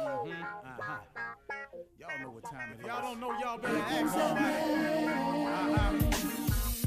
[0.00, 0.98] Uh-huh.
[1.98, 2.86] Y'all know what time it is.
[2.86, 4.44] Y'all don't know, y'all better ask somebody.
[5.06, 5.80] Uh-huh.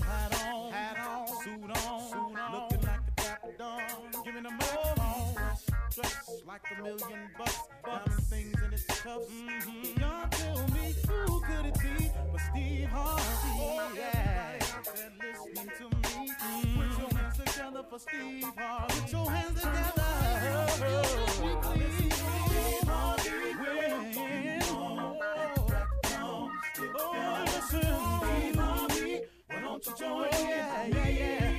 [0.04, 2.52] Hat on, hat on, suit on, suit on.
[2.54, 3.81] Looking like a dapper dawn.
[4.26, 4.96] Giving them all
[5.94, 7.59] dressed like a million bucks.
[7.86, 9.27] Diamond things in its cuffs.
[9.30, 10.00] Mm-hmm.
[10.00, 13.23] Y'all tell me who could it be but Steve Harvey?
[13.59, 14.59] Oh, yeah.
[14.59, 16.32] Everybody listening to me.
[16.34, 16.80] Mm-hmm.
[16.80, 19.02] Put your hands together for Steve Harvey.
[19.02, 20.04] Put your hands together.
[20.55, 22.23] Oh, Steve Harvey.
[29.86, 30.32] You join in?
[30.32, 31.52] Yeah, yeah, yeah.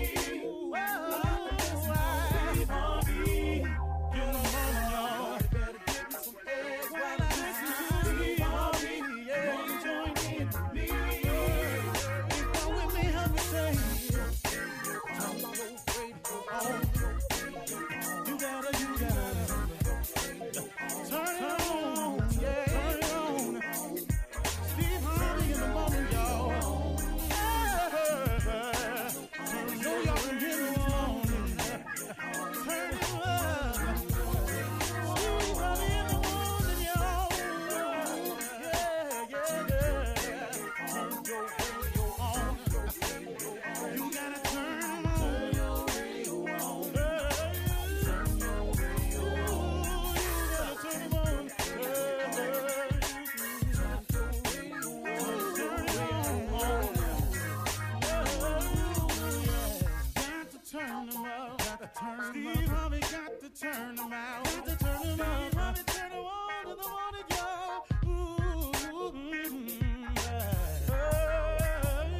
[63.64, 64.44] Turn 'em out.
[64.44, 65.26] Got to turn 'em up.
[65.40, 67.86] Steve Harvey turn 'em on in the morning, y'all.
[68.04, 69.68] Ooh, mm,
[70.16, 70.88] yeah.
[70.88, 72.18] Yeah.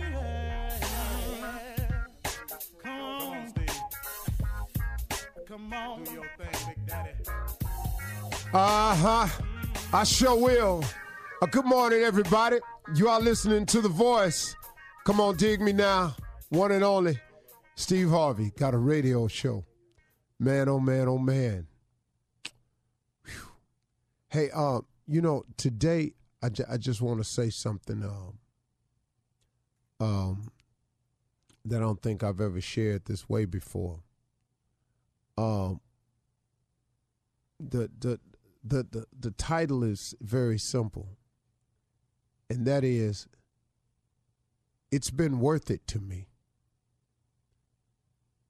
[2.82, 3.82] Come on, Steve.
[5.48, 6.04] Come on.
[6.04, 7.10] Do your thing, Big Daddy.
[8.54, 9.28] Uh huh.
[9.92, 10.82] I sure will.
[11.42, 12.58] Uh, good morning, everybody.
[12.94, 14.56] You are listening to The Voice.
[15.04, 16.16] Come on, dig me now.
[16.48, 17.20] One and only
[17.74, 19.64] Steve Harvey got a radio show.
[20.44, 21.66] Man, oh man, oh man.
[23.24, 23.48] Whew.
[24.28, 26.12] Hey, uh, you know, today
[26.42, 28.38] I, I just want to say something um,
[30.06, 30.52] um,
[31.64, 34.00] that I don't think I've ever shared this way before.
[35.38, 35.80] Um,
[37.58, 38.20] the the
[38.62, 41.16] the the, the title is very simple
[42.50, 43.28] and that is
[44.90, 46.28] it's been worth it to me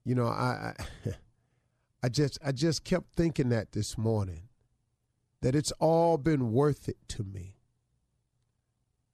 [0.03, 0.73] you know i
[1.05, 1.11] i,
[2.05, 4.43] I just i just kept thinking that this morning
[5.41, 7.57] that it's all been worth it to me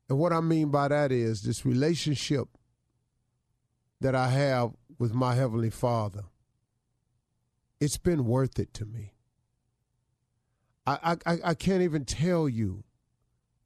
[0.09, 2.50] and what i mean by that is this relationship
[4.02, 6.25] that i have with my heavenly father
[7.79, 9.13] it's been worth it to me
[10.85, 12.84] I, I, I can't even tell you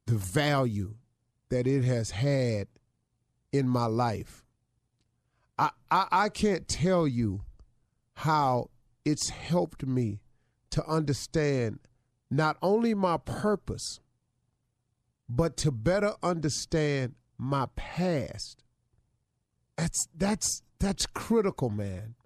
[0.06, 0.94] the value
[1.48, 2.68] that it has had
[3.50, 4.44] in my life.
[5.58, 7.40] I, I, I can't tell you
[8.12, 8.68] how
[9.06, 10.20] it's helped me
[10.70, 11.78] to understand
[12.28, 14.00] not only my purpose,
[15.28, 18.64] but to better understand my past.
[19.76, 22.16] That's that's that's critical, man.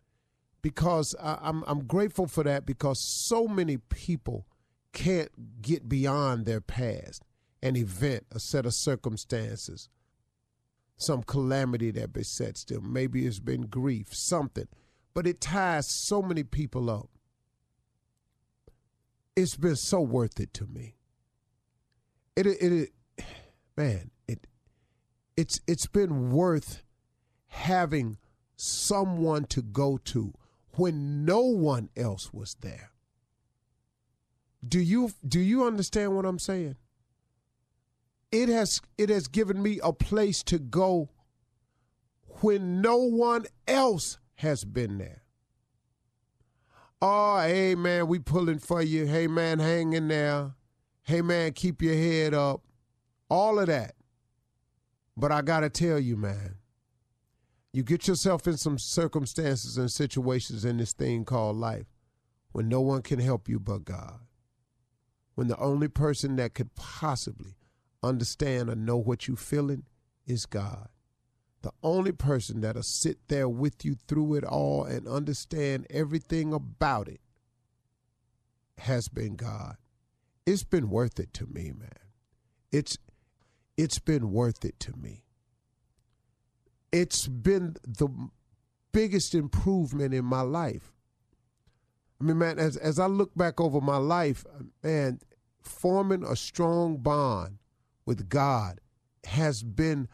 [0.62, 2.98] Because I, I'm I'm grateful for that because
[3.28, 4.46] so many people
[4.92, 7.22] can't get beyond their past,
[7.62, 9.90] an event, a set of circumstances,
[10.96, 12.90] some calamity that besets them.
[12.92, 14.68] Maybe it's been grief, something.
[15.12, 17.08] But it ties so many people up.
[19.36, 20.96] It's been so worth it to me.
[22.36, 23.24] It it, it
[23.76, 24.46] man, it
[25.36, 26.82] it's it's been worth
[27.48, 28.18] having
[28.56, 30.34] someone to go to
[30.76, 32.90] when no one else was there.
[34.66, 36.76] Do you do you understand what I'm saying?
[38.30, 41.08] It has it has given me a place to go
[42.42, 45.22] when no one else has been there.
[47.00, 49.06] Oh, hey man, we pulling for you.
[49.06, 50.52] Hey man, hang in there.
[51.02, 52.62] Hey man, keep your head up.
[53.30, 53.94] All of that.
[55.16, 56.56] But I gotta tell you, man,
[57.72, 61.86] you get yourself in some circumstances and situations in this thing called life
[62.52, 64.20] when no one can help you but God
[65.40, 67.56] when the only person that could possibly
[68.02, 69.84] understand or know what you're feeling
[70.26, 70.88] is God.
[71.62, 77.08] The only person that'll sit there with you through it all and understand everything about
[77.08, 77.20] it
[78.78, 79.76] has been God.
[80.46, 81.90] It's been worth it to me, man.
[82.72, 82.96] It's
[83.76, 85.24] it's been worth it to me.
[86.92, 88.08] It's been the
[88.92, 90.92] biggest improvement in my life.
[92.20, 94.44] I mean, man, as as I look back over my life,
[94.82, 95.20] man,
[95.62, 97.58] forming a strong bond
[98.06, 98.80] with God
[99.24, 100.08] has been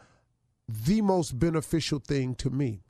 [0.69, 2.83] the most beneficial thing to me.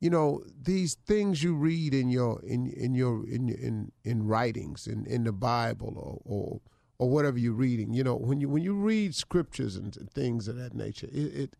[0.00, 4.86] You know, these things you read in your in in your in in in writings
[4.86, 6.60] in in the Bible or or
[6.98, 7.94] or whatever you're reading.
[7.94, 11.56] You know, when you when you read scriptures and things of that nature, it, it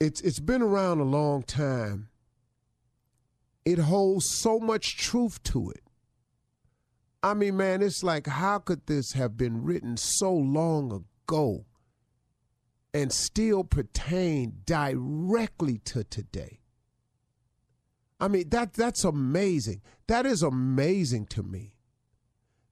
[0.00, 2.08] it's it's been around a long time.
[3.64, 5.82] It holds so much truth to it.
[7.22, 11.64] I mean, man, it's like how could this have been written so long ago
[12.94, 16.60] and still pertain directly to today?
[18.20, 19.82] I mean, that that's amazing.
[20.06, 21.74] That is amazing to me.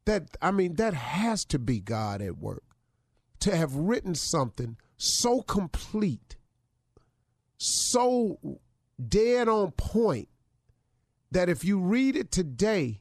[0.06, 2.62] That I mean, that has to be God at work.
[3.40, 6.36] To have written something so complete,
[7.58, 8.38] so
[9.08, 10.28] dead on point
[11.32, 13.00] that if you read it today,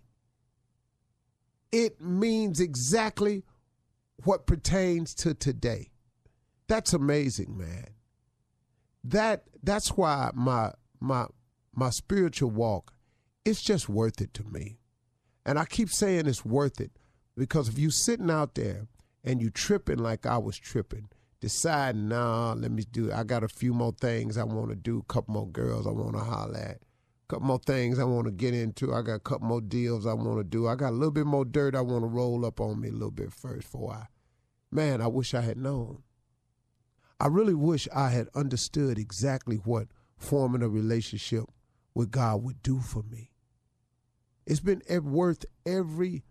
[1.71, 3.43] it means exactly
[4.23, 5.90] what pertains to today.
[6.71, 7.87] That's amazing, man.
[9.03, 10.71] That that's why my
[11.01, 11.25] my
[11.75, 12.93] my spiritual walk
[13.43, 14.77] it's just worth it to me.
[15.45, 16.91] And I keep saying it's worth it
[17.35, 18.87] because if you sitting out there
[19.21, 21.09] and you tripping like I was tripping,
[21.41, 24.99] deciding, nah, let me do I got a few more things I want to do,
[24.99, 26.77] a couple more girls I want to holler at
[27.27, 28.93] couple more things I want to get into.
[28.93, 30.69] I got a couple more deals I want to do.
[30.69, 32.93] I got a little bit more dirt I want to roll up on me a
[32.93, 34.07] little bit first for I.
[34.71, 36.03] Man, I wish I had known.
[37.21, 41.43] I really wish I had understood exactly what forming a relationship
[41.93, 43.29] with God would do for me.
[44.47, 46.23] It's been worth every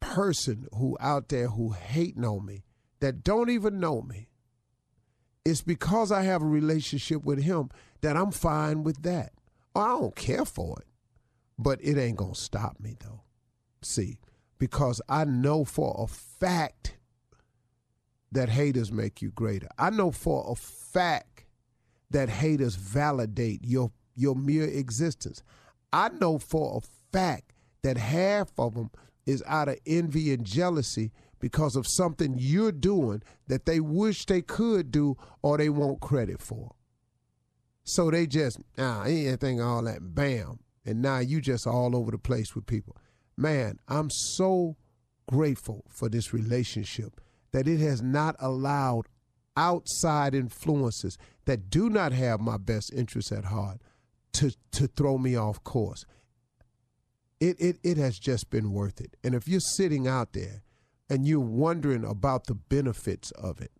[0.00, 2.64] person who out there who hating on me
[3.00, 4.28] that don't even know me.
[5.42, 7.70] It's because I have a relationship with him
[8.02, 9.32] that I'm fine with that.
[9.74, 10.86] Oh, I don't care for it,
[11.58, 13.22] but it ain't to stop me, though.
[13.80, 14.18] See,
[14.58, 16.98] because I know for a fact
[18.34, 19.68] that haters make you greater.
[19.78, 21.46] I know for a fact
[22.10, 25.42] that haters validate your your mere existence.
[25.92, 27.52] I know for a fact
[27.82, 28.90] that half of them
[29.26, 31.10] is out of envy and jealousy
[31.40, 36.40] because of something you're doing that they wish they could do or they want credit
[36.40, 36.74] for.
[37.84, 40.60] So they just, ah, anything, all that, bam.
[40.86, 42.96] And now you just all over the place with people.
[43.36, 44.76] Man, I'm so
[45.28, 47.20] grateful for this relationship
[47.54, 49.06] that it has not allowed
[49.56, 53.80] outside influences that do not have my best interests at heart
[54.32, 56.04] to, to throw me off course.
[57.38, 59.16] It, it, it has just been worth it.
[59.22, 60.64] And if you're sitting out there
[61.08, 63.70] and you're wondering about the benefits of it,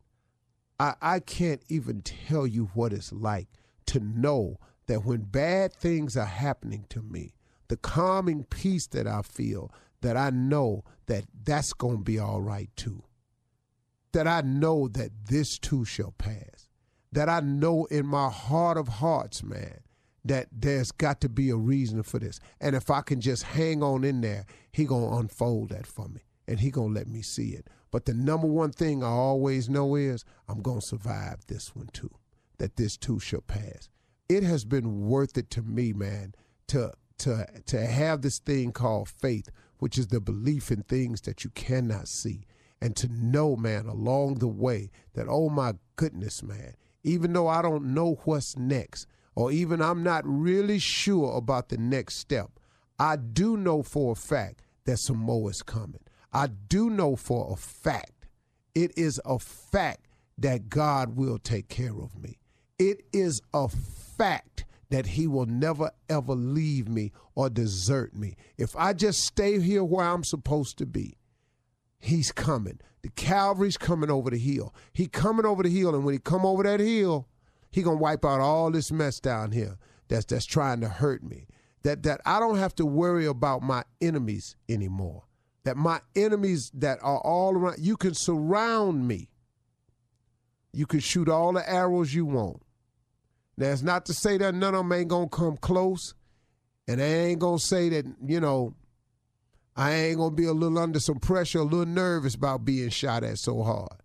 [0.79, 3.49] I, I can't even tell you what it's like
[3.87, 7.35] to know that when bad things are happening to me,
[7.67, 12.41] the calming peace that I feel, that I know that that's going to be all
[12.41, 13.03] right too.
[14.15, 16.69] That I know that this too shall pass.
[17.11, 19.81] That I know in my heart of hearts, man,
[20.25, 22.39] that there's got to be a reason for this.
[22.61, 26.09] And if I can just hang on in there, he going to unfold that for
[26.09, 27.69] me and he going to let me see it.
[27.91, 31.89] But the number one thing I always know is I'm going to survive this one
[31.93, 32.15] too
[32.59, 33.89] that this too shall pass.
[34.29, 36.35] It has been worth it to me, man,
[36.69, 41.43] to to to have this thing called faith, which is the belief in things that
[41.43, 42.47] you cannot see,
[42.85, 47.63] and to know, man, along the way that oh my goodness, man, even though I
[47.63, 52.51] don't know what's next, or even I'm not really sure about the next step,
[52.99, 56.03] I do know for a fact that some more is coming.
[56.31, 58.27] I do know for a fact,
[58.75, 62.39] it is a fact that God will take care of me.
[62.79, 68.37] It is a fact that he will never ever leave me or desert me.
[68.59, 71.17] If I just stay here where I'm supposed to be,
[72.05, 72.81] he's coming.
[73.03, 74.75] The Calvary's coming over the hill.
[74.93, 77.29] He coming over the hill, and when he come over that hill,
[77.71, 81.47] he gonna wipe out all this mess down here that's that's trying to hurt me.
[81.83, 85.25] That that I don't have to worry about my enemies anymore.
[85.65, 89.31] That my enemies that are all around, you can surround me.
[90.73, 92.63] You can shoot all the arrows you want.
[93.57, 96.15] Now, it's not to say that none of them ain't to come close.
[96.89, 98.75] And I ain't to say that, you know,
[99.77, 103.25] I ain't to be a little under some pressure, a little nervous about being shot
[103.25, 104.01] at so hard.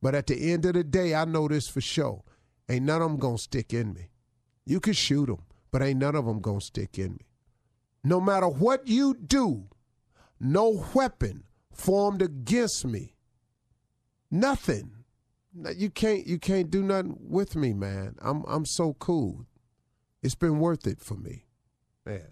[0.00, 2.24] But at the end of the day, I know this for sure.
[2.68, 4.08] Ain't none of them to stick in me.
[4.64, 7.26] You can shoot them, but ain't none of them to stick in me.
[8.02, 9.68] No matter what you do,
[10.40, 13.14] no weapon formed against me,
[14.30, 15.02] nothing
[15.76, 18.16] you can't you can't do nothing with me, man.
[18.20, 19.46] I'm I'm so cool.
[20.22, 21.44] It's been worth it for me,
[22.06, 22.31] man.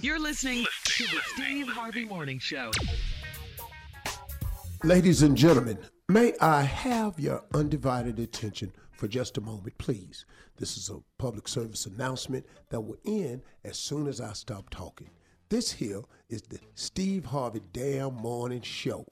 [0.00, 2.70] You're listening to the Steve Harvey Morning Show.
[4.82, 10.24] Ladies and gentlemen, may I have your undivided attention for just a moment, please?
[10.56, 15.10] This is a public service announcement that will end as soon as I stop talking.
[15.48, 19.04] This here is the Steve Harvey Damn Morning Show.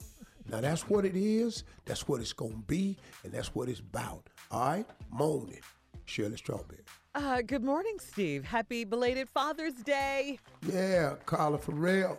[0.49, 4.29] Now that's what it is, that's what it's gonna be, and that's what it's about.
[4.51, 4.85] All right?
[5.09, 5.61] Morning.
[6.05, 6.79] Shirley Strawberry.
[7.15, 8.43] Uh, good morning, Steve.
[8.43, 10.37] Happy belated Father's Day.
[10.71, 12.17] Yeah, Carla Ferrell.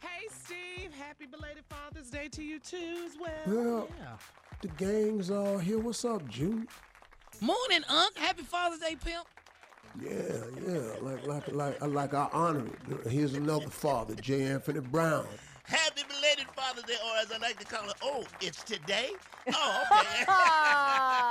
[0.00, 0.92] Hey, Steve.
[0.92, 3.30] Happy belated Father's Day to you too, as well.
[3.46, 4.16] Well, yeah.
[4.60, 5.78] the gang's all here.
[5.78, 6.66] What's up, June?
[7.40, 8.16] Morning, Unc.
[8.16, 9.26] Happy Father's Day, pimp.
[10.00, 10.10] Yeah,
[10.66, 13.10] yeah, like like like like I honor it.
[13.12, 14.42] Here's another father, J.
[14.44, 15.26] Anthony Brown.
[15.64, 19.10] Happy belated Father's Day, or as I like to call it, oh, it's today?
[19.54, 19.82] Oh,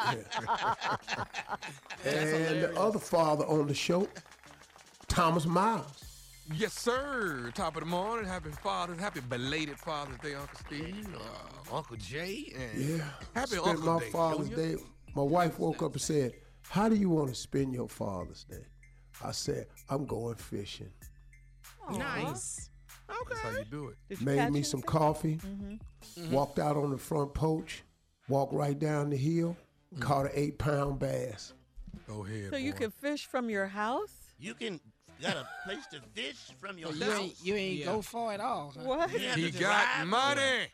[0.07, 0.23] okay.
[2.05, 4.07] And the other father on the show,
[5.07, 6.03] Thomas Miles.
[6.53, 7.51] Yes, sir.
[7.53, 8.27] Top of the morning.
[8.27, 8.99] Happy Father's.
[8.99, 13.03] Happy belated Father's Day, Uncle Steve, uh, Uncle Jay, and Yeah.
[13.35, 14.75] Happy spent Uncle my Day, Father's Junior.
[14.77, 14.83] Day.
[15.15, 16.33] My wife woke up and said,
[16.67, 18.65] How do you want to spend your Father's Day?
[19.23, 20.91] I said, I'm going fishing.
[21.91, 22.70] Nice.
[23.27, 23.59] That's how Okay.
[23.59, 23.97] you do it.
[24.09, 26.31] Did you Made me some coffee, Mm-hmm.
[26.31, 27.83] walked out on the front porch,
[28.27, 29.55] walked right down the hill,
[29.95, 30.01] Mm.
[30.01, 31.53] caught an eight pound bass.
[32.07, 32.49] Go ahead.
[32.51, 34.13] So you can fish from your house?
[34.39, 34.79] you can
[35.21, 37.19] got a place to fish from your You house.
[37.19, 37.85] ain't, you ain't Yeah.
[37.85, 38.73] go far at all.
[38.75, 38.83] Huh?
[38.83, 39.11] What?
[39.13, 40.67] You He got money.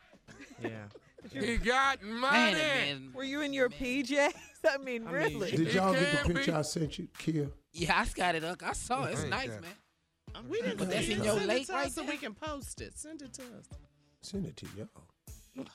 [0.62, 0.86] Yeah.
[1.32, 2.53] He got money.
[2.53, 3.12] Man, man.
[3.13, 4.34] Were you in your PJs?
[4.70, 5.51] I mean, I mean, really?
[5.51, 6.58] Did y'all get the picture be.
[6.58, 7.50] I sent you, Kia?
[7.74, 8.63] Yeah, I got it, Unc.
[8.63, 9.13] I saw it.
[9.13, 9.72] It's nice, that- man.
[10.36, 11.26] I'm We didn't But that's in it.
[11.26, 12.98] your Send lake it to right us so we can post it.
[12.98, 13.66] Send it to us.
[14.22, 14.88] Send it to y'all.
[15.58, 15.68] Hold.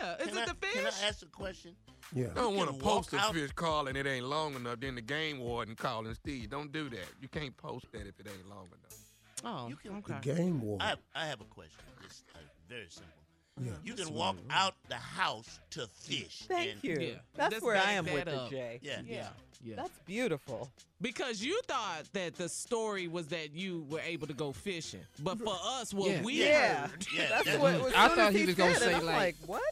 [0.00, 0.16] Yeah.
[0.16, 0.72] Is Can it I, the fish?
[0.72, 1.76] Can I ask a question?
[2.14, 2.28] Yeah.
[2.32, 4.80] I don't want to post a out- fish call and it ain't long enough.
[4.80, 6.48] Then the game warden calling Steve.
[6.48, 7.06] Don't do that.
[7.20, 8.98] You can't post that if it ain't long enough.
[9.44, 10.86] oh, You can- The game warden.
[10.86, 11.80] I have, I have a question.
[12.04, 13.12] It's uh, very simple.
[13.62, 13.72] Yeah.
[13.84, 16.44] You can walk out the house to fish.
[16.48, 16.98] Thank and, you.
[17.00, 17.12] Yeah.
[17.34, 18.50] That's Let's where I am with that it, up.
[18.50, 18.78] Jay.
[18.82, 19.00] Yeah.
[19.06, 19.28] Yeah.
[19.62, 19.76] Yeah.
[19.76, 20.70] That's beautiful.
[21.02, 25.38] Because you thought that the story was that you were able to go fishing, but
[25.38, 26.22] for us, what Yeah.
[26.22, 26.86] we Yeah.
[26.86, 27.74] heard, Yeah, That's that- what.
[27.74, 29.62] As I thought as he was gonna say, like- like, what?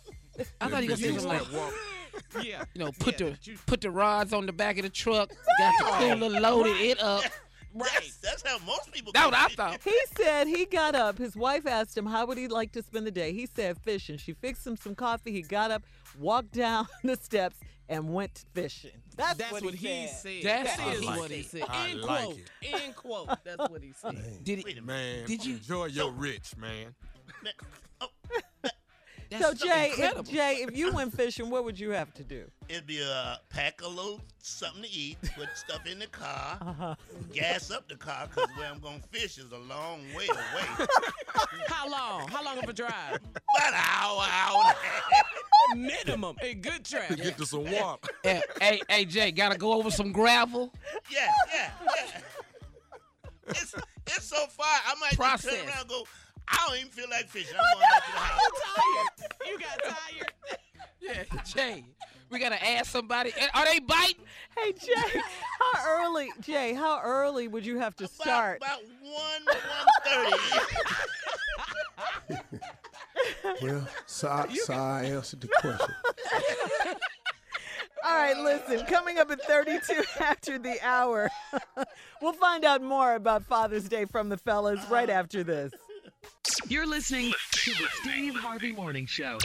[0.61, 1.75] I thought he was going to say, like, walk.
[2.43, 4.89] yeah, you know, put Yeah, the you- put the rods on the back of the
[4.91, 7.25] truck, got the cooler loaded it up.
[7.75, 7.89] Right.
[7.95, 9.81] That's, that's how most people That's go what I thought.
[9.85, 11.19] He said he got up.
[11.19, 13.33] His wife asked him how would he like to spend the day.
[13.33, 14.19] He said fishing.
[14.19, 15.33] She fixed him some coffee.
[15.33, 15.83] He got up,
[16.19, 17.57] walked down the steps,
[17.89, 18.91] and went fishing.
[19.17, 20.11] That's, That's what, he, said.
[20.11, 20.43] said.
[20.45, 21.61] That's That is what what he he said.
[21.61, 21.69] said.
[21.71, 22.39] I End like quote.
[22.63, 23.29] End quote.
[23.45, 24.45] That's what he said.
[24.45, 24.81] Did Wait it?
[24.81, 25.19] a minute.
[25.19, 26.95] Man, Did you- enjoy your rich, man?
[27.43, 27.53] Man,
[28.01, 28.09] oh,
[29.31, 30.21] That's So Jay, incredible.
[30.23, 32.45] if, Jay, if you went fishing, what would you have to do?
[32.69, 36.95] it'd be a pack a little something to eat, put stuff in the car, Uh-huh.
[37.33, 40.87] gas up the car, because where I'm going to fish is a long way away.
[41.69, 42.29] How long?
[42.29, 42.93] How long of a drive?
[43.15, 45.27] About an hour, hour and a half.
[45.77, 46.37] Minimum.
[46.43, 47.09] A good trap.
[47.17, 48.09] Get to some water.
[48.23, 50.73] hey, hey, hey, Jay, gotta go over some gravel.
[51.11, 52.21] Yeah, yeah, yeah.
[53.49, 53.75] It's,
[54.07, 55.57] it's so far, I might just Process.
[55.59, 56.05] turn around and go,
[56.51, 57.55] I don't even feel like fishing.
[57.59, 58.41] I'm going back to the house.
[58.77, 59.33] tired.
[59.47, 60.33] You got tired.
[61.01, 61.85] Yeah, Jay,
[62.31, 63.33] we gotta ask somebody.
[63.55, 64.25] Are they biting?
[64.57, 65.21] Hey Jay,
[65.61, 65.73] how
[66.05, 66.31] early?
[66.41, 68.57] Jay, how early would you have to About, start?
[68.59, 70.27] about 1,
[72.29, 72.39] 1.30.
[73.63, 75.95] Well, so I, so I answered the question.
[78.05, 81.29] All right, listen, coming up at 32 after the hour,
[82.23, 85.73] we'll find out more about Father's Day from the fellas right after this.
[86.69, 89.39] You're listening to the Steve Harvey Morning Show.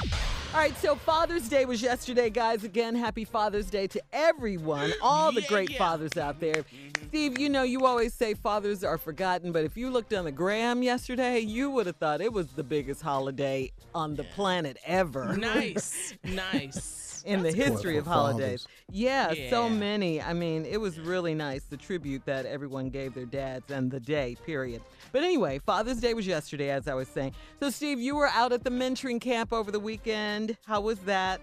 [0.54, 2.66] All right, so Father's Day was yesterday, guys.
[2.66, 6.66] Again, happy Father's Day to everyone, all the great fathers out there.
[7.14, 10.32] Steve, you know, you always say fathers are forgotten, but if you looked on the
[10.32, 15.38] gram yesterday, you would have thought it was the biggest holiday on the planet ever.
[15.38, 16.16] Nice.
[16.24, 17.22] Nice.
[17.24, 18.64] in the history of holidays.
[18.64, 18.68] fathers.
[18.90, 20.24] Yeah, so many.
[20.24, 24.00] I mean, it was really nice, the tribute that everyone gave their dads and the
[24.00, 24.82] day, period.
[25.12, 27.36] But anyway, Father's Day was yesterday, as I was saying.
[27.60, 30.58] So, Steve, you were out at the mentoring camp over the weekend.
[30.66, 31.42] How was that?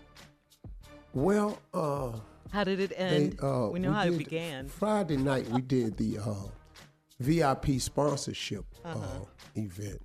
[1.15, 2.19] Well, uh,
[2.53, 3.39] How did it they, end?
[3.43, 4.69] uh, we know how it began.
[4.69, 6.35] Friday night we did the uh,
[7.21, 9.25] VIP sponsorship uh Uh-huh.
[9.57, 10.01] event,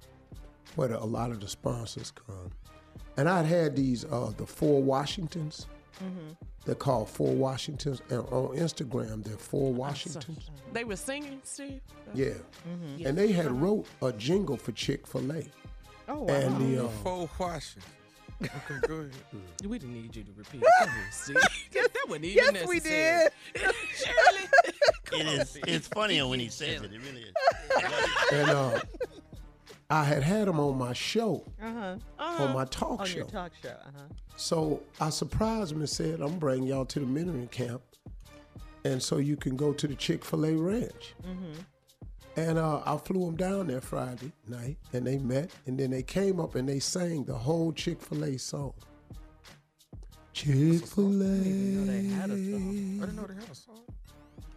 [0.76, 2.52] where the- a lot of the sponsors come,
[3.18, 5.68] and I'd had these uh, the four Washingtons.
[6.04, 6.34] Mm-hmm.
[6.66, 10.50] They're called four Washingtons, and on Instagram they're four Washingtons.
[10.74, 11.82] They were singing, Steve?
[12.14, 12.34] Yeah,
[12.70, 13.06] Mm-hmm.
[13.08, 15.44] and they had wrote a jingle for Chick Fil A,
[16.08, 16.34] Oh, wow.
[16.34, 17.90] and the uh, Four Washington.
[18.44, 19.12] Okay, go ahead.
[19.68, 20.68] We didn't need you to repeat it.
[20.80, 21.36] Go ahead, Steve.
[21.72, 23.30] that wasn't even yes, we did.
[23.96, 24.48] Shirley.
[25.14, 25.58] It is.
[25.68, 26.92] It's funnier when he says it.
[26.94, 27.34] It really is.
[28.34, 28.80] and uh,
[29.90, 31.96] I had had him on my show, Uh-huh.
[32.20, 33.18] on my talk On show.
[33.20, 33.70] your talk show.
[33.70, 34.02] Uh-huh.
[34.36, 37.82] So I surprised him and said, I'm bringing y'all to the mentoring camp.
[38.84, 41.16] And so you can go to the Chick fil A ranch.
[42.38, 45.52] And uh, I flew them down there Friday night and they met.
[45.68, 48.74] And then they came up and they sang the whole Chick fil A song.
[50.34, 52.52] Chick fil know they had a A.
[52.52, 53.00] song.
[53.02, 53.80] I didn't know they had a song.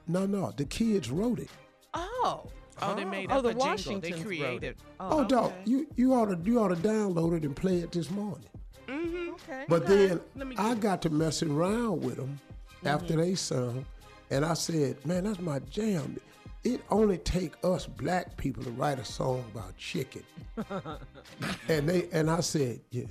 [0.09, 1.51] No, no, the kids wrote it.
[1.95, 2.47] Oh.
[2.81, 3.65] Oh, they made Oh, up the a jingle.
[3.67, 4.63] They Washingtons wrote created.
[4.65, 4.79] it.
[5.01, 8.11] Oh, dog, you, you ought to you ought to download it and play it this
[8.11, 8.49] morning.
[8.89, 9.35] Mm-hmm.
[9.35, 9.65] Okay.
[9.69, 10.21] But then
[10.57, 10.81] I get it.
[10.81, 12.39] got to messing around with them
[12.85, 13.85] after they sung,
[14.31, 16.17] and I said, "Man, that's my jam.
[16.65, 20.23] It only take us black people to write a song about chicken."
[21.69, 23.05] and they and I said, "Yeah,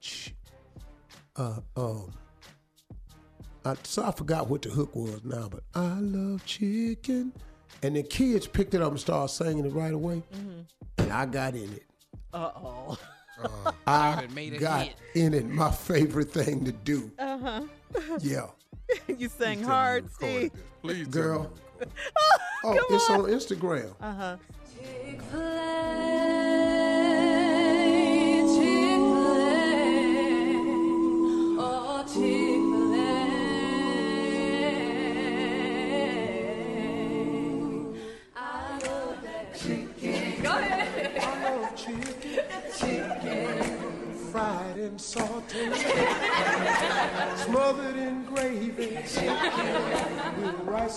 [0.00, 0.34] Ch-
[1.36, 2.12] uh, um."
[3.64, 7.32] I, so I forgot what the hook was now, but I love chicken,
[7.82, 10.22] and the kids picked it up and started singing it right away,
[10.96, 11.84] and I got in it.
[12.32, 12.96] Uh-oh.
[13.86, 14.96] I made got hit.
[15.14, 15.46] in it.
[15.46, 17.10] My favorite thing to do.
[17.18, 17.62] Uh-huh.
[18.20, 18.46] Yeah.
[19.08, 20.52] you sang Please tell me hard, Steve.
[20.82, 21.52] Please Girl.
[21.80, 23.94] Me you recorded Oh, it's on Instagram.
[24.00, 24.36] Uh-huh.
[25.30, 26.17] Fried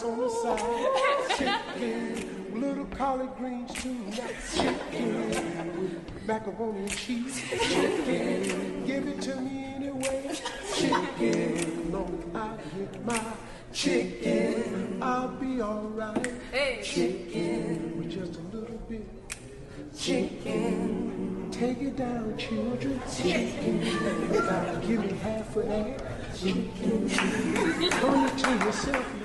[0.02, 3.98] rice on the side, chicken, little collard greens too,
[4.54, 10.36] chicken with macaroni and cheese, chicken, give it to me anyway,
[10.76, 13.22] chicken, long I get my
[13.74, 19.08] chicken, I'll be alright, chicken with just a little bit.
[19.98, 23.00] Chicken, take it down, children.
[23.14, 23.80] Chicken,
[24.82, 26.02] give me half of that.
[26.36, 27.10] Chicken,
[28.02, 29.22] own it to yourself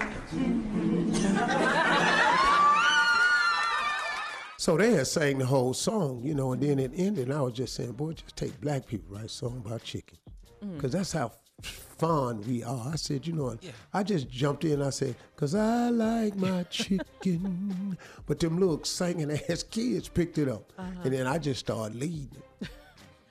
[4.87, 7.29] So sang the whole song, you know, and then it ended.
[7.29, 10.17] And I was just saying, boy, just take black people write a song about chicken,
[10.61, 10.99] because mm.
[10.99, 12.93] that's how fond we are.
[12.93, 13.65] I said, you know, what?
[13.93, 14.81] I just jumped in.
[14.81, 20.49] I said, because I like my chicken, but them little singing ass kids picked it
[20.49, 20.91] up, uh-huh.
[21.03, 22.43] and then I just started leading.
[22.61, 22.69] it.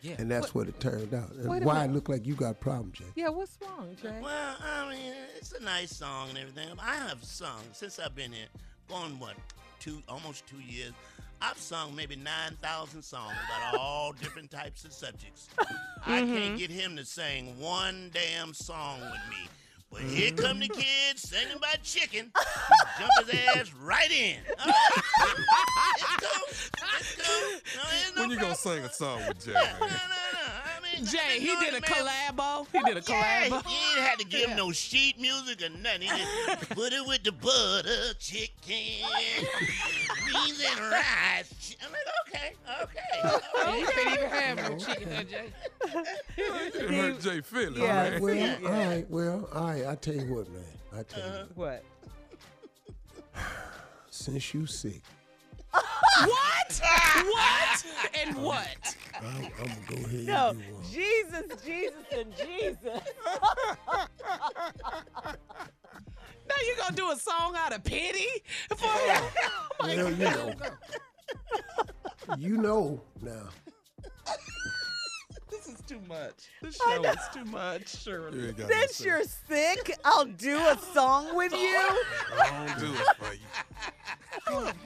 [0.01, 0.17] Yeah.
[0.19, 1.31] And that's what it turned out.
[1.31, 1.95] And Wait a why it minute.
[1.95, 3.05] looked like you got a problem, Jay.
[3.15, 4.19] Yeah, what's wrong, Jay?
[4.21, 6.67] Well, I mean, it's a nice song and everything.
[6.79, 8.45] I have sung since I've been here,
[8.87, 9.33] going what,
[9.79, 10.91] two, almost two years.
[11.41, 15.49] I've sung maybe nine thousand songs about all different types of subjects.
[16.05, 16.55] I can't mm-hmm.
[16.57, 19.49] get him to sing one damn song with me.
[19.91, 20.45] But here mm-hmm.
[20.45, 22.31] come the kids singing about chicken.
[22.97, 24.37] He jump his ass right in.
[24.59, 24.75] All right.
[25.97, 26.89] It's cool.
[26.99, 27.59] It's cool.
[27.75, 29.53] No, no When you gonna sing a song with Jay?
[29.53, 29.85] No, no, no.
[29.85, 31.81] Mean, Jay, he did a man.
[31.81, 32.67] collabo.
[32.71, 33.65] He did a Yeah, collabo.
[33.67, 36.01] he ain't had to give him no sheet music or nothing.
[36.01, 39.07] He just put it with the butter, chicken,
[40.25, 41.75] beans and rice.
[41.85, 42.53] I'm like, okay,
[42.83, 43.39] okay.
[43.55, 45.51] Oh, you can't even have no chicken, huh, Jay?
[46.37, 48.09] It hurt Jay feelings, Yeah.
[48.09, 48.21] man.
[48.21, 48.57] Well, Yeah.
[48.65, 49.85] all right, well, all right.
[49.85, 50.63] I tell you what, man.
[50.97, 51.83] I tell you, what.
[53.33, 53.43] What?
[54.09, 55.01] since you sick,
[56.25, 56.81] What?
[57.25, 57.85] what?
[58.21, 58.95] And what?
[59.21, 60.83] I'm, I'm gonna go ahead No, and do one.
[60.91, 63.01] Jesus, Jesus, and Jesus.
[66.47, 68.27] Now you gonna do a song out of pity?
[68.77, 68.87] For
[69.81, 70.53] Well, you know,
[72.37, 73.49] you know now.
[75.49, 76.49] This is too much.
[76.61, 78.39] This show is too much, Shirley.
[78.39, 79.05] You ain't got no Since sense.
[79.05, 81.79] you're sick, I'll do a song with you.
[82.39, 83.39] I don't do it for you.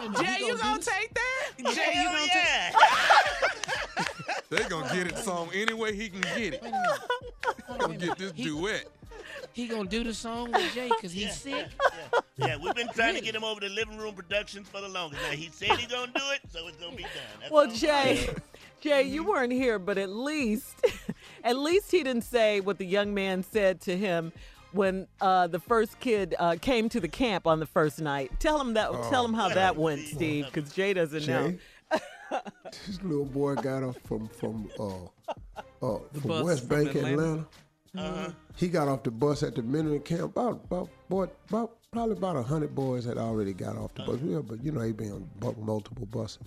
[0.00, 1.74] Jay, you gonna take that?
[1.74, 2.72] Jay, you gonna yeah.
[4.50, 6.64] They gonna get it song any way he can get it.
[7.78, 8.86] Gonna get this duet.
[9.52, 11.66] He gonna do the song with Jay because he's sick.
[12.36, 15.22] Yeah, we've been trying to get him over to Living Room Productions for the longest.
[15.22, 17.12] Now, he said he's going to do it, so it's going to be done.
[17.40, 17.74] That's Well, all.
[17.74, 18.30] Jay,
[18.80, 20.74] Jay, you weren't here, but at least,
[21.44, 24.32] at least he didn't say what the young man said to him
[24.72, 28.30] when uh, the first kid uh, came to the camp on the first night.
[28.38, 28.90] Tell him that.
[29.10, 31.56] tell him how that went, Steve, because Jay doesn't know.
[32.86, 35.04] This little boy got off from from uh,
[35.82, 37.10] uh, from West from Bank, Atlanta.
[37.12, 37.46] Atlanta.
[37.96, 38.30] Uh-huh.
[38.54, 40.36] He got off the bus at the mentoring camp.
[40.36, 44.20] About about boy, about probably about a hundred boys had already got off the bus.
[44.22, 45.28] Yeah, but you know he been on
[45.58, 46.38] multiple buses.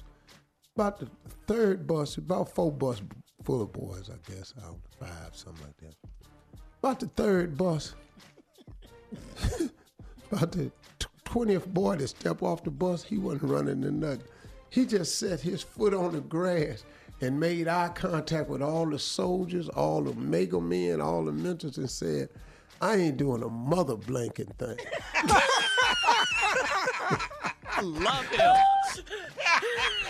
[0.75, 1.09] About the
[1.47, 3.01] third bus, about four bus
[3.43, 4.53] full of boys, I guess.
[4.57, 5.95] I don't know, five, something like that.
[6.79, 7.93] About the third bus,
[10.31, 10.71] about the
[11.25, 14.23] twentieth boy to step off the bus, he wasn't running to nothing.
[14.69, 16.83] He just set his foot on the grass
[17.21, 21.77] and made eye contact with all the soldiers, all the mega men, all the mentors,
[21.77, 22.29] and said,
[22.81, 24.77] I ain't doing a mother blanking thing.
[27.75, 28.55] I love him.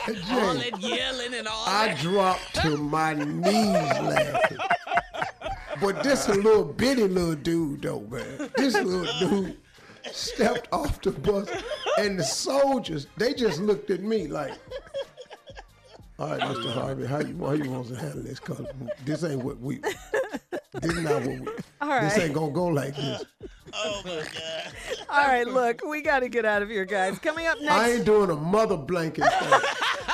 [0.05, 1.99] Jay, All that yelling and all I that.
[1.99, 4.57] dropped to my knees laughing.
[5.81, 8.49] But this a little bitty little dude though, man.
[8.55, 9.57] This little dude
[10.11, 11.49] stepped off the bus
[11.97, 14.53] and the soldiers, they just looked at me like,
[16.19, 16.71] all right, Mr.
[16.73, 18.39] Harvey, how you, how you want to handle this?
[18.39, 18.65] Cause
[19.05, 19.81] this ain't what we,
[20.81, 21.47] this not what we,
[21.81, 23.23] All this ain't gonna go like this.
[23.75, 25.05] Oh my God.
[25.09, 27.17] All right, look, we got to get out of here, guys.
[27.17, 29.59] Coming up next I ain't doing a mother blanket thing.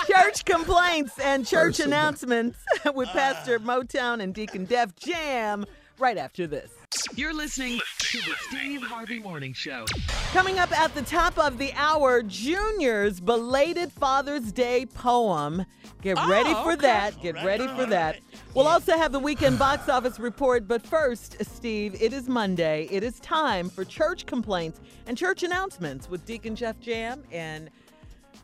[0.07, 1.99] church complaints and church Personal.
[1.99, 2.57] announcements
[2.95, 3.13] with ah.
[3.13, 5.65] Pastor Motown and Deacon Def Jam
[5.97, 6.71] right after this.
[7.15, 9.85] You're listening to the Steve Harvey Morning Show.
[10.31, 15.65] Coming up at the top of the hour, Junior's belated Father's Day poem.
[16.01, 16.81] Get ready oh, for okay.
[16.83, 17.21] that.
[17.21, 18.19] Get All right, ready for right, that.
[18.55, 18.55] All right.
[18.55, 20.67] We'll also have the weekend box office report.
[20.67, 22.87] But first, Steve, it is Monday.
[22.91, 27.69] It is time for church complaints and church announcements with Deacon Def Jam and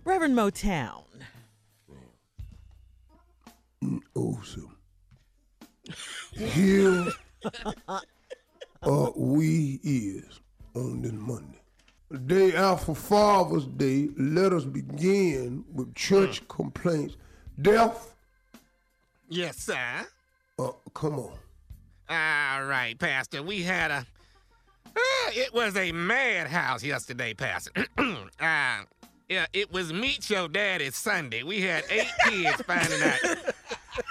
[0.04, 1.04] Reverend Motown.
[4.16, 4.76] awesome.
[6.34, 7.08] Here
[7.88, 10.40] uh, we is
[10.76, 11.60] on this Monday.
[12.10, 17.18] The day after Father's Day, let us begin with church complaints.
[17.62, 18.15] Deaf,
[19.28, 20.06] Yes, sir.
[20.60, 21.34] uh, come on.
[22.08, 23.42] All right, Pastor.
[23.42, 24.06] We had a.
[24.96, 27.86] Uh, it was a madhouse yesterday, Pastor.
[27.98, 28.84] uh,
[29.28, 31.44] yeah, it was Meet Your Daddy Sunday.
[31.44, 33.54] We had eight kids finding out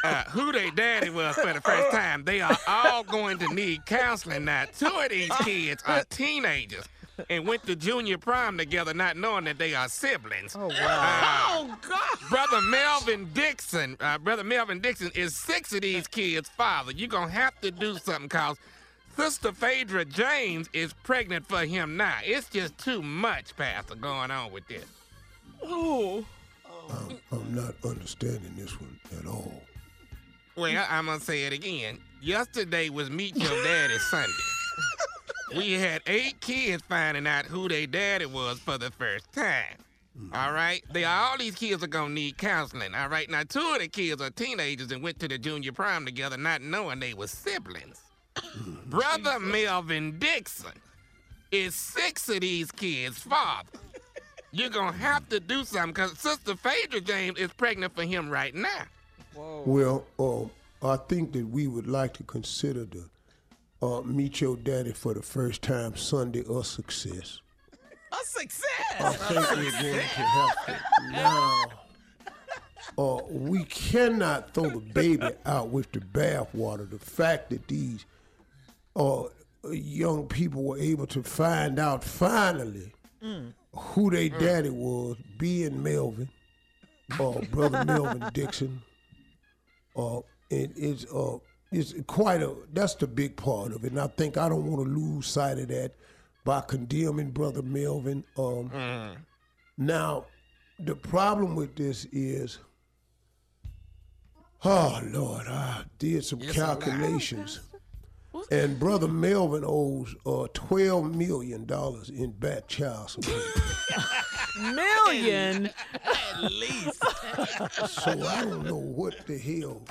[0.02, 2.24] uh, who their daddy was for the first time.
[2.24, 4.64] They are all going to need counseling now.
[4.76, 6.84] Two of these kids are teenagers
[7.28, 10.56] and went to junior prom together, not knowing that they are siblings.
[10.56, 11.66] Oh, wow.
[11.66, 12.30] Oh God.
[12.30, 16.92] Brother Melvin Dixon, uh, Brother Melvin Dixon is six of these kids' father.
[16.92, 18.56] You're gonna have to do something cause
[19.16, 22.18] Sister Phaedra James is pregnant for him now.
[22.24, 24.84] It's just too much, Pastor, going on with this.
[25.62, 26.24] Oh.
[26.90, 29.62] I'm, I'm not understanding this one at all.
[30.56, 31.98] Well, I'm gonna say it again.
[32.20, 34.32] Yesterday was Meet Your Daddy Sunday.
[35.56, 39.76] We had eight kids finding out who their daddy was for the first time.
[40.32, 42.94] All right, they all these kids are gonna need counseling.
[42.94, 46.04] All right, now two of the kids are teenagers and went to the junior prom
[46.06, 48.00] together, not knowing they were siblings.
[48.86, 50.72] Brother Melvin Dixon
[51.50, 53.68] is six of these kids' father.
[54.52, 58.54] You're gonna have to do something because Sister Phaedra James is pregnant for him right
[58.54, 58.84] now.
[59.34, 60.44] Well, uh,
[60.86, 63.04] I think that we would like to consider the
[63.84, 67.40] uh, Meet Your Daddy for the first time Sunday a success.
[68.12, 68.70] A success.
[68.98, 71.64] I think we're going to have to now.
[72.96, 76.88] Uh, we cannot throw the baby out with the bathwater.
[76.88, 78.06] The fact that these
[78.94, 79.24] uh,
[79.70, 82.92] young people were able to find out finally
[83.72, 86.28] who their daddy was, being Melvin,
[87.18, 88.82] uh, brother Melvin Dixon.
[89.96, 90.18] Uh,
[90.50, 91.38] and it's uh,
[91.74, 93.90] it's quite a that's the big part of it.
[93.92, 95.92] And I think I don't want to lose sight of that
[96.44, 98.24] by condemning brother Melvin.
[98.38, 98.70] Um,
[99.76, 100.26] Now,
[100.78, 102.58] the problem with this is,
[104.64, 107.60] oh Lord, I did some calculations,
[108.50, 113.42] and brother Melvin owes uh, twelve million dollars in back child support.
[114.56, 115.68] Million.
[116.04, 117.02] At least.
[117.88, 119.82] so I don't know what the hell.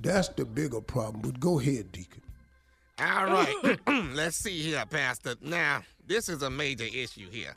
[0.00, 1.22] That's the bigger problem.
[1.22, 2.22] But go ahead, Deacon.
[2.98, 3.78] All right,
[4.14, 5.34] let's see here, Pastor.
[5.42, 7.52] Now, this is a major issue here.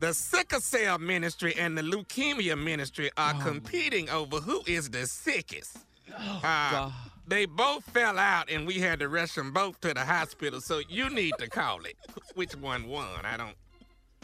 [0.00, 5.78] The sickle cell ministry and the leukemia ministry are competing over who is the sickest.
[6.16, 6.90] Oh, Uh,
[7.26, 10.60] they both fell out, and we had to rush them both to the hospital.
[10.62, 11.96] So you need to call it.
[12.34, 13.06] Which one won?
[13.24, 13.56] I don't.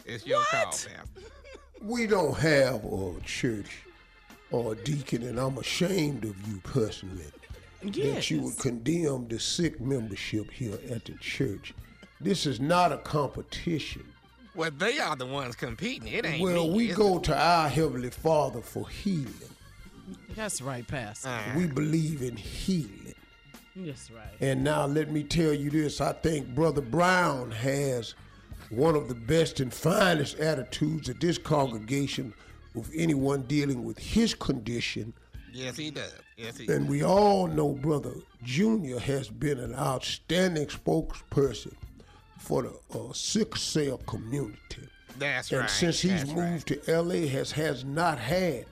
[0.07, 0.91] It's your call, Pastor.
[1.83, 3.83] We don't have a church
[4.51, 7.25] or a deacon, and I'm ashamed of you personally
[7.93, 11.75] that you would condemn the sick membership here at the church.
[12.21, 14.05] This is not a competition.
[14.55, 16.09] Well, they are the ones competing.
[16.09, 16.75] It ain't Well, me.
[16.77, 19.35] we It's- go to our Heavenly Father for healing.
[20.37, 21.29] That's right, Pastor.
[21.29, 23.15] Uh, We believe in healing.
[23.77, 24.29] That's right.
[24.41, 26.01] And now let me tell you this.
[26.01, 28.15] I think Brother Brown has
[28.71, 32.33] one of the best and finest attitudes at this congregation
[32.75, 35.13] with anyone dealing with his condition.
[35.55, 36.13] Yes, he does.
[36.37, 36.77] Yes, he does.
[36.77, 38.13] And we all know Brother
[38.43, 41.73] Junior has been an outstanding spokesperson
[42.39, 44.89] for the uh, sick cell community.
[45.19, 45.63] That's and right.
[45.63, 46.51] And since he's That's right.
[46.51, 48.67] moved to LA, has has not had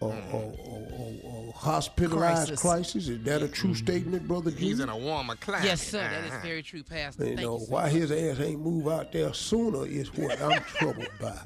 [0.00, 2.60] or, or, or, or, or hospitalized Crisis.
[2.60, 3.08] crisis.
[3.08, 4.50] Is that a true statement, brother?
[4.52, 4.84] He's Junior?
[4.84, 5.64] in a warmer climate.
[5.66, 5.98] Yes, sir.
[5.98, 6.40] That is Uh-huh.
[6.44, 7.24] very true, Pastor.
[7.24, 7.72] You Thank know, you, sir.
[7.72, 11.36] why his ass ain't move out there sooner is what I'm troubled by.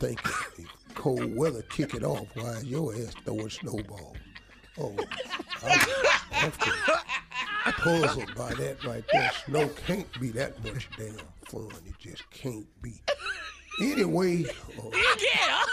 [0.00, 0.58] Thank if
[0.94, 4.16] cold weather kick it off, why is your ass throwing snowballs?
[4.78, 4.94] Oh,
[5.64, 5.80] I'm
[6.46, 6.72] often
[7.78, 9.30] puzzled by that right there.
[9.46, 11.14] Snow can't be that much damn
[11.46, 11.68] fun.
[11.86, 13.00] It just can't be.
[13.82, 14.90] Anyway, uh,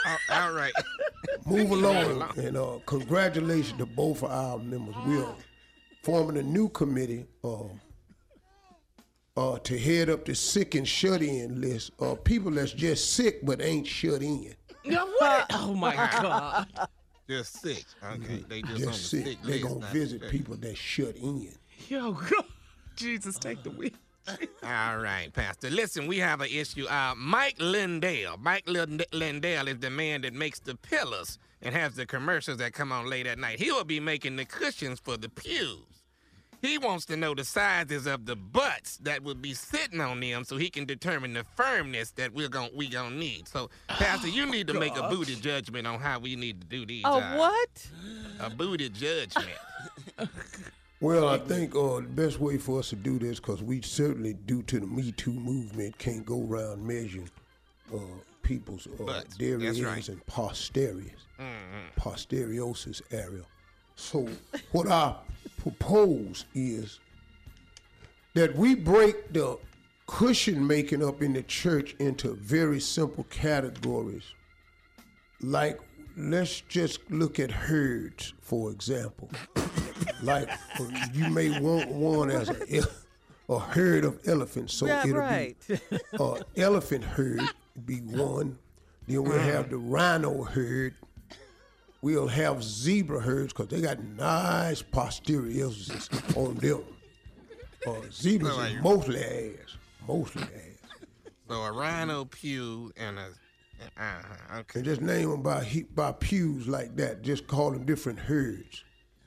[0.09, 0.73] Oh, all right.
[1.45, 4.95] move along and uh, congratulations to both of our members.
[5.05, 5.35] We are
[6.03, 7.63] forming a new committee uh,
[9.35, 13.45] uh, to head up the sick and shut in list of people that's just sick
[13.45, 14.53] but ain't shut in.
[14.91, 16.67] Oh my God.
[17.27, 17.83] They're sick.
[18.03, 18.43] Okay.
[18.47, 19.25] They just, on the sick.
[19.25, 20.31] sick They list, gonna not visit sick.
[20.31, 21.49] people that shut in.
[21.89, 22.45] Yo, God.
[22.95, 23.91] Jesus, take the wheel.
[24.63, 25.69] All right, Pastor.
[25.69, 26.85] Listen, we have an issue.
[26.87, 28.37] Uh, Mike Lindell.
[28.37, 32.73] Mike Lind- Lindell is the man that makes the pillars and has the commercials that
[32.73, 33.59] come on late at night.
[33.59, 35.96] He will be making the cushions for the pews.
[36.61, 40.43] He wants to know the sizes of the butts that will be sitting on them
[40.43, 43.47] so he can determine the firmness that we're going we gonna need.
[43.47, 46.85] So, Pastor, you need to make a booty judgment on how we need to do
[46.85, 47.03] these.
[47.05, 47.87] Oh, uh, what?
[48.39, 49.57] A booty judgment.
[50.99, 54.33] Well, I think uh, the best way for us to do this, because we certainly,
[54.33, 57.29] due to the Me Too movement, can't go around measuring
[57.93, 57.99] uh,
[58.41, 59.37] people's uh, Butts.
[59.37, 60.09] derrieres right.
[60.09, 61.99] and posteriors, Mm-hmm.
[61.99, 63.43] posteriosis area.
[63.95, 64.27] So,
[64.71, 65.13] what I
[65.49, 66.99] propose is
[68.33, 69.57] that we break the
[70.05, 74.23] cushion making up in the church into very simple categories.
[75.41, 75.79] Like,
[76.15, 79.29] let's just look at herds, for example.
[80.23, 80.49] like,
[81.13, 82.83] you may want one as a,
[83.49, 84.73] a herd of elephants.
[84.73, 85.55] So Yeah, it'll right.
[85.67, 85.79] be
[86.19, 87.41] uh, elephant herd
[87.85, 88.57] be one.
[89.07, 90.95] Then we'll have the rhino herd.
[92.01, 96.83] We'll have zebra herds because they got nice posteriors on them.
[97.85, 101.01] Uh, zebras So are mostly ass, mostly ass.
[101.49, 103.27] so a rhino pew and a.
[103.99, 104.79] Uh-huh, okay.
[104.79, 107.21] And just name them by he, by pews like that.
[107.21, 108.83] Just call them different herds.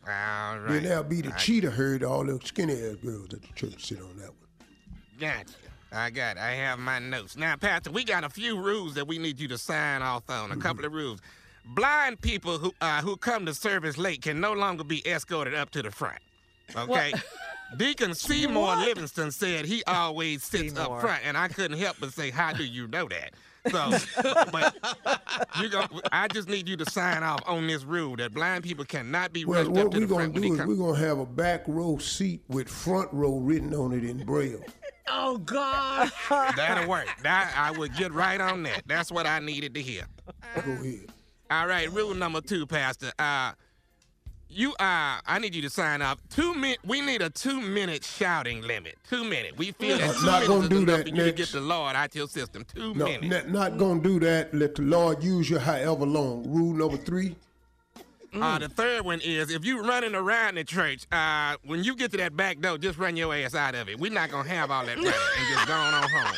[0.06, 0.12] All
[0.58, 0.66] right.
[0.68, 2.02] Then there'll be the I cheetah herd.
[2.02, 4.36] All the skinny ass girls at the church sit on that one.
[5.18, 5.54] Gotcha.
[5.92, 6.40] I got it.
[6.40, 7.36] I have my notes.
[7.36, 10.52] Now, Pastor, we got a few rules that we need you to sign off on.
[10.52, 11.20] A couple of rules.
[11.64, 15.70] Blind people who uh, who come to service late can no longer be escorted up
[15.70, 16.18] to the front.
[16.76, 17.12] Okay?
[17.76, 20.96] Deacon Seymour Livingston said he always sits Seymour.
[20.96, 23.34] up front, and I couldn't help but say, "How do you know that?"
[23.70, 23.90] So,
[24.52, 24.74] but
[25.60, 25.84] you go.
[26.10, 29.44] I just need you to sign off on this rule that blind people cannot be
[29.44, 30.68] Well, rushed what up to we're gonna do is come.
[30.68, 34.64] we're gonna have a back row seat with front row written on it in braille.
[35.12, 36.10] Oh, God.
[36.56, 37.06] That'll work.
[37.24, 38.82] That I would get right on that.
[38.86, 40.04] That's what I needed to hear.
[40.54, 41.06] Go ahead.
[41.50, 43.10] All right, rule number two, Pastor.
[43.18, 43.52] Uh,
[44.48, 46.20] you uh, I need you to sign up.
[46.30, 46.76] Two min.
[46.84, 48.96] We need a two-minute shouting limit.
[49.08, 49.56] Two minutes.
[49.56, 51.96] We feel that Uh, two not gonna do that for you to get the Lord
[51.96, 52.64] out your system.
[52.64, 53.26] Two No, minutes.
[53.26, 54.54] not, not gonna do that.
[54.54, 56.44] Let the Lord use you however long.
[56.52, 57.36] Rule number three.
[58.32, 62.12] Uh, the third one is if you're running around the church, uh, when you get
[62.12, 63.98] to that back door, just run your ass out of it.
[63.98, 66.36] We're not gonna have all that running and just going on home.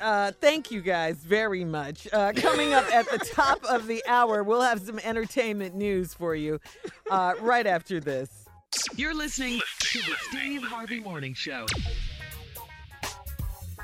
[0.00, 2.06] Uh, thank you guys very much.
[2.12, 6.34] Uh, coming up at the top of the hour, we'll have some entertainment news for
[6.34, 6.60] you
[7.10, 8.46] uh, right after this.
[8.96, 11.66] You're listening to the Steve Harvey Morning Show.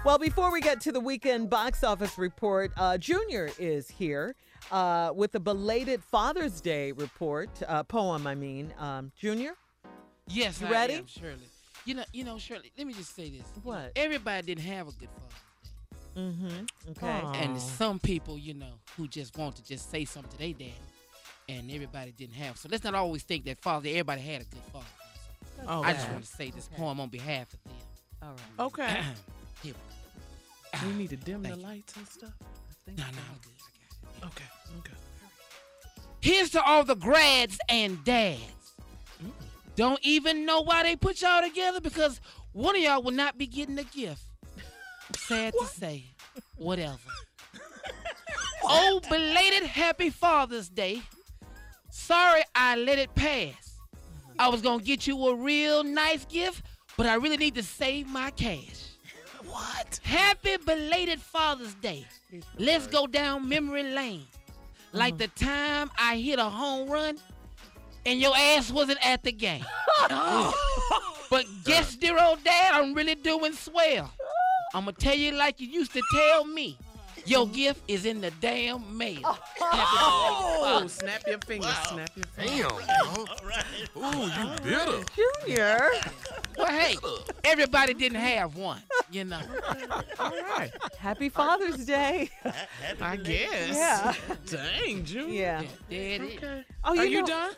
[0.05, 4.37] Well, before we get to the weekend box office report, uh, Junior is here
[4.71, 8.73] uh, with a belated Father's Day report, uh, poem, I mean.
[8.79, 9.55] Um, Junior?
[10.29, 10.95] Yes, You I ready?
[10.95, 11.49] am, Shirley.
[11.87, 12.71] You know, you know, Shirley.
[12.79, 13.33] Let me just say this.
[13.33, 13.93] You know, What?
[13.97, 15.35] everybody didn't have a good father,
[16.17, 16.91] Mm-hmm.
[16.91, 17.43] Okay.
[17.43, 20.79] and some people, you know, who just want to just say something to their dad,
[21.49, 22.57] and everybody didn't have.
[22.57, 23.89] So let's not always think that father.
[23.89, 24.87] Everybody had a good father.
[25.67, 27.73] Oh, I just want to say this poem on behalf of them.
[28.23, 28.67] All right.
[28.67, 29.03] Okay.
[29.63, 29.75] Here
[30.73, 30.87] we go.
[30.89, 31.67] we need to dim the Thank you.
[31.67, 32.33] lights and stuff.
[32.87, 33.53] No, no, I'm good.
[34.23, 34.33] I got it.
[34.37, 34.45] Okay.
[34.81, 34.97] Okay.
[36.21, 38.41] Here's to all the grads and dads.
[39.77, 42.21] Don't even know why they put y'all together because
[42.53, 44.23] one of y'all will not be getting a gift.
[45.17, 46.05] Sad to say,
[46.57, 46.99] whatever.
[48.63, 51.03] oh, belated happy Father's Day.
[51.91, 53.79] Sorry I let it pass.
[54.39, 56.65] I was gonna get you a real nice gift,
[56.97, 58.91] but I really need to save my cash.
[59.47, 60.01] What?
[60.03, 62.07] Happy belated Father's Day.
[62.59, 64.27] Let's go down memory lane.
[64.93, 67.19] Like the time I hit a home run
[68.07, 69.65] and your ass wasn't at the game.
[71.31, 74.11] but guess, dear old dad, I'm really doing swell.
[74.75, 76.77] I'm gonna tell you like you used to tell me.
[77.27, 79.21] Your gift is in the damn mail.
[79.61, 82.61] Oh, snap your fingers, oh, snap your fingers.
[82.61, 83.29] Damn, dog.
[83.97, 85.05] Ooh, you bitter.
[85.47, 85.91] Junior.
[86.59, 86.97] Well, hey,
[87.45, 89.41] everybody didn't have one, you know.
[90.19, 92.29] All right, Happy Father's Day.
[93.01, 93.75] I guess.
[93.75, 94.15] Yeah.
[94.47, 95.35] Dang, Junior.
[95.35, 95.63] Yeah.
[95.63, 96.37] Yeah, there it is.
[96.37, 96.65] Okay.
[96.85, 97.53] Oh, Are you you done?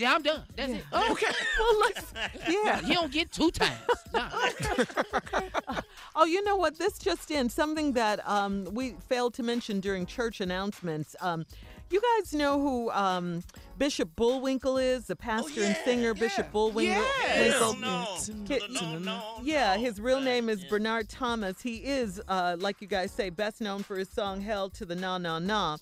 [0.00, 0.42] Yeah, I'm done.
[0.56, 0.84] That's it.
[0.92, 1.26] Oh, okay.
[1.58, 2.12] Well, let's,
[2.48, 2.80] yeah.
[2.86, 3.78] You don't get two times.
[4.12, 4.26] No.
[6.16, 6.76] Oh, you know what?
[6.76, 11.14] This just in something that um, we failed to mention during church announcements.
[11.20, 11.46] Um,
[11.90, 13.44] you guys know who um,
[13.78, 16.20] Bishop Bullwinkle is, the pastor and yeah, singer yeah.
[16.20, 17.04] Bishop Bullwinkle.
[17.22, 17.60] Yes.
[17.60, 20.70] No, no, no, no, Yeah, his real name is Yeah.
[20.70, 21.62] Bernard Thomas.
[21.62, 24.96] He is, uh, like you guys say, best known for his song "Hell to the
[24.96, 25.78] Na Na Na."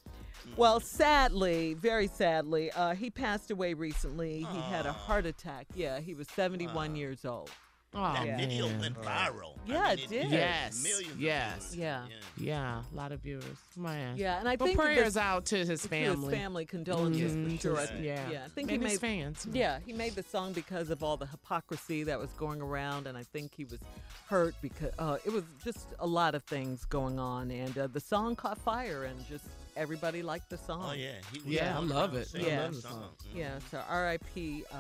[0.59, 4.39] Well, sadly, very sadly, uh, he passed away recently.
[4.41, 5.67] He had a heart attack.
[5.75, 7.51] Yeah, he was 71 years old.
[7.95, 8.37] Oh, That Yeah.
[8.37, 8.81] video man.
[8.81, 9.57] went viral.
[9.67, 10.31] I Yeah, mean, it did.
[10.31, 11.55] Yes, Millions yes.
[11.69, 11.77] views.
[11.77, 12.07] Yeah.
[12.37, 13.45] Yeah, a lot of viewers.
[13.77, 14.17] Man.
[14.19, 16.35] Yeah, and I But think prayers this- out to his to family.
[16.35, 17.77] his family condolences Mhm, for sure.
[17.77, 18.29] just- Yeah.
[18.31, 18.45] yeah.
[18.45, 19.47] I think and he his made fans.
[19.53, 23.17] Yeah, he made the song because of all the hypocrisy that was going around, and
[23.17, 23.81] I think he was
[24.29, 28.01] hurt because uh, it was just a lot of things going on, and uh, the
[28.01, 29.47] song caught fire, and just
[29.79, 30.85] everybody liked the song.
[30.91, 32.29] Oh yeah, he was Yeah, I love it.
[32.35, 32.57] I Yeah.
[32.57, 32.93] that love the song.
[32.93, 33.11] song.
[33.35, 33.39] Mhm.
[33.39, 34.65] Yeah, so R.I.P.
[34.73, 34.77] Uh,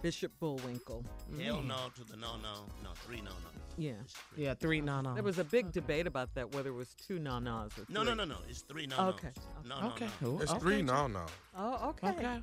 [0.00, 1.04] Bishop Bullwinkle.
[1.40, 3.50] Hell no to the no no no three no no.
[3.76, 3.92] Yeah,
[4.34, 4.44] three.
[4.44, 5.14] Yeah, three no no.
[5.14, 8.14] there was a big debate about that, whether it was two na-nas or No no
[8.14, 8.36] no no.
[8.48, 9.30] It's three no Okay.
[9.64, 9.76] no.
[9.76, 10.06] No no Okay.
[10.20, 10.28] no.
[10.28, 10.60] Ooh, It's okay.
[10.60, 11.26] three now, now.
[11.56, 12.08] Oh, okay.
[12.10, 12.24] Okay.
[12.26, 12.42] All right.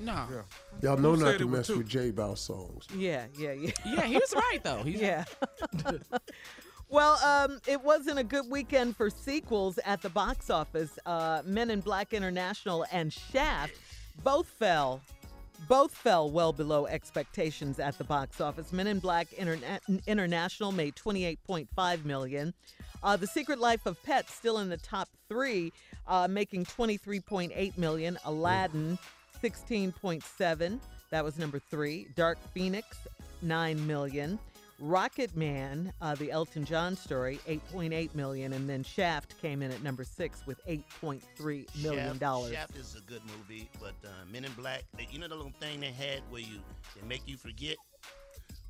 [0.00, 0.26] No.
[0.30, 0.42] Yeah.
[0.82, 2.86] Y'all know not to mess with J Bow songs.
[2.94, 3.70] Yeah, yeah, yeah.
[3.86, 4.82] Yeah, he was right though.
[4.84, 5.24] He's Yeah.
[6.88, 10.98] well, um, it wasn't a good weekend for sequels at the box office.
[11.06, 13.74] Uh, Men in Black International and Shaft
[14.22, 15.00] both fell.
[15.68, 18.72] Both fell well below expectations at the box office.
[18.72, 22.52] Men in Black Interna- International made 28.5 million.
[23.02, 25.72] Uh, the Secret Life of Pets still in the top three,
[26.06, 28.18] uh, making 23.8 million.
[28.24, 28.98] Aladdin,
[29.42, 30.78] 16.7.
[31.10, 32.08] That was number three.
[32.16, 32.98] Dark Phoenix,
[33.42, 34.38] 9 million.
[34.88, 39.82] Rocket Man, uh, the Elton John story, 8.8 million, and then Shaft came in at
[39.82, 41.22] number six with 8.3
[41.82, 42.52] million Shaft- dollars.
[42.52, 45.54] Shaft is a good movie, but uh, Men in Black, they, you know the little
[45.58, 46.60] thing they had where you
[47.00, 47.76] they make you forget.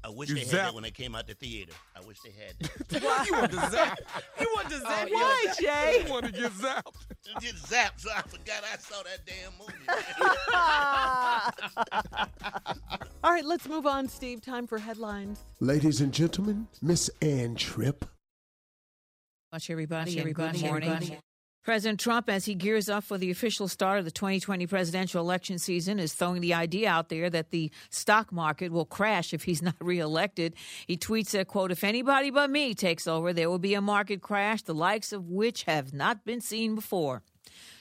[0.04, 1.72] I wish You they had that when they came out the theater.
[1.96, 3.02] I wish they had that.
[3.26, 3.98] you want to zap?
[4.38, 5.08] You want to zap?
[5.10, 6.04] Why, Jay?
[6.06, 6.92] You want to get zapped?
[7.40, 9.72] Get zapped, so I forgot I saw that damn movie.
[13.24, 14.42] All right, let's move on, Steve.
[14.42, 15.42] Time for headlines.
[15.58, 18.04] Ladies and gentlemen, Miss Ann Tripp.
[19.52, 20.90] Much everybody, Much and everybody, good morning.
[20.90, 21.20] everybody.
[21.64, 25.58] President Trump, as he gears up for the official start of the 2020 presidential election
[25.58, 29.62] season, is throwing the idea out there that the stock market will crash if he's
[29.70, 30.54] not reelected.
[30.86, 34.20] He tweets that, quote, if anybody but me takes over, there will be a market
[34.20, 37.22] crash, the likes of which have not been seen before.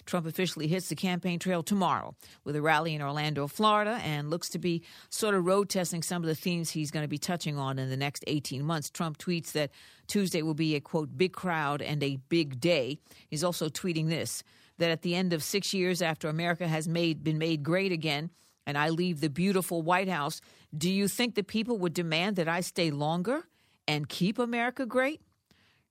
[0.05, 2.15] Trump officially hits the campaign trail tomorrow
[2.45, 6.21] with a rally in Orlando, Florida, and looks to be sort of road testing some
[6.21, 8.89] of the themes he's going to be touching on in the next 18 months.
[8.89, 9.71] Trump tweets that
[10.07, 12.97] Tuesday will be a quote, big crowd and a big day.
[13.29, 14.43] He's also tweeting this
[14.77, 18.31] that at the end of six years after America has made, been made great again,
[18.65, 20.41] and I leave the beautiful White House,
[20.75, 23.47] do you think the people would demand that I stay longer
[23.87, 25.21] and keep America great?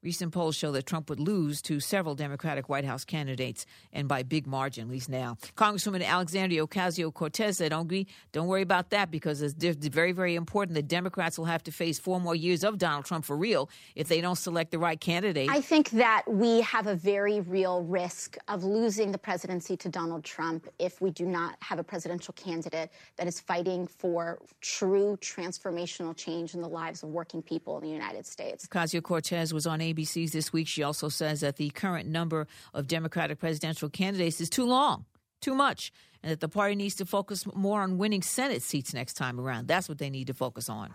[0.03, 4.25] Recent polls show that Trump would lose to several Democratic White House candidates, and by
[4.25, 5.37] big margin, at least now.
[5.57, 9.55] Congresswoman Alexandria Ocasio Cortez said, don't, don't worry about that because it's
[9.87, 13.25] very, very important that Democrats will have to face four more years of Donald Trump
[13.25, 15.49] for real if they don't select the right candidate.
[15.49, 20.25] I think that we have a very real risk of losing the presidency to Donald
[20.25, 26.17] Trump if we do not have a presidential candidate that is fighting for true transformational
[26.17, 28.67] change in the lives of working people in the United States.
[28.67, 30.69] Ocasio Cortez was on ABC's this week.
[30.69, 35.05] She also says that the current number of Democratic presidential candidates is too long,
[35.41, 39.15] too much, and that the party needs to focus more on winning Senate seats next
[39.15, 39.69] time around.
[39.69, 40.95] That's what they need to focus on.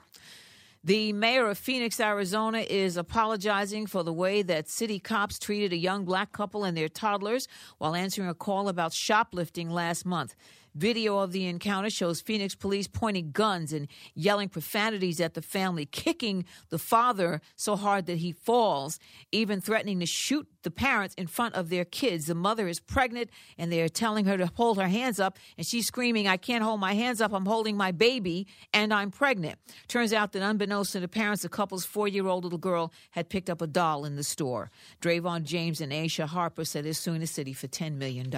[0.84, 5.76] The mayor of Phoenix, Arizona, is apologizing for the way that city cops treated a
[5.76, 7.48] young black couple and their toddlers
[7.78, 10.34] while answering a call about shoplifting last month.
[10.78, 15.88] Video of the encounter shows Phoenix police pointing guns and yelling profanities at the family,
[15.88, 19.00] kicking the father so hard that he falls,
[19.32, 22.26] even threatening to shoot the parents in front of their kids.
[22.26, 25.88] The mother is pregnant and they're telling her to hold her hands up, and she's
[25.88, 27.32] screaming, I can't hold my hands up.
[27.32, 29.58] I'm holding my baby and I'm pregnant.
[29.88, 33.30] Turns out that unbeknownst to the parents, the couple's four year old little girl had
[33.30, 34.70] picked up a doll in the store.
[35.02, 38.30] Dravon James and Iesha Harper said they're suing the city for $10 million.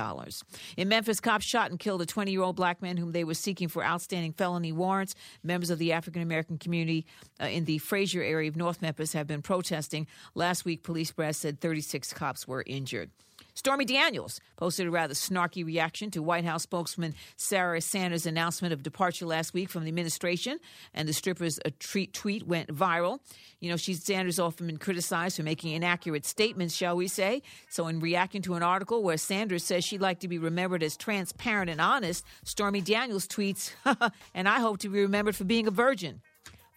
[0.77, 3.33] In Memphis, cops shot and killed a 20 year old black man whom they were
[3.33, 5.15] seeking for outstanding felony warrants.
[5.41, 7.07] Members of the African American community
[7.41, 10.05] uh, in the Frayser area of North Memphis have been protesting.
[10.35, 13.09] Last week, police brass said 36 cops were injured.
[13.53, 18.83] Stormy Daniels posted a rather snarky reaction to White House spokesman Sarah Sanders' announcement of
[18.83, 20.59] departure last week from the administration,
[20.93, 23.19] and the stripper's tweet went viral.
[23.59, 27.41] You know, she's Sanders often been criticized for making inaccurate statements, shall we say.
[27.69, 30.95] So, in reacting to an article where Sanders says she'd like to be remembered as
[30.95, 33.71] transparent and honest, Stormy Daniels tweets,
[34.33, 36.21] "And I hope to be remembered for being a virgin."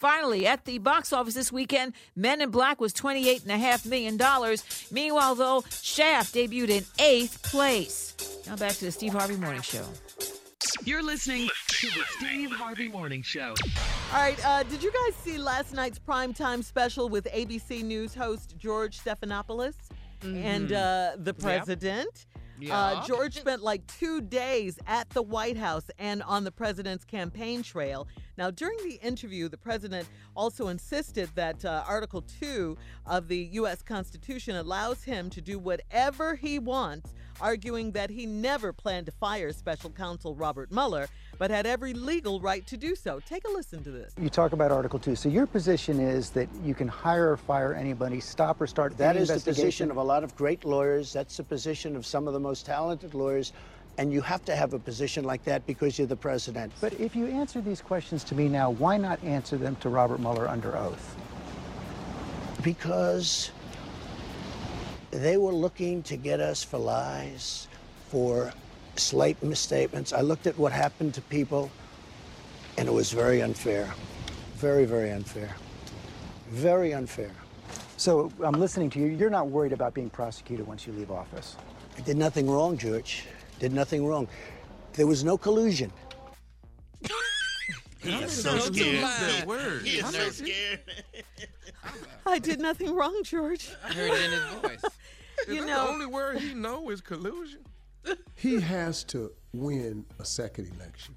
[0.03, 4.19] Finally, at the box office this weekend, Men in Black was $28.5 million.
[4.91, 8.43] Meanwhile, though, Shaft debuted in eighth place.
[8.49, 9.85] Now back to the Steve Harvey Morning Show.
[10.85, 13.55] You're listening to the Steve Harvey Morning Show.
[14.13, 18.57] All right, uh, did you guys see last night's primetime special with ABC News host
[18.59, 19.77] George Stephanopoulos
[20.23, 22.27] and uh, the president?
[22.35, 23.03] Uh, Yeah.
[23.07, 28.07] George spent like two days at the White House and on the president's campaign trail.
[28.39, 32.77] Now, during the interview, the president also insisted that uh, Article 2
[33.07, 33.83] of the U.S.
[33.83, 39.53] Constitution allows him to do whatever he wants, arguing that he never planned to fire
[39.53, 41.09] special counsel Robert Mueller,
[41.43, 43.19] but had every legal right to do so.
[43.19, 44.15] Take a listen to this.
[44.17, 45.17] You talk about Article 2.
[45.17, 49.17] So your position is that you can hire or fire anybody, stop or start That
[49.17, 51.13] is the position of a lot of great lawyers.
[51.13, 53.53] That's the position of some of the most talented lawyers.
[53.99, 56.73] And you have to have a position like that because you're the president.
[56.81, 60.21] But if you answer these questions to me now, why not answer them to Robert
[60.21, 61.17] Mueller under oath?
[62.63, 63.51] Because
[65.11, 67.67] they were looking to get us for lies,
[68.11, 68.53] for
[68.97, 70.13] slight misstatements.
[70.13, 71.71] I looked at what happened to people,
[72.79, 73.93] and it was very unfair.
[74.57, 75.55] Very, very unfair.
[76.51, 77.31] Very unfair.
[77.97, 79.07] So I'm listening to you.
[79.07, 81.57] You're not worried about being prosecuted once you leave office.
[81.97, 83.25] I did nothing wrong, George.
[83.59, 84.29] Did nothing wrong.
[84.95, 85.93] There was no collusion.
[88.03, 89.01] He is so scared.
[89.01, 89.83] loud word.
[89.83, 90.81] He is so scared.
[92.27, 93.71] I did nothing wrong, George.
[93.85, 94.85] I heard it in his voice.
[95.49, 97.61] You Is that know- the only word he know is collusion.
[98.35, 101.15] He has to win a second election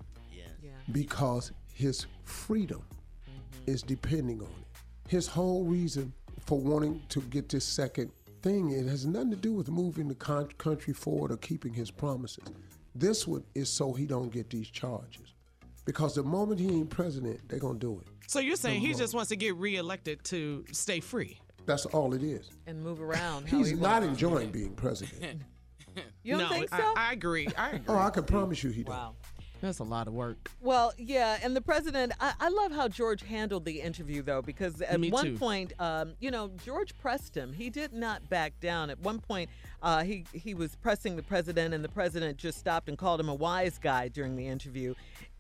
[0.91, 3.71] because his freedom mm-hmm.
[3.71, 5.09] is depending on it.
[5.09, 6.13] His whole reason
[6.45, 8.11] for wanting to get this second
[8.41, 11.89] thing it has nothing to do with moving the con- country forward or keeping his
[11.89, 12.43] promises.
[12.93, 15.33] This one is so he don't get these charges.
[15.83, 18.07] Because the moment he ain't president, they're gonna do it.
[18.27, 21.39] So you're saying he No, just wants to get reelected to stay free?
[21.65, 22.51] That's all it is.
[22.67, 23.47] And move around.
[23.47, 25.41] how He's he not enjoying being president.
[26.23, 26.93] You don't no, think I- so?
[26.97, 27.47] I, agree.
[27.57, 27.81] I agree.
[27.87, 28.95] Oh, I can promise you he don't.
[28.95, 29.15] Wow.
[29.61, 30.51] That's a lot of work.
[30.61, 34.81] Well, yeah, and the president, I, I love how George handled the interview, though, because
[34.81, 35.37] at Me one too.
[35.37, 37.53] point, um, you know, George pressed him.
[37.53, 38.89] He did not back down.
[38.89, 39.49] At one point,
[39.81, 43.29] uh, he, he was pressing the president, and the president just stopped and called him
[43.29, 44.93] a wise guy during the interview.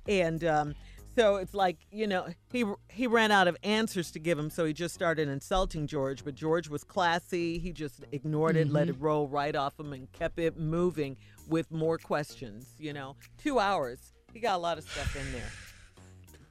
[0.07, 0.75] And um,
[1.15, 4.65] so it's like, you know, he, he ran out of answers to give him, so
[4.65, 6.23] he just started insulting George.
[6.23, 7.57] But George was classy.
[7.57, 8.97] He just ignored it, let mm-hmm.
[8.97, 13.15] it roll right off him, and kept it moving with more questions, you know.
[13.37, 14.13] Two hours.
[14.33, 15.41] He got a lot of stuff in there.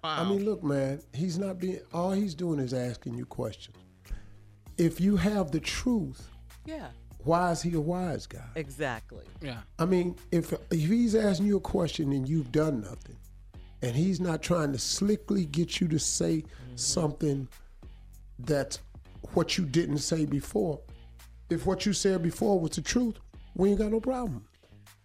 [0.02, 0.20] Wow.
[0.20, 3.78] I mean, look, man, he's not being, all he's doing is asking you questions.
[4.76, 6.28] If you have the truth,
[6.66, 6.88] Yeah,
[7.20, 8.44] why is he a wise guy?
[8.54, 9.24] exactly.
[9.40, 9.60] Yeah.
[9.78, 13.16] I mean, if if he's asking you a question and you've done nothing,
[13.84, 16.42] and he's not trying to slickly get you to say
[16.74, 17.46] something
[18.38, 18.80] that's
[19.34, 20.80] what you didn't say before,
[21.50, 23.16] if what you said before was the truth,
[23.54, 24.42] we ain't got no problem.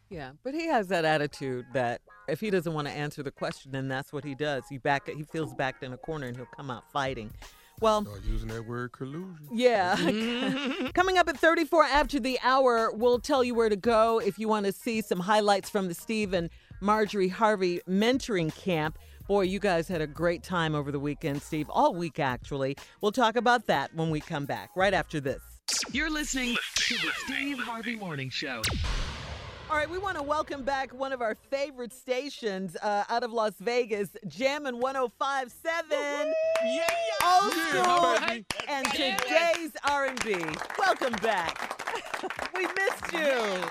[0.10, 3.72] Yeah, but he has that attitude that if he doesn't want to answer the question,
[3.74, 4.64] then that's what he does.
[4.70, 7.32] He back he feels backed in a corner and he'll come out fighting.
[7.82, 9.48] Well, Start using that word collusion.
[9.52, 9.96] yeah.
[10.94, 14.48] Coming up at 34 after the hour, we'll tell you where to go if you
[14.48, 16.50] want to see some highlights from the Steve and
[16.82, 18.98] Marjorie Harvey mentoring camp.
[19.28, 22.76] Boy, you guys had a great time over the weekend, Steve, all week actually.
[23.02, 25.42] We'll talk about that when we come back, right after this.
[25.92, 28.62] You're listening to the Steve Harvey Morning Show.
[29.70, 33.32] All right, we want to welcome back one of our favorite stations uh, out of
[33.32, 36.34] Las Vegas, Jammin' 1057.
[36.66, 36.82] Yeah,
[37.24, 38.46] Old Yeah, school baby.
[38.68, 40.44] and today's R&B.
[40.80, 41.76] Welcome back.
[42.56, 43.62] we missed you.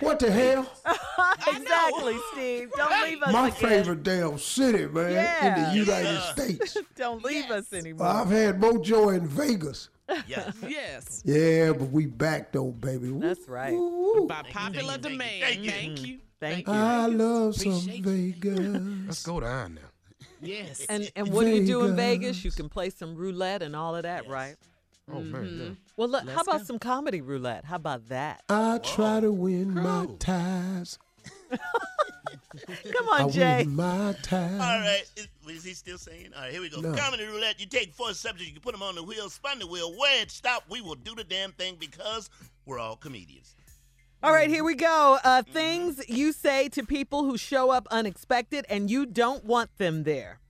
[0.00, 0.66] What the hell?
[1.46, 2.70] exactly, Steve.
[2.76, 3.60] Don't leave us My again.
[3.70, 5.46] favorite damn city, man, Yeah.
[5.46, 6.76] in the United States.
[6.96, 8.06] Don't leave us anymore.
[8.06, 9.90] I've had Mojo in Vegas.
[10.26, 10.54] Yes.
[10.66, 11.22] Yes.
[11.24, 13.08] Yeah, but we back though, baby.
[13.12, 13.72] That's right.
[13.72, 14.26] woo.
[14.26, 15.42] By popular thank you, demand.
[15.42, 15.70] thank you.
[15.70, 16.18] Thank you.
[16.40, 16.72] Thank you.
[16.74, 18.58] I love some Appreciate Vegas.
[19.06, 19.80] Let's go down now.
[20.42, 20.84] Yes.
[20.90, 22.36] And and what do you do in Vegas.
[22.36, 22.44] Vegas?
[22.44, 24.56] You can play some roulette and all of that, right?
[25.12, 25.68] Oh man, yeah.
[25.96, 26.64] Well, look, how about go.
[26.64, 27.64] some comedy roulette?
[27.64, 28.42] How about that?
[28.48, 30.98] I try to win my ties.
[31.50, 33.64] Come I on, Jay.
[33.64, 34.52] win my ties.
[34.52, 35.02] All right.
[35.16, 36.30] It- we Is he still saying?
[36.34, 36.80] All right, here we go.
[36.80, 36.94] No.
[36.94, 37.60] Comedy roulette.
[37.60, 39.92] You take four subjects, you can put them on the wheel, spin the wheel.
[39.98, 42.30] Where it stop, we will do the damn thing because
[42.64, 43.54] we're all comedians.
[44.22, 45.18] All right, here we go.
[45.22, 50.04] Uh, things you say to people who show up unexpected and you don't want them
[50.04, 50.40] there.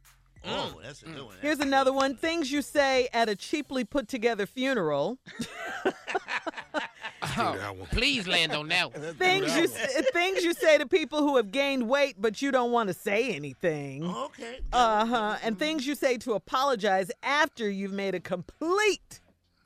[0.46, 1.14] Oh, that's a mm.
[1.14, 1.36] good one.
[1.40, 2.16] Here's another one.
[2.16, 5.18] Things you say at a cheaply put together funeral.
[7.36, 9.14] Oh, please land on that one.
[9.14, 12.70] things you s- things you say to people who have gained weight but you don't
[12.70, 14.04] want to say anything.
[14.04, 14.60] Okay.
[14.72, 15.36] Uh huh.
[15.42, 19.20] And things you say to apologize after you've made a complete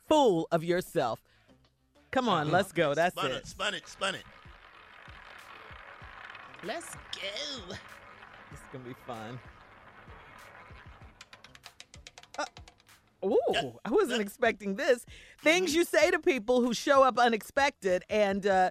[0.09, 1.21] fool of yourself.
[2.11, 2.53] Come on, mm.
[2.53, 2.95] let's go.
[2.95, 3.37] That's spun it.
[3.37, 4.25] it, spun it, spun it.
[6.65, 7.75] Let's go.
[8.51, 9.39] This is gonna be fun.
[13.25, 15.05] Ooh, I wasn't expecting this.
[15.43, 18.71] Things you say to people who show up unexpected and uh,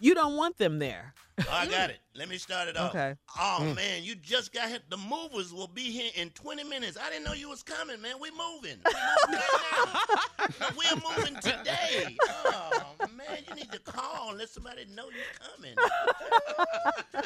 [0.00, 1.14] you don't want them there.
[1.38, 1.98] Oh, I got it.
[2.14, 2.90] Let me start it off.
[2.94, 3.14] Okay.
[3.38, 3.76] Oh Mm.
[3.76, 4.88] man, you just got hit.
[4.88, 6.96] The movers will be here in 20 minutes.
[7.02, 8.14] I didn't know you was coming, man.
[8.20, 8.78] We moving.
[8.86, 8.92] We
[9.36, 10.76] moving.
[10.76, 12.16] We're moving today.
[12.46, 15.76] Oh man, you need to call and let somebody know you're coming.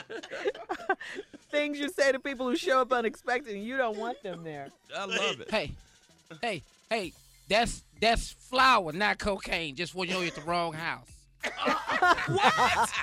[1.50, 4.68] Things you say to people who show up unexpected and you don't want them there.
[4.96, 5.50] I love it.
[5.50, 5.72] Hey,
[6.40, 7.12] hey, hey,
[7.48, 9.74] that's that's flour, not cocaine.
[9.74, 11.08] Just when you know you're at the wrong house.
[12.28, 12.90] What?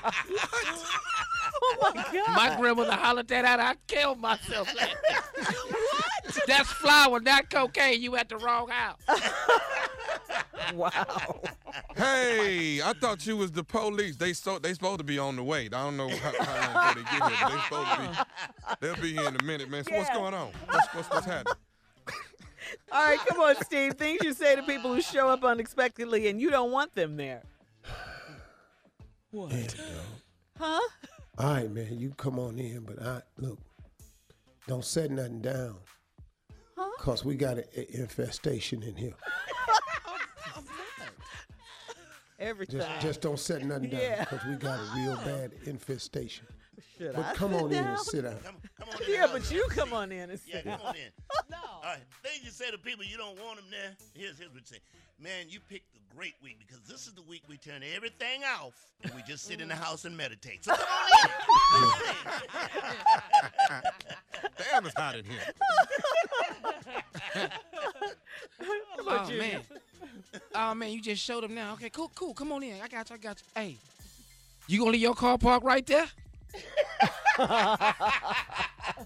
[1.60, 2.36] Oh my God.
[2.36, 3.60] My grandmother hollered that out.
[3.60, 4.70] I killed myself.
[4.76, 6.46] what?
[6.46, 8.02] That's flour, not cocaine.
[8.02, 9.00] You at the wrong house.
[10.74, 11.42] wow.
[11.96, 14.18] Hey, I thought you was the police.
[14.18, 15.66] They so they supposed to be on the way.
[15.66, 18.76] I don't know how, how long till they get here, but they supposed to be.
[18.82, 19.84] They'll be here in a minute, man.
[19.84, 20.52] So what's going on?
[20.70, 21.56] What's, what's, what's happening?
[22.92, 23.94] All right, come on, Steve.
[23.94, 27.44] Things you say to people who show up unexpectedly and you don't want them there.
[29.32, 29.76] What?
[30.58, 30.80] Huh?
[31.38, 33.60] All right, man, you come on in, but I look,
[34.68, 35.76] don't set nothing down.
[36.76, 36.90] Huh?
[37.00, 39.14] Cause we got an infestation in here.
[42.40, 43.02] Every Just, time.
[43.02, 44.26] just don't set nothing down, Yeah.
[44.26, 46.46] cause we got a real bad infestation.
[46.98, 47.88] Should but I come sit on in down?
[47.88, 48.36] and sit down.
[49.08, 50.88] Yeah, but you come on in and Yeah, sit come down.
[50.88, 51.12] on in.
[51.52, 51.58] no.
[51.58, 53.96] All right, things you say to people you don't want them there.
[54.14, 54.80] Here's here's what you say.
[55.20, 58.74] Man, you picked a great week because this is the week we turn everything off
[59.04, 59.80] and we just sit in the mm.
[59.80, 60.64] house and meditate.
[60.64, 61.30] So come on in.
[61.40, 61.84] Come
[63.72, 64.52] on in.
[64.72, 65.40] Damn, it's hot in here.
[69.00, 69.62] Oh man.
[70.54, 71.74] Oh man, you just showed them now.
[71.74, 72.34] Okay, cool, cool.
[72.34, 72.82] Come on in.
[72.82, 73.16] I got you.
[73.16, 73.62] I got you.
[73.62, 73.78] Hey,
[74.68, 76.08] you gonna leave your car parked right there?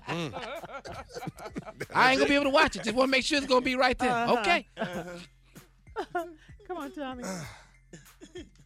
[0.07, 0.33] Mm.
[1.93, 2.83] I ain't gonna be able to watch it.
[2.83, 4.11] Just want to make sure it's gonna be right there.
[4.11, 4.39] Uh-huh.
[4.39, 4.67] Okay.
[6.67, 7.23] Come on, Tommy.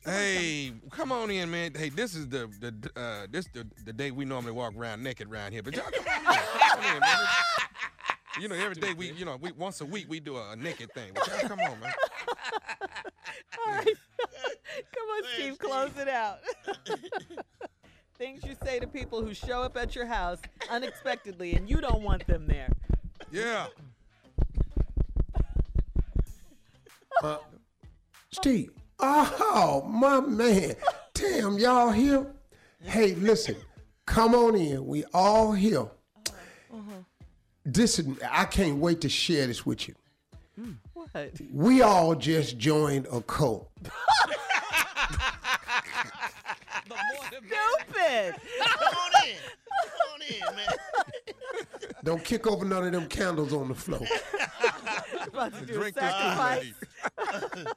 [0.06, 1.74] Hey, come on in, man.
[1.74, 5.32] Hey, this is the the uh, this the, the day we normally walk around naked
[5.32, 5.64] around here.
[5.64, 7.18] But y'all come on in, come on in, man.
[8.40, 10.56] You know, every day we, you know, we once a week we do a, a
[10.56, 11.12] naked thing.
[11.16, 11.92] But y'all come on, man.
[13.66, 13.88] All right.
[13.88, 16.38] Come on, Steve, close it out.
[18.18, 20.40] Things you say to people who show up at your house
[20.70, 22.70] unexpectedly and you don't want them there.
[23.32, 23.68] Yeah.
[27.24, 27.38] Uh,
[28.30, 28.72] Steve.
[29.00, 30.76] Oh, my man.
[31.14, 32.28] Damn, y'all here?
[32.84, 33.56] Hey, listen.
[34.06, 34.86] Come on in.
[34.86, 35.88] We all here.
[37.64, 39.96] This is, I can't wait to share this with you.
[40.94, 41.32] What?
[41.54, 43.72] We all just joined a cult.
[48.24, 48.42] Stupid.
[48.64, 49.36] Come on in.
[49.82, 50.68] Come on in, man.
[52.04, 54.02] Don't kick over none of them candles on the floor.
[55.28, 56.74] About to do Drink this sacrifice.
[57.18, 57.68] Kool-Aid.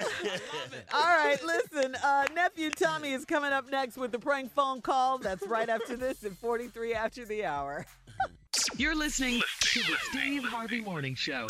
[0.92, 1.94] All right, listen.
[2.02, 5.18] Uh, nephew Tommy is coming up next with the prank phone call.
[5.18, 7.86] That's right after this at 43 after the hour.
[8.76, 11.46] You're listening to the Steve Harvey Morning Show.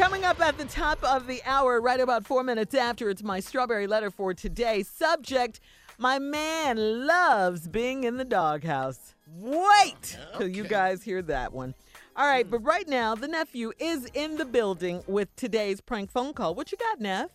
[0.00, 3.38] Coming up at the top of the hour, right about four minutes after, it's my
[3.38, 4.82] strawberry letter for today.
[4.82, 5.60] Subject
[5.98, 9.14] My man loves being in the doghouse.
[9.36, 11.74] Wait till you guys hear that one.
[12.16, 16.32] All right, but right now, the nephew is in the building with today's prank phone
[16.32, 16.54] call.
[16.54, 17.28] What you got, Neff?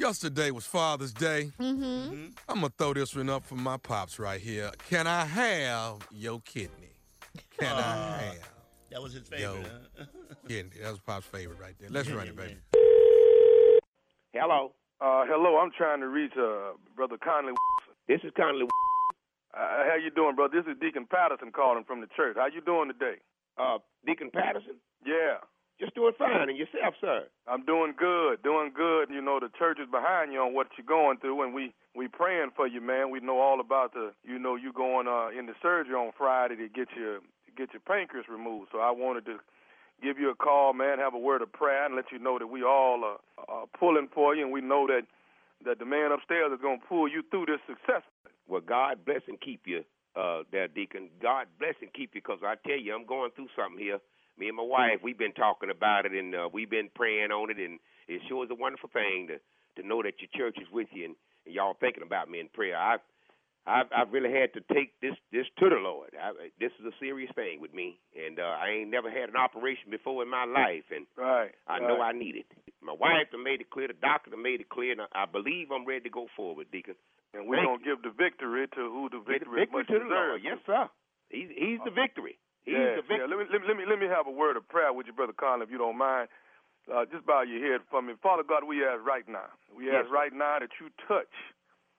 [0.00, 1.52] Yesterday was Father's Day.
[1.60, 2.26] Mm-hmm.
[2.48, 4.72] I'm gonna throw this one up for my pops right here.
[4.90, 6.98] Can I have your kidney?
[7.56, 8.53] Can I Uh, have
[8.94, 9.66] That was his favorite.
[9.98, 10.06] huh?
[10.48, 10.78] kidney?
[10.80, 11.90] That was Pop's favorite right there.
[11.90, 12.54] Let's run it, baby.
[14.32, 14.70] Hello.
[15.00, 15.58] Uh, hello.
[15.58, 17.54] I'm trying to reach uh, Brother Conley.
[18.06, 18.70] This is Conley.
[19.50, 20.62] Uh, how you doing, brother?
[20.62, 22.36] This is Deacon Patterson calling from the church.
[22.38, 23.18] How you doing today?
[23.58, 24.78] Uh, Deacon Patterson?
[25.04, 25.42] Yeah.
[25.80, 26.48] Just doing fine.
[26.48, 27.26] And yourself, sir?
[27.48, 28.44] I'm doing good.
[28.44, 29.10] Doing good.
[29.10, 32.06] You know, the church is behind you on what you're going through, and we we
[32.06, 33.10] praying for you, man.
[33.10, 36.54] We know all about the, you know, you going uh, in the surgery on Friday
[36.54, 38.68] to get your you get your pancreas removed.
[38.72, 39.36] So I wanted to
[40.02, 42.46] give you a call, man, have a word of prayer, and let you know that
[42.46, 45.02] we all are, are pulling for you, and we know that
[45.64, 48.34] that the man upstairs is going to pull you through this successfully.
[48.46, 49.82] Well, God bless and keep you,
[50.14, 51.08] uh, there, Deacon.
[51.22, 53.98] God bless and keep you, because I tell you, I'm going through something here.
[54.36, 57.50] Me and my wife, we've been talking about it, and uh, we've been praying on
[57.50, 57.78] it, and
[58.08, 59.38] it sure is a wonderful thing to
[59.80, 62.48] to know that your church is with you and, and y'all thinking about me in
[62.48, 62.78] prayer.
[62.78, 63.00] I've
[63.66, 66.12] I've, I've really had to take this this to the Lord.
[66.20, 69.36] I, this is a serious thing with me, and uh, I ain't never had an
[69.36, 71.88] operation before in my life, and right, I right.
[71.88, 72.46] know I need it.
[72.84, 75.24] My wife done made it clear, the doctor done made it clear, and I, I
[75.24, 76.94] believe I'm ready to go forward, Deacon.
[77.32, 79.88] And we're Thank gonna give the victory to who the Get the victory, victory much
[79.88, 80.40] to the Lord.
[80.44, 80.84] Yes, sir.
[81.32, 82.36] He's he's the victory.
[82.68, 83.24] He's yeah, the victory.
[83.24, 83.32] yeah.
[83.32, 85.64] Let me, let me let me have a word of prayer with you, brother Conley,
[85.64, 86.28] if you don't mind.
[86.84, 88.62] Uh, just bow your head for me, Father God.
[88.68, 89.48] We ask right now.
[89.72, 91.32] We Yes, ask right now that you touch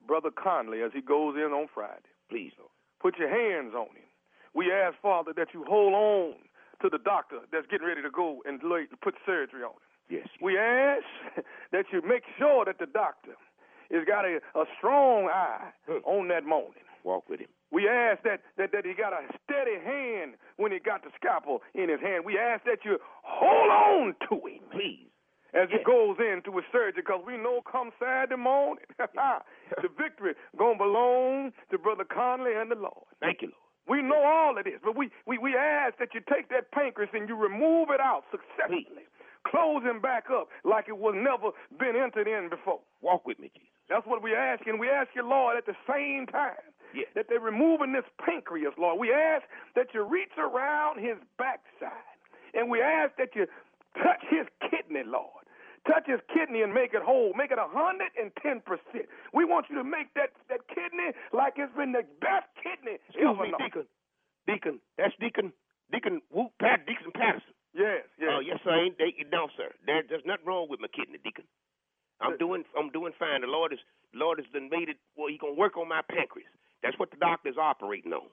[0.06, 2.12] brother Conley as he goes in on Friday.
[2.28, 2.70] Please, Lord.
[3.00, 4.08] Put your hands on him.
[4.54, 6.34] We ask, Father, that you hold on
[6.82, 8.60] to the doctor that's getting ready to go and
[9.02, 9.86] put surgery on him.
[10.08, 10.28] Yes.
[10.40, 11.04] We ask
[11.72, 13.34] that you make sure that the doctor
[13.90, 15.98] has got a, a strong eye hmm.
[16.04, 16.82] on that morning.
[17.04, 17.48] Walk with him.
[17.70, 21.62] We ask that, that, that he got a steady hand when he got the scalpel
[21.74, 22.24] in his hand.
[22.24, 24.60] We ask that you hold on to him.
[24.72, 25.06] Please.
[25.56, 30.76] As he goes into his surgery, because we know come Saturday morning, the victory going
[30.78, 33.08] to belong to Brother Conley and the Lord.
[33.20, 33.64] Thank you, Lord.
[33.88, 37.10] We know all of this, but we, we, we ask that you take that pancreas
[37.14, 39.06] and you remove it out successfully.
[39.46, 42.80] Close him back up like it was never been entered in before.
[43.00, 43.70] Walk with me, Jesus.
[43.88, 46.58] That's what we ask, and we ask you, Lord, at the same time
[46.94, 47.06] Yes.
[47.14, 48.98] that they're removing this pancreas, Lord.
[48.98, 49.44] We ask
[49.76, 52.18] that you reach around his backside,
[52.54, 53.46] and we ask that you
[54.02, 55.45] touch his kidney, Lord.
[55.86, 57.32] Touch his kidney and make it whole.
[57.38, 59.06] Make it a hundred and ten percent.
[59.32, 63.22] We want you to make that that kidney like it's been the best kidney Excuse
[63.30, 63.62] ever me, known.
[63.62, 63.86] Deacon.
[64.46, 64.76] Deacon.
[64.98, 65.52] That's Deacon.
[65.92, 67.54] Deacon Whoop Pat Deacon Patterson.
[67.74, 68.30] Yes, yes.
[68.34, 68.74] Oh yes, sir.
[68.74, 69.70] Ain't they, no, sir.
[69.86, 71.44] There, there's nothing wrong with my kidney, Deacon.
[72.20, 73.42] I'm doing I'm doing fine.
[73.42, 73.78] The Lord is
[74.12, 76.50] the Lord has done made it well, he gonna work on my pancreas.
[76.82, 78.26] That's what the doctor's operating on.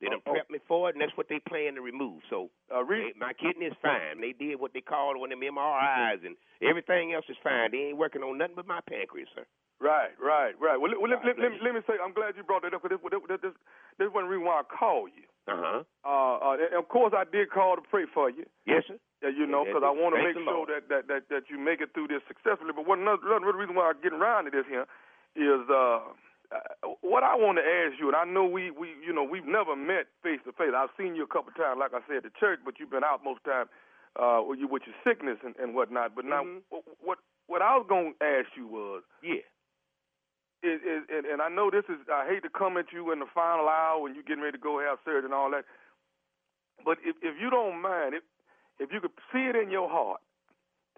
[0.00, 0.34] They done Oh, oh.
[0.34, 2.22] prepped me for it and that's what they plan to remove.
[2.30, 4.20] So Uh, re- they- my kidney is fine.
[4.20, 7.70] They did what they called one of them MRIs and everything else is fine.
[7.70, 9.44] They ain't working on nothing but my pancreas, sir.
[9.80, 10.76] Right, right, right.
[10.78, 12.74] Well, let, well, let, let, let, me- let me say, I'm glad you brought that
[12.74, 13.52] up because this, this, this,
[13.96, 15.24] this is one reason why I called you.
[15.48, 15.82] Uh-huh.
[16.04, 18.44] Uh, uh, of course, I did call to pray for you.
[18.66, 18.98] Yes, sir.
[19.22, 21.80] Yeah, you know, because I want to make sure that, that, that, that you make
[21.80, 22.72] it through this successfully.
[22.76, 24.84] But one another, another reason why I'm getting around to this here
[25.36, 26.00] is uh,
[26.54, 29.46] uh, what I want to ask you, and I know we, we you know we've
[29.46, 30.74] never met face to face.
[30.76, 33.22] I've seen you a couple times, like I said, at church, but you've been out
[33.24, 33.66] most time
[34.18, 36.14] uh, with, you, with your sickness and, and whatnot.
[36.14, 36.62] But now, Mhm.
[36.70, 39.42] what, what what I was going to ask you was, Yeah.
[40.62, 43.18] is, is, and, and I know this is, I hate to come at you in
[43.18, 45.64] the final hour when you're getting ready to go have surgery and all that,
[46.84, 48.22] but if, if you don't mind, if,
[48.78, 50.20] if you could see it in your heart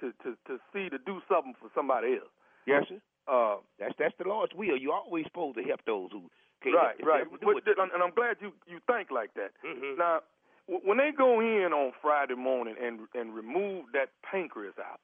[0.01, 2.31] to, to, to see, to do something for somebody else.
[2.67, 3.01] Yes, sir.
[3.29, 4.77] Uh, That's that's the Lord's will.
[4.77, 6.23] You're always supposed to help those who
[6.63, 7.31] can't right, help right.
[7.31, 7.79] themselves But- it.
[7.79, 9.53] and I'm glad you, you think like that.
[9.65, 9.97] Mhm.
[9.99, 10.21] Now,
[10.67, 15.01] when they go in on Friday morning and and remove that pancreas out,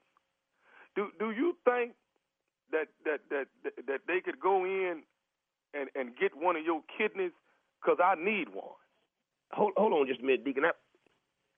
[0.97, 1.95] do do you think
[2.73, 3.47] that that that
[3.87, 5.03] that, they could go in
[5.75, 7.33] and and get one of your kidneys?
[7.85, 8.75] Cause I need one.
[9.53, 10.65] Hold hold on just a minute, Deacon.
[10.65, 10.73] I,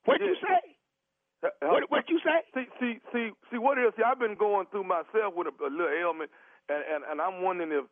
[0.05, 0.77] what you say?
[1.63, 2.45] What what you say?
[2.55, 3.95] See see see see what is.
[3.97, 6.31] See, I've been going through myself with a, a little ailment,
[6.69, 7.85] and, and and I'm wondering if.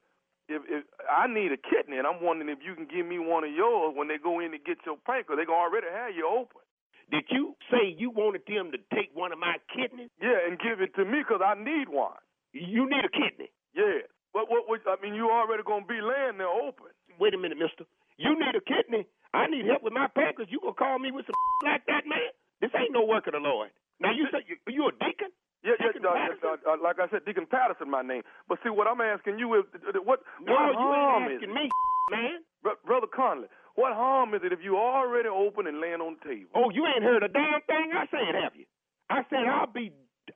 [0.49, 3.45] If, if I need a kidney, and I'm wondering if you can give me one
[3.45, 6.25] of yours when they go in to get your pancreas, they gonna already have you
[6.25, 6.64] open.
[7.12, 10.09] Did you say you wanted them to take one of my kidneys?
[10.21, 12.16] Yeah, and give it to me because I need one.
[12.53, 13.53] You need a kidney.
[13.77, 14.09] Yeah.
[14.33, 16.93] What, what, what, I mean, you already going to be laying there open.
[17.21, 17.85] Wait a minute, mister.
[18.16, 19.05] You need a kidney.
[19.33, 20.51] I need help with my pancreas.
[20.53, 22.33] You gonna call me with some like that, man?
[22.61, 23.71] This ain't no work of the Lord.
[24.01, 25.33] Now you say you, you a deacon?
[25.69, 28.23] Yeah, yeah, Deacon uh, uh, uh, like I said, Deacon Patterson, my name.
[28.49, 31.37] But see, what I'm asking you is, uh, what, No, what you harm ain't is
[31.45, 31.55] asking it?
[31.55, 31.64] me,
[32.11, 32.41] man.
[32.64, 36.25] Br- Brother Conley, what harm is it if you already open and laying on the
[36.25, 36.51] table?
[36.57, 38.64] Oh, you ain't heard a damn thing I said, have you?
[39.11, 39.93] I said I'll be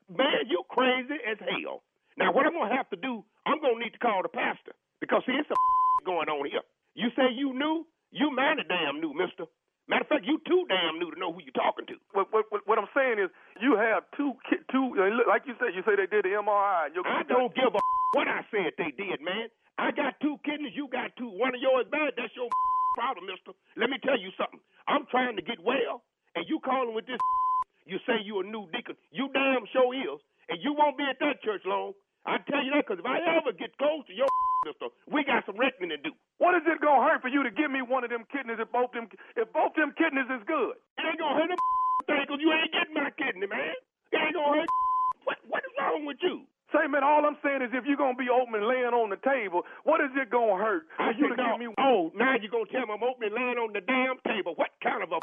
[0.08, 1.82] man, you crazy as hell.
[2.16, 5.22] Now what I'm gonna have to do, I'm gonna need to call the pastor because
[5.26, 5.54] see it's a
[6.04, 6.62] going on here.
[6.94, 9.44] You say you knew, you mighty damn knew, mister.
[9.90, 11.96] Matter of fact, you too damn new to know who you talking to.
[12.14, 14.38] What, what, what, I'm saying is, you have two,
[14.70, 16.94] two, uh, like you said, you say they did the MRI.
[16.94, 17.80] I don't give a
[18.14, 19.48] what I said they did, man.
[19.80, 21.32] I got two kidneys, you got two.
[21.32, 22.48] One of yours bad, that's your
[22.98, 23.56] problem, mister.
[23.74, 24.60] Let me tell you something.
[24.86, 26.04] I'm trying to get well,
[26.36, 27.18] and you calling with this
[27.90, 28.94] you say you a new deacon.
[29.10, 30.20] You damn sure is.
[30.48, 31.94] And you won't be at that church long.
[32.26, 34.28] I tell you that because if I ever get close to your
[34.66, 34.88] mister.
[35.10, 36.12] We got some reckoning to do.
[36.38, 38.70] What is it gonna hurt for you to give me one of them kidneys if
[38.70, 40.78] both them if both them kidneys is good?
[40.98, 41.56] It ain't gonna hurt a
[42.06, 43.74] thing 'cause you ain't getting my kidney, man.
[44.14, 44.70] It ain't gonna hurt.
[45.22, 46.42] What, what is wrong with you?
[46.74, 49.20] Say, man, all I'm saying is if you're gonna be open and laying on the
[49.22, 52.50] table, what is it gonna hurt for I you to give me Oh, now you're
[52.50, 54.58] gonna tell me I'm open and laying on the damn table.
[54.58, 55.20] What kind of a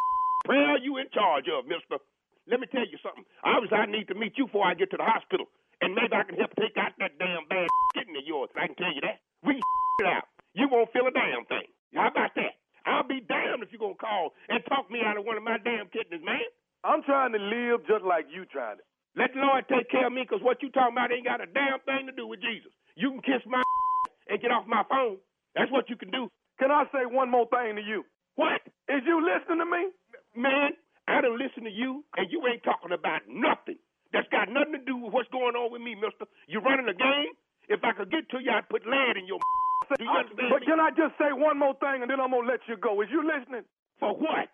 [0.48, 2.00] prayer are you in charge of, mister?
[2.48, 3.26] Let me tell you something.
[3.44, 5.50] Obviously, I need to meet you before I get to the hospital.
[5.82, 8.52] And maybe I can help take out that damn bad kidney of yours.
[8.56, 9.24] I can tell you that.
[9.44, 9.64] We can
[10.04, 10.28] it out.
[10.54, 11.68] You won't feel a damn thing.
[11.96, 12.60] How about that?
[12.86, 15.58] I'll be damned if you're gonna call and talk me out of one of my
[15.62, 16.44] damn kidneys, man.
[16.84, 18.84] I'm trying to live just like you trying to.
[19.16, 21.50] Let the Lord take care of me because what you talking about ain't got a
[21.50, 22.72] damn thing to do with Jesus.
[22.96, 23.62] You can kiss my
[24.30, 25.18] and get off my phone.
[25.56, 26.30] That's what you can do.
[26.60, 28.06] Can I say one more thing to you?
[28.36, 28.62] What?
[28.88, 29.92] Is you listening to me?
[30.36, 30.72] Man,
[31.08, 33.82] I don't listen to you, and you ain't talking about nothing.
[34.14, 36.26] That's got nothing to do with what's going on with me, mister.
[36.48, 37.34] You're running a game?
[37.70, 39.40] If I could get to you, I'd put lead in your
[39.98, 42.32] Do you uh, understand But can I just say one more thing and then I'm
[42.32, 43.02] gonna let you go?
[43.02, 43.64] Is you listening?
[44.00, 44.50] For what?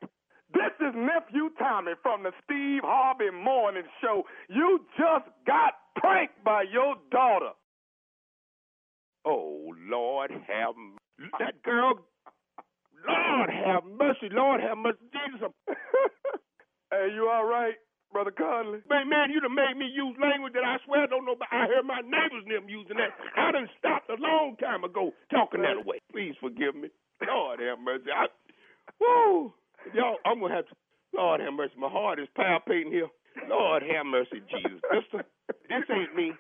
[0.54, 4.24] This is nephew Tommy from the Steve Harvey Morning Show.
[4.50, 7.52] You just got pranked by your daughter.
[9.26, 10.98] Oh, Lord have m-
[11.40, 11.96] that girl.
[13.08, 14.30] Lord have mercy.
[14.32, 15.00] Lord have mercy.
[15.12, 15.52] Jesus.
[16.92, 17.76] hey, you all right,
[18.16, 18.80] Brother Conley?
[18.88, 21.36] Man, man, you done made me use language that I swear I don't know.
[21.36, 23.12] But I heard my neighbors and them using that.
[23.36, 26.00] I done stopped a long time ago talking that way.
[26.16, 26.88] Please forgive me.
[27.20, 28.08] Lord have mercy.
[28.16, 28.32] I,
[29.04, 29.52] woo.
[29.92, 30.76] Y'all, I'm going to have to.
[31.12, 31.76] Lord have mercy.
[31.76, 33.12] My heart is palpitating here.
[33.52, 34.80] Lord have mercy, Jesus.
[34.88, 35.28] Mister,
[35.68, 36.32] this ain't me.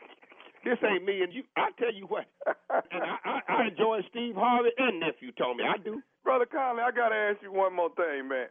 [0.63, 1.27] This ain't me.
[1.27, 2.23] And you, I tell you what.
[2.71, 5.67] And I, I, I enjoy Steve Harvey and nephew Tommy.
[5.67, 5.99] I do.
[6.23, 8.47] Brother Conley, I gotta ask you one more thing, man.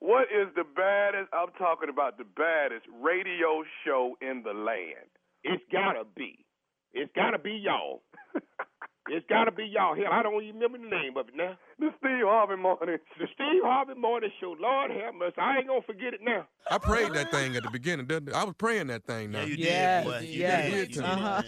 [0.00, 1.30] What is the baddest?
[1.32, 5.08] I'm talking about the baddest radio show in the land.
[5.42, 6.44] It's gotta be.
[6.92, 8.02] It's gotta be y'all.
[9.08, 9.94] it's gotta be y'all.
[9.96, 11.56] Hell, I don't even remember the name of it now.
[11.78, 12.98] The Steve Harvey Morning.
[13.18, 14.54] The Steve Harvey Morning Show.
[14.60, 15.34] Lord have mercy.
[15.38, 16.46] I ain't gonna forget it now.
[16.70, 18.06] I prayed that thing at the beginning.
[18.06, 19.30] didn't I I was praying that thing.
[19.30, 19.40] Now.
[19.40, 20.18] Yeah, you Yes, did, boy.
[20.20, 20.70] You yes.
[20.72, 20.96] did.
[20.96, 21.42] You Uh-huh.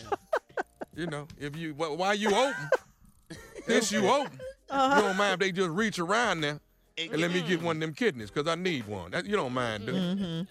[0.97, 2.69] You know, if you wh- while you open,
[3.67, 4.41] since you open,
[4.71, 4.97] Uh-huh.
[4.97, 6.61] you don't mind if they just reach around there
[7.01, 9.11] and let me get one of them kidneys because I need one.
[9.13, 9.99] That, you don't mind, do you?
[9.99, 10.43] Mm-hmm.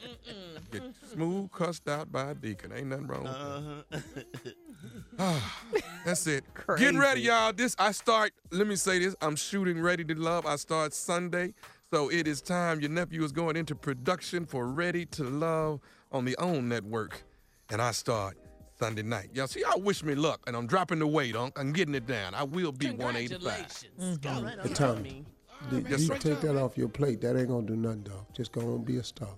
[0.71, 2.71] Get smooth cussed out by a deacon.
[2.73, 4.03] Ain't nothing wrong with.
[5.19, 5.79] Uh-huh.
[6.05, 6.43] That's it.
[6.53, 6.83] Crazy.
[6.85, 7.53] Getting ready, y'all.
[7.53, 8.31] This I start.
[8.51, 9.15] Let me say this.
[9.21, 10.45] I'm shooting Ready to Love.
[10.45, 11.53] I start Sunday,
[11.91, 12.79] so it is time.
[12.79, 15.79] Your nephew is going into production for Ready to Love
[16.11, 17.23] on the OWN network,
[17.69, 18.37] and I start
[18.79, 19.29] Sunday night.
[19.33, 21.57] Y'all see, y'all wish me luck, and I'm dropping the weight, Unc.
[21.59, 22.35] I'm getting it down.
[22.35, 23.39] I will be 185.
[23.41, 24.17] Congratulations.
[24.19, 25.25] Go right Hey, on, Tommy,
[25.71, 26.17] you, you sir.
[26.17, 27.21] take that off your plate.
[27.21, 28.25] That ain't gonna do nothing, dog.
[28.33, 29.29] Just go on be a star.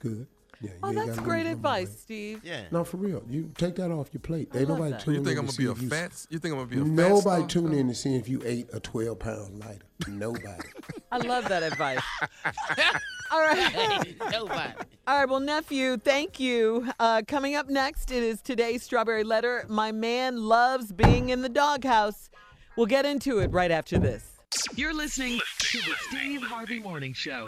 [0.00, 0.26] Good.
[0.60, 1.98] Yeah, Oh, ain't great advice, weight.
[1.98, 2.40] Steve.
[2.42, 2.62] Yeah.
[2.72, 3.22] No, for real.
[3.28, 4.48] You take that off your plate.
[4.52, 5.00] I Ain't love nobody that.
[5.02, 6.26] tuning You think in I'm gonna be a if you- fat?
[6.30, 7.48] You think I'm gonna be a fat Nobody star?
[7.48, 9.84] tuning in to see if you ate a 12 pounds lighter.
[10.08, 10.68] Nobody.
[11.12, 12.00] I love that advice.
[13.30, 14.04] All right.
[14.32, 14.72] Nobody.
[15.06, 16.90] All right, well, nephew, thank you.
[16.98, 19.64] Uh, coming up next, it is today's Strawberry Letter.
[19.68, 22.30] My man loves being in the doghouse.
[22.76, 24.24] We'll get into it right after this.
[24.74, 27.44] You're listening to the Steve Harvey Morning Show.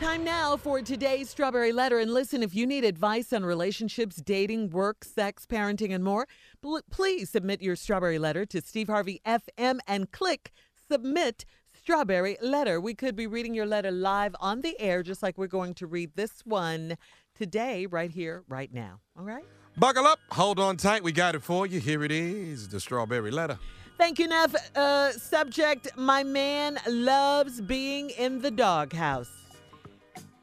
[0.00, 1.98] Time now for today's Strawberry Letter.
[1.98, 6.28] And listen, if you need advice on relationships, dating, work, sex, parenting, and more,
[6.62, 10.52] pl- please submit your Strawberry Letter to Steve Harvey FM and click
[10.88, 11.44] Submit
[11.76, 12.80] Strawberry Letter.
[12.80, 15.86] We could be reading your letter live on the air, just like we're going to
[15.86, 16.96] read this one
[17.34, 19.00] today, right here, right now.
[19.18, 19.44] All right?
[19.76, 20.20] Buckle up.
[20.30, 21.02] Hold on tight.
[21.02, 21.80] We got it for you.
[21.80, 22.68] Here it is.
[22.68, 23.58] The strawberry letter.
[23.98, 24.54] Thank you, Neff.
[24.76, 29.28] Uh, subject My man loves being in the doghouse.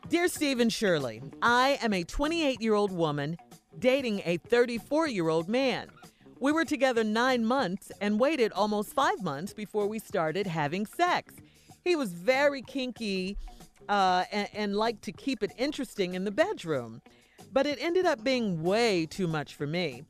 [0.10, 3.38] Dear Steve and Shirley, I am a 28 year old woman
[3.80, 5.88] dating a 34 year old man.
[6.42, 11.34] We were together nine months and waited almost five months before we started having sex.
[11.86, 13.38] He was very kinky
[13.88, 17.02] uh, and, and liked to keep it interesting in the bedroom,
[17.54, 20.04] but it ended up being way too much for me.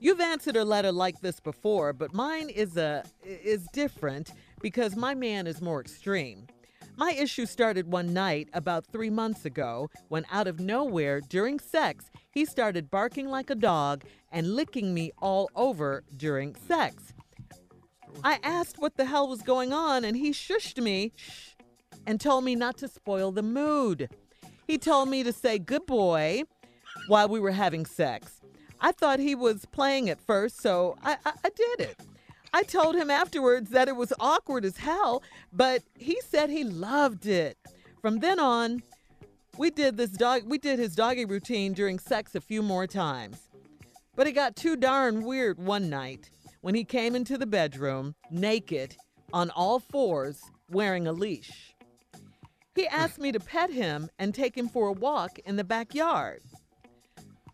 [0.00, 5.14] You've answered a letter like this before, but mine is a is different because my
[5.14, 6.46] man is more extreme.
[6.96, 12.10] My issue started one night about 3 months ago when out of nowhere during sex,
[12.30, 17.12] he started barking like a dog and licking me all over during sex.
[18.24, 21.12] I asked what the hell was going on and he shushed me
[22.06, 24.08] and told me not to spoil the mood.
[24.66, 26.42] He told me to say good boy
[27.06, 28.37] while we were having sex.
[28.80, 31.96] I thought he was playing at first, so I, I, I did it.
[32.52, 35.22] I told him afterwards that it was awkward as hell,
[35.52, 37.58] but he said he loved it.
[38.00, 38.82] From then on,
[39.58, 43.48] we did this dog we did his doggy routine during sex a few more times.
[44.16, 46.30] But it got too darn weird one night.
[46.60, 48.96] when he came into the bedroom naked
[49.32, 51.74] on all fours wearing a leash.
[52.74, 56.42] He asked me to pet him and take him for a walk in the backyard.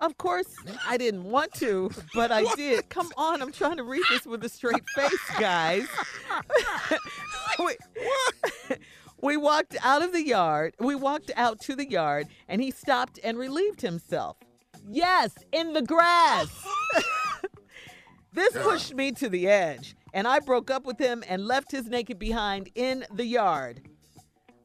[0.01, 0.55] Of course,
[0.86, 2.88] I didn't want to, but I did.
[2.88, 5.86] Come on, I'm trying to read this with a straight face, guys.
[7.59, 7.76] we,
[9.22, 10.74] we walked out of the yard.
[10.78, 14.36] We walked out to the yard, and he stopped and relieved himself.
[14.88, 16.49] Yes, in the grass.
[18.32, 21.86] this pushed me to the edge, and I broke up with him and left his
[21.86, 23.80] naked behind in the yard.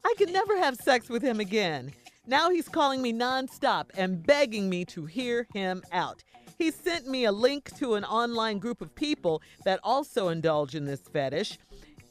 [0.04, 1.92] I could never have sex with him again.
[2.30, 6.22] Now he's calling me nonstop and begging me to hear him out.
[6.58, 10.84] He sent me a link to an online group of people that also indulge in
[10.84, 11.58] this fetish.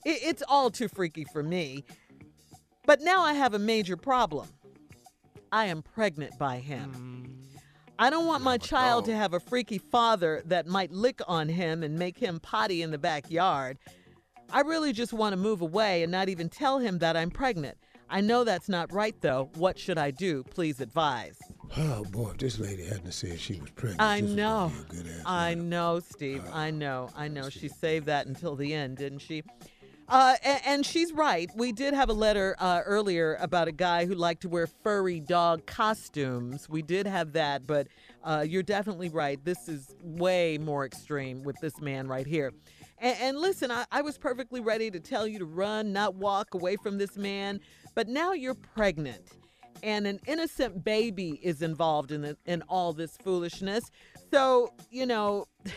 [0.04, 1.86] It's all too freaky for me.
[2.86, 4.50] But now I have a major problem.
[5.54, 7.40] I am pregnant by him.
[7.98, 11.82] I don't want my child to have a freaky father that might lick on him
[11.82, 13.78] and make him potty in the backyard.
[14.52, 17.78] I really just want to move away and not even tell him that I'm pregnant.
[18.10, 19.50] I know that's not right, though.
[19.56, 20.44] What should I do?
[20.44, 21.38] Please advise.
[21.78, 24.02] Oh boy, if this lady hadn't said she was pregnant.
[24.02, 24.72] I this was gonna know.
[24.90, 26.44] be a good ass I know, Steve.
[26.52, 27.10] I know.
[27.16, 27.50] I know.
[27.50, 29.44] She saved that until the end, didn't she?
[30.08, 31.52] Uh, and, and she's right.
[31.56, 35.20] We did have a letter uh, earlier about a guy who liked to wear furry
[35.20, 36.68] dog costumes.
[36.68, 37.88] We did have that, but
[38.24, 39.44] uh, you're definitely right.
[39.46, 42.52] This is way more extreme with this man right here.
[42.98, 46.56] And, and listen, I, I was perfectly ready to tell you to run, not walk
[46.56, 47.60] away from this man,
[47.96, 49.32] but now you're pregnant.
[49.82, 53.90] And an innocent baby is involved in the, in all this foolishness.
[54.32, 55.46] So, you know,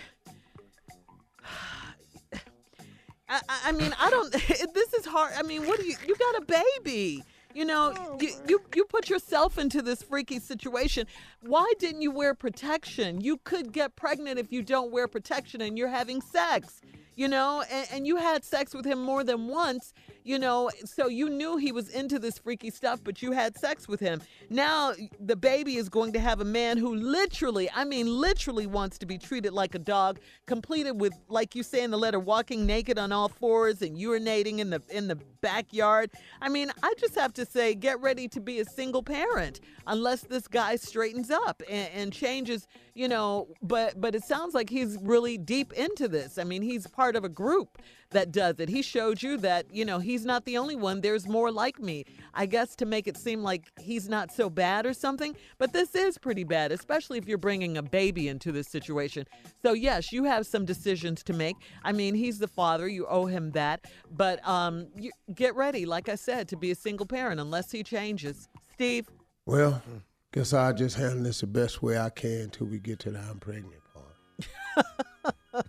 [3.28, 4.32] I, I- mean, I don't.
[4.74, 5.32] This is hard.
[5.36, 5.96] I mean, what do you?
[6.06, 6.44] You got a
[6.80, 7.22] baby.
[7.54, 11.06] You know, oh, you, you you put yourself into this freaky situation.
[11.42, 13.20] Why didn't you wear protection?
[13.20, 16.80] You could get pregnant if you don't wear protection and you're having sex.
[17.14, 19.92] You know, and, and you had sex with him more than once.
[20.24, 23.88] You know, so you knew he was into this freaky stuff, but you had sex
[23.88, 24.22] with him.
[24.50, 28.98] Now the baby is going to have a man who literally, I mean, literally wants
[28.98, 32.66] to be treated like a dog, completed with, like you say in the letter, walking
[32.66, 36.12] naked on all fours and urinating in the in the backyard.
[36.40, 40.20] I mean, I just have to say, get ready to be a single parent unless
[40.20, 42.68] this guy straightens up and, and changes.
[42.94, 46.38] You know, but but it sounds like he's really deep into this.
[46.38, 47.78] I mean, he's part of a group
[48.10, 48.68] that does it.
[48.68, 51.00] He showed you that, you know, he's not the only one.
[51.00, 52.04] There's more like me.
[52.34, 55.94] I guess to make it seem like he's not so bad or something, but this
[55.94, 59.26] is pretty bad, especially if you're bringing a baby into this situation.
[59.62, 61.56] So, yes, you have some decisions to make.
[61.82, 66.08] I mean, he's the father, you owe him that, but um you, get ready, like
[66.08, 68.48] I said, to be a single parent unless he changes.
[68.74, 69.08] Steve,
[69.46, 69.82] Well,
[70.32, 73.18] guess I'll just handle this the best way I can until we get to the
[73.18, 73.81] I'm pregnant part.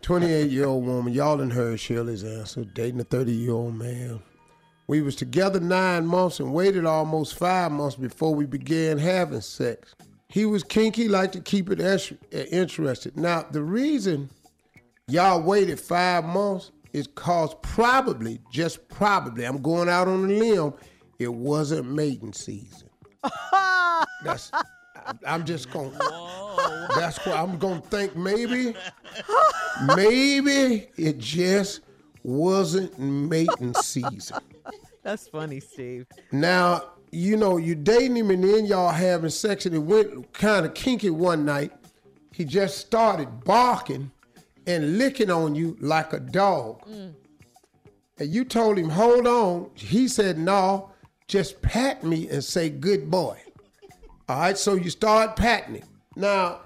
[0.02, 4.22] 28 year old woman, y'all done heard Shirley's answer, dating a 30 year old man.
[4.88, 9.96] We was together nine months and waited almost five months before we began having sex.
[10.28, 11.80] He was kinky, liked to keep it
[12.32, 13.18] interested.
[13.18, 14.30] Now, the reason
[15.08, 20.74] y'all waited five months is cause probably, just probably, I'm going out on a limb,
[21.20, 22.90] it wasn't mating season.
[24.24, 24.52] That's
[25.26, 25.98] I'm just gonna.
[26.96, 28.16] That's what I'm gonna think.
[28.16, 28.76] Maybe,
[29.96, 31.82] maybe it just
[32.24, 34.40] wasn't mating season.
[35.04, 36.06] that's funny, Steve.
[36.32, 40.66] Now you know you dating him and then y'all having sex and it went kind
[40.66, 41.72] of kinky one night.
[42.32, 44.12] He just started barking
[44.66, 46.82] and licking on you like a dog.
[46.88, 47.14] Mm.
[48.18, 49.70] And you told him, hold on.
[49.76, 50.92] He said, no,
[51.28, 53.38] just pat me and say good boy.
[54.30, 55.88] All right, so you start patting him.
[56.16, 56.62] Now,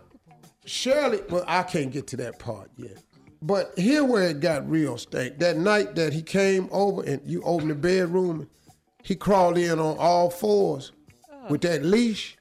[0.66, 3.02] Shirley, well, I can't get to that part yet.
[3.42, 5.40] But here where it got real stank.
[5.40, 8.50] That night that he came over and you opened the bedroom,
[9.04, 10.92] he crawled in on all fours
[11.50, 12.38] with that leash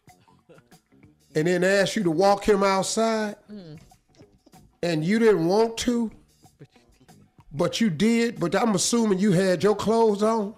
[1.34, 3.36] and then asked you to walk him outside.
[4.82, 6.10] And you didn't want to,
[7.52, 8.40] but you did.
[8.40, 10.54] But I'm assuming you had your clothes on.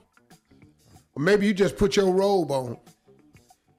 [1.14, 2.78] Or maybe you just put your robe on.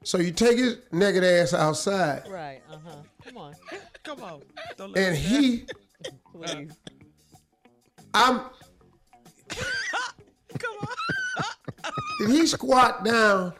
[0.02, 2.96] So you take his naked ass outside, Right, uh huh.
[3.24, 3.54] Come on.
[4.02, 4.42] Come on.
[4.78, 5.66] Don't and he,
[6.34, 6.72] Please.
[8.14, 8.40] I'm.
[10.58, 11.44] Come on.
[12.18, 13.52] Did he squat down?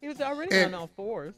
[0.00, 1.34] He was already And- on all fours.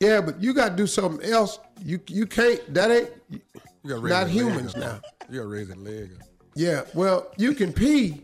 [0.00, 1.60] Yeah, but you got to do something else.
[1.82, 2.74] You you can't.
[2.74, 3.40] That ain't You
[3.86, 5.00] gotta raise not that leg humans now.
[5.30, 6.26] You gotta raise that leg up.
[6.56, 8.22] Yeah, well, you can pee,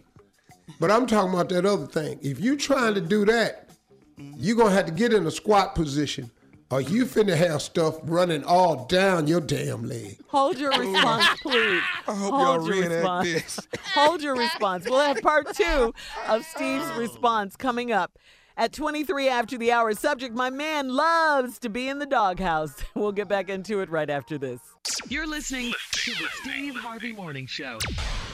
[0.81, 2.19] but I'm talking about that other thing.
[2.23, 3.70] If you trying to do that,
[4.39, 6.31] you're gonna have to get in a squat position
[6.71, 10.19] or you finna have stuff running all down your damn leg.
[10.29, 11.83] Hold your response, please.
[12.07, 13.27] I hope Hold y'all your reenact response.
[13.27, 13.69] this.
[13.95, 14.85] Hold your response.
[14.85, 15.93] We'll have part two
[16.29, 16.99] of Steve's oh.
[16.99, 18.19] response coming up.
[18.57, 22.77] At 23 after the hour, subject My man loves to be in the doghouse.
[22.95, 24.61] We'll get back into it right after this.
[25.09, 27.79] You're listening to the Steve Harvey Morning Show.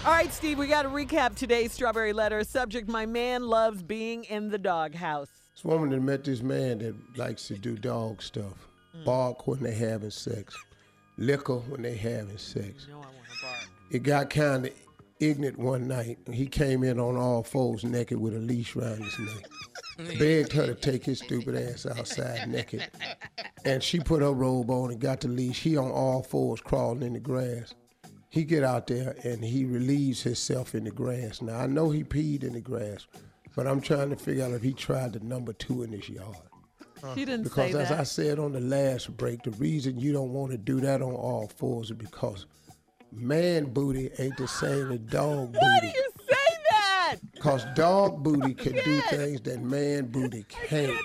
[0.04, 2.42] All right, Steve, we got to recap today's Strawberry Letter.
[2.42, 5.45] Subject My man loves being in the doghouse.
[5.56, 8.68] This woman that met this man that likes to do dog stuff.
[9.06, 10.54] Bark when they having sex.
[11.16, 12.86] Liquor when they having sex.
[13.90, 14.72] It got kind of
[15.18, 16.18] ignorant one night.
[16.30, 19.48] He came in on all fours naked with a leash around his neck.
[20.18, 22.90] Begged her to take his stupid ass outside naked.
[23.64, 25.62] And she put her robe on and got the leash.
[25.62, 27.74] He on all fours crawling in the grass.
[28.28, 31.40] He get out there and he relieves himself in the grass.
[31.40, 33.06] Now I know he peed in the grass,
[33.56, 36.36] but I'm trying to figure out if he tried the number two in his yard.
[37.14, 37.72] She didn't say that.
[37.72, 38.00] Because as that.
[38.00, 41.12] I said on the last break, the reason you don't want to do that on
[41.12, 42.46] all fours is because
[43.10, 45.58] man booty ain't the same as dog booty.
[45.58, 47.16] Why do you say that!
[47.32, 50.92] Because dog booty can do things that man booty can't.
[50.92, 51.04] Not,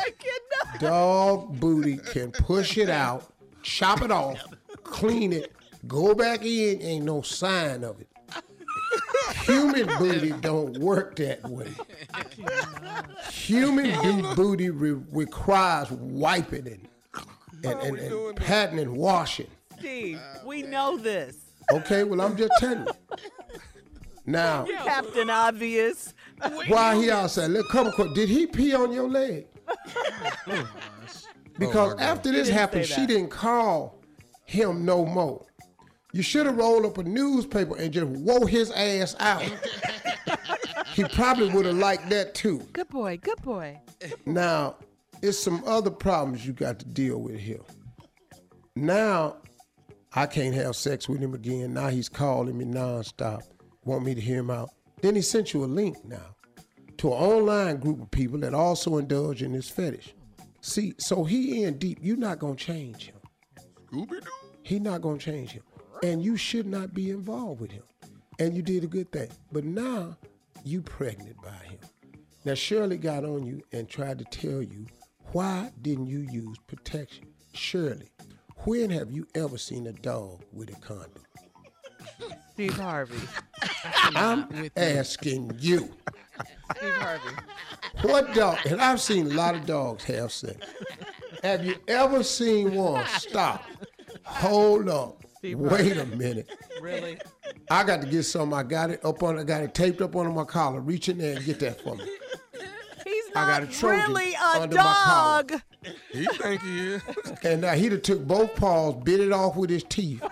[0.00, 0.80] I cannot.
[0.80, 3.32] Dog booty can push it out,
[3.62, 4.40] chop it off,
[4.84, 5.52] clean it,
[5.86, 8.08] go back in, ain't no sign of it.
[9.44, 11.70] Human booty don't work that way.
[13.30, 16.88] Human booty re- requires wiping and,
[17.64, 19.48] and, and, and patting and washing.
[19.78, 21.36] Steve, we know this.
[21.72, 22.92] Okay, well, I'm just telling you.
[24.26, 26.12] Now, Captain Obvious.
[26.66, 28.12] Why he outside, look, come quick.
[28.12, 29.46] Did he pee on your leg?
[31.58, 34.00] Because after this happened, she didn't call
[34.44, 35.44] him no more.
[36.12, 39.42] You should have rolled up a newspaper and just wore his ass out.
[40.94, 42.60] he probably would have liked that too.
[42.72, 43.78] Good boy, good boy.
[44.24, 44.76] Now,
[45.22, 47.60] it's some other problems you got to deal with here.
[48.74, 49.36] Now,
[50.14, 51.74] I can't have sex with him again.
[51.74, 53.42] Now he's calling me nonstop,
[53.84, 54.70] want me to hear him out.
[55.02, 56.34] Then he sent you a link now
[56.98, 60.14] to an online group of people that also indulge in this fetish.
[60.60, 61.98] See, so he in deep.
[62.00, 63.16] You're not gonna change him.
[63.92, 64.30] Scooby Doo.
[64.62, 65.62] He not gonna change him,
[66.02, 67.84] and you should not be involved with him.
[68.38, 70.16] And you did a good thing, but now
[70.64, 71.80] you pregnant by him.
[72.44, 74.86] Now Shirley got on you and tried to tell you
[75.32, 77.26] why didn't you use protection?
[77.52, 78.10] Shirley,
[78.64, 81.22] when have you ever seen a dog with a condom?
[82.54, 83.18] Steve Harvey.
[84.14, 85.90] I'm asking you.
[86.76, 87.36] Steve Harvey.
[88.02, 88.58] What dog?
[88.66, 90.66] And I've seen a lot of dogs have sex.
[91.42, 93.64] Have you ever seen one stop?
[94.24, 95.24] Hold up.
[95.38, 96.00] Steve Wait Harvey.
[96.00, 96.48] a minute.
[96.80, 97.18] Really?
[97.70, 98.54] I got to get some.
[98.54, 99.36] I got it up on.
[99.36, 100.80] I got it taped up under my collar.
[100.80, 102.04] Reach in there and get that for me.
[103.04, 105.42] He's I got a Trojan really a under my collar.
[105.42, 105.62] dog.
[106.12, 107.02] He think he is.
[107.42, 110.22] And uh, he'd have took both paws, bit it off with his teeth,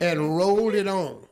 [0.00, 1.24] and rolled it on.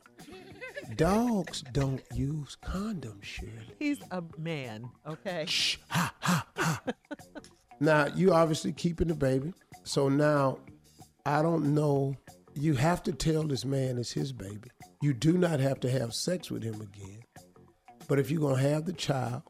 [0.95, 3.51] Dogs don't use condoms, Shirley.
[3.79, 5.45] He's a man, okay?
[5.45, 6.81] Shh, ha, ha, ha.
[7.81, 9.53] Now you obviously keeping the baby,
[9.83, 10.59] so now
[11.25, 12.15] I don't know.
[12.59, 14.71] You have to tell this man it's his baby.
[15.01, 17.21] You do not have to have sex with him again.
[18.07, 19.43] But if you're gonna have the child,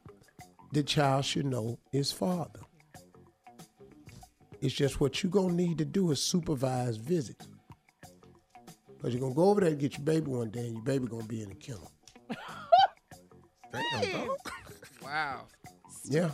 [0.73, 2.59] the child should know his father.
[4.59, 7.47] It's just what you're gonna need to do is supervise visits.
[8.89, 11.07] Because you're gonna go over there and get your baby one day and your baby
[11.07, 11.91] gonna be in the kennel.
[13.71, 14.29] Damn.
[15.01, 15.45] Wow.
[16.03, 16.31] Yeah.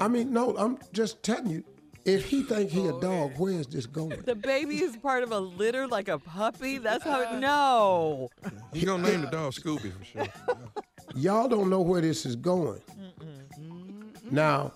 [0.00, 1.64] I mean, no, I'm just telling you,
[2.04, 4.20] if he think he a dog, where's this going?
[4.22, 6.78] The baby is part of a litter like a puppy?
[6.78, 7.38] That's how it.
[7.38, 8.28] No.
[8.72, 10.26] He gonna name the dog Scooby for sure.
[11.14, 12.80] Y'all don't know where this is going.
[14.30, 14.72] Now,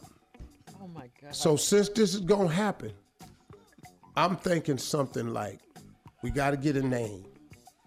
[0.82, 1.34] Oh my God.
[1.34, 2.92] so since this is gonna happen,
[4.16, 5.60] I'm thinking something like,
[6.22, 7.24] we got to get a name.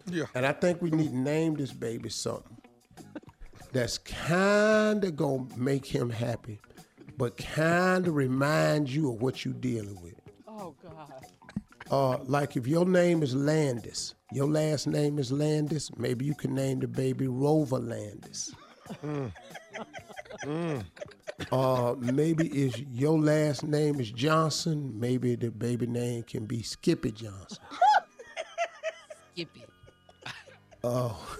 [0.08, 0.26] Yeah.
[0.36, 2.58] And I think we need to name this baby something
[3.72, 6.60] that's kind of gonna make him happy,
[7.18, 10.16] but kind of remind you of what you're dealing with.
[10.47, 11.11] Oh God.
[11.91, 16.55] Uh, like if your name is Landis, your last name is Landis, maybe you can
[16.55, 18.53] name the baby Rover Landis.
[21.51, 27.11] Uh, maybe if your last name is Johnson, maybe the baby name can be Skippy
[27.11, 27.63] Johnson.
[29.34, 29.66] Skippy.
[30.84, 31.38] Oh,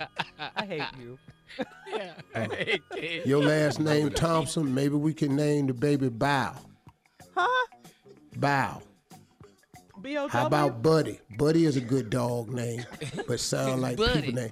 [0.56, 1.18] I hate you.
[3.24, 6.54] your last name Thompson, maybe we can name the baby Bow.
[7.34, 7.66] Huh?
[8.36, 8.82] Bow.
[10.00, 11.20] B O How about Buddy?
[11.38, 12.84] Buddy is a good dog name,
[13.26, 14.20] but sound like Buddy.
[14.20, 14.50] people name.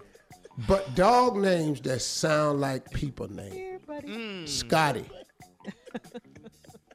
[0.67, 3.53] But dog names that sound like people name.
[3.53, 4.09] Here, buddy.
[4.09, 4.47] Hmm.
[4.47, 5.05] Scotty.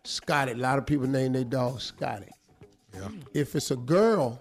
[0.03, 0.53] Scotty.
[0.53, 2.29] A lot of people name their dog Scotty.
[2.93, 3.09] Yeah.
[3.33, 4.39] If it's a girl,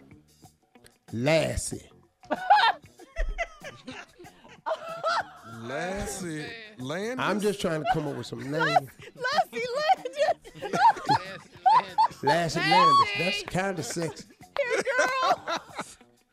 [1.13, 1.89] Lassie.
[5.63, 6.47] Lassie
[6.79, 7.17] Landis.
[7.19, 8.55] I'm just trying to come up with some names.
[8.61, 10.81] Lassie Landis.
[12.23, 13.09] Lassie Landis.
[13.19, 14.25] That's kind of sexy.
[14.59, 15.61] Here, girl.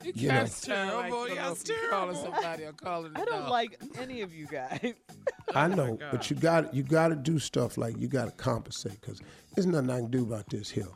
[0.04, 0.34] You know.
[0.34, 1.28] That's terrible.
[1.34, 4.94] That's Calling somebody or calling I don't like any of you guys.
[5.56, 9.00] I know, but you got you got to do stuff like you got to compensate
[9.00, 9.22] because
[9.56, 10.88] there's nothing I can do about this here.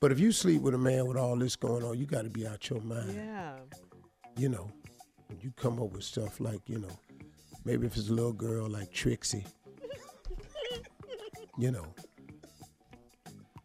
[0.00, 2.30] But if you sleep with a man with all this going on, you got to
[2.30, 3.14] be out your mind.
[3.14, 3.56] Yeah.
[4.36, 4.70] You know,
[5.40, 6.98] you come up with stuff like you know,
[7.64, 9.44] maybe if it's a little girl like Trixie.
[11.58, 11.86] you know,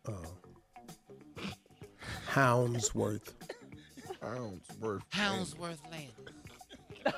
[0.07, 1.43] uh,
[2.27, 3.33] Houndsworth,
[4.21, 5.03] Houndsworth.
[5.09, 7.13] Houndsworth Land.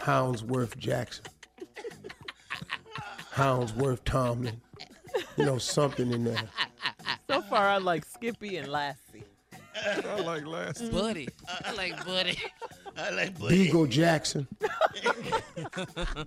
[0.00, 1.24] Houndsworth Jackson,
[3.32, 4.60] Houndsworth Tomlin.
[5.36, 6.42] You know, something in there.
[7.28, 9.24] So far, I like Skippy and Lassie.
[9.74, 10.90] I like Lassie.
[10.90, 11.28] Buddy.
[11.64, 12.38] I like Buddy.
[12.96, 14.46] I like Beagle Jackson.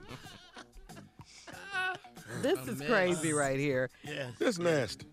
[2.42, 3.90] This is crazy right here.
[4.04, 4.28] Yeah.
[4.40, 5.08] That's nasty.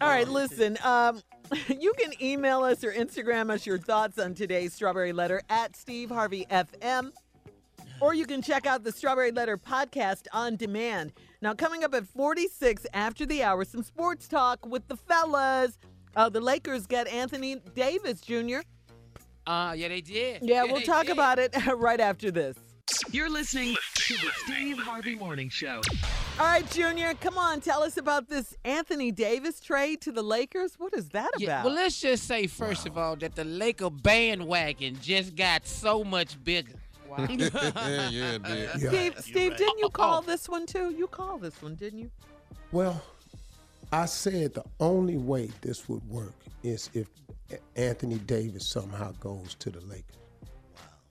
[0.00, 0.78] All right, listen.
[0.84, 1.20] Um,
[1.68, 6.10] you can email us or Instagram us your thoughts on today's Strawberry Letter at Steve
[6.10, 7.12] Harvey FM,
[8.00, 11.12] or you can check out the Strawberry Letter podcast on demand.
[11.42, 15.78] Now, coming up at 46 after the hour, some sports talk with the fellas.
[16.14, 18.60] Uh, the Lakers get Anthony Davis Jr.
[19.46, 20.42] Uh, yeah, they did.
[20.42, 21.12] Yeah, we'll talk did.
[21.12, 22.56] about it right after this.
[23.10, 25.80] You're listening to the Steve Harvey Morning Show.
[26.38, 30.74] All right, Junior, come on, tell us about this Anthony Davis trade to the Lakers.
[30.78, 31.64] What is that Yeah, about?
[31.66, 36.42] well, let's just say first of all that the Laker bandwagon just got so much
[36.44, 36.74] bigger.
[37.18, 37.26] yeah,
[38.10, 38.68] yeah, it did.
[38.82, 38.88] Yeah.
[38.88, 40.90] Steve, Steve, didn't you call this one too?
[40.96, 42.10] You called this one, didn't you?
[42.70, 43.02] Well,
[43.90, 47.08] I said the only way this would work is if
[47.76, 50.16] Anthony Davis somehow goes to the Lakers.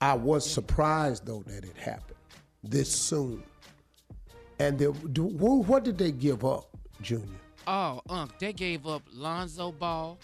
[0.00, 2.16] I was surprised though that it happened
[2.62, 3.42] this soon.
[4.58, 6.68] And the, do, what did they give up,
[7.02, 7.26] Junior?
[7.66, 10.18] Oh, Unc, they gave up Lonzo Ball,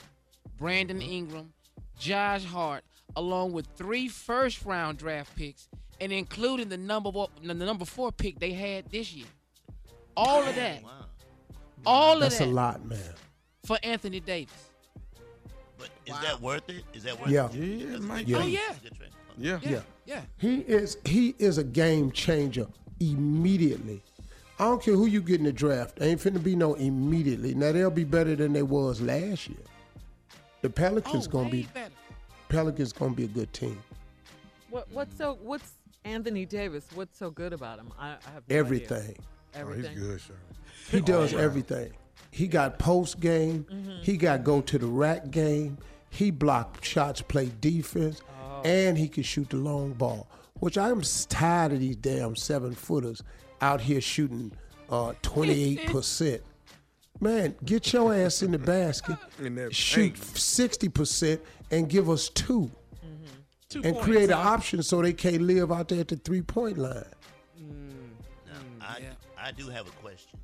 [0.58, 1.10] Brandon uh-huh.
[1.10, 1.52] Ingram,
[1.98, 2.84] Josh Hart,
[3.16, 5.68] along with three first round draft picks,
[6.00, 9.26] and including the number one, the number four pick they had this year.
[10.16, 10.82] All of that.
[11.84, 12.98] All of That's that a lot, man.
[13.64, 14.70] for Anthony Davis.
[16.06, 16.84] But is that worth it?
[16.94, 17.46] Is that worth Yeah.
[17.46, 17.54] it?
[17.54, 18.38] Yeah, That's a Yeah.
[18.38, 18.60] Oh yeah.
[18.68, 19.10] That's a good trade.
[19.38, 19.58] Yeah.
[19.62, 19.70] Yeah.
[19.70, 19.80] Yeah.
[20.06, 20.20] Yeah.
[20.38, 22.66] He is he is a game changer
[23.00, 24.02] immediately.
[24.58, 25.98] I don't care who you get in the draft.
[26.00, 27.54] Ain't finna be no immediately.
[27.54, 29.58] Now they'll be better than they was last year.
[30.60, 31.94] The Pelicans Oh, gonna be better.
[32.48, 33.82] Pelicans gonna be a good team.
[34.70, 35.72] What what's so what's
[36.04, 36.86] Anthony Davis?
[36.94, 37.92] What's so good about him?
[37.98, 38.98] I, I have no Everything.
[38.98, 39.14] Idea.
[39.54, 39.92] Oh, Everything.
[39.92, 40.36] he's good, sure.
[40.90, 41.92] He does everything.
[42.30, 43.64] He got post game.
[43.70, 44.02] Mm-hmm.
[44.02, 45.78] He got go to the rack game.
[46.12, 48.60] He block shots, play defense, Oh.
[48.66, 50.28] and he can shoot the long ball.
[50.60, 53.22] Which I'm tired of these damn seven footers
[53.62, 54.52] out here shooting
[54.90, 56.42] uh, 28 percent.
[57.18, 60.36] Man, get your ass in the basket, In shoot paint.
[60.36, 61.40] 60 percent,
[61.70, 62.70] and give us 2 mm-hmm.
[63.70, 64.50] Two and points, create an huh?
[64.50, 67.04] option so they can't live out there at the three point line.
[67.58, 69.12] Now, mm, I, yeah.
[69.38, 70.38] I do have a question.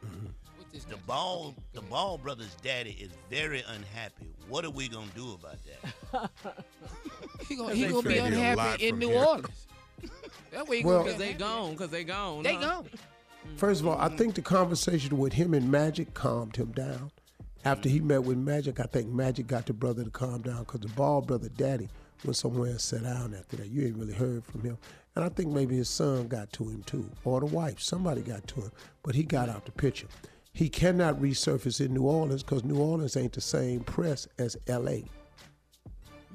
[0.00, 0.41] What
[0.72, 4.34] this The ball, okay, the go ball brothers' daddy is very unhappy.
[4.48, 6.30] What are we gonna do about that?
[6.42, 6.64] ahead.
[7.48, 9.18] He gonna, he gonna be traded a lot unhappy in New here.
[9.18, 9.66] Orleans.
[10.52, 11.76] That way Well- Cause they gone.
[11.76, 12.42] Cause they gone.
[12.42, 12.60] They huh?
[12.60, 12.84] gone.
[12.84, 13.58] Mm.
[13.58, 17.10] First of all, I think the conversation with him and Magic calmed him down.
[17.64, 18.04] After he mm.
[18.04, 21.20] met with Magic, I think Magic got the brother to calm down because the ball
[21.20, 21.88] brother daddy
[22.24, 23.68] went somewhere and sat down after that.
[23.68, 24.78] You ain't really heard from him.
[25.14, 27.80] And I think maybe his son got to him too, or the wife.
[27.80, 28.72] Somebody got to him,
[29.02, 30.06] but he got out the picture.
[30.52, 34.96] He cannot resurface in New Orleans because New Orleans ain't the same press as L.A.
[34.96, 35.08] You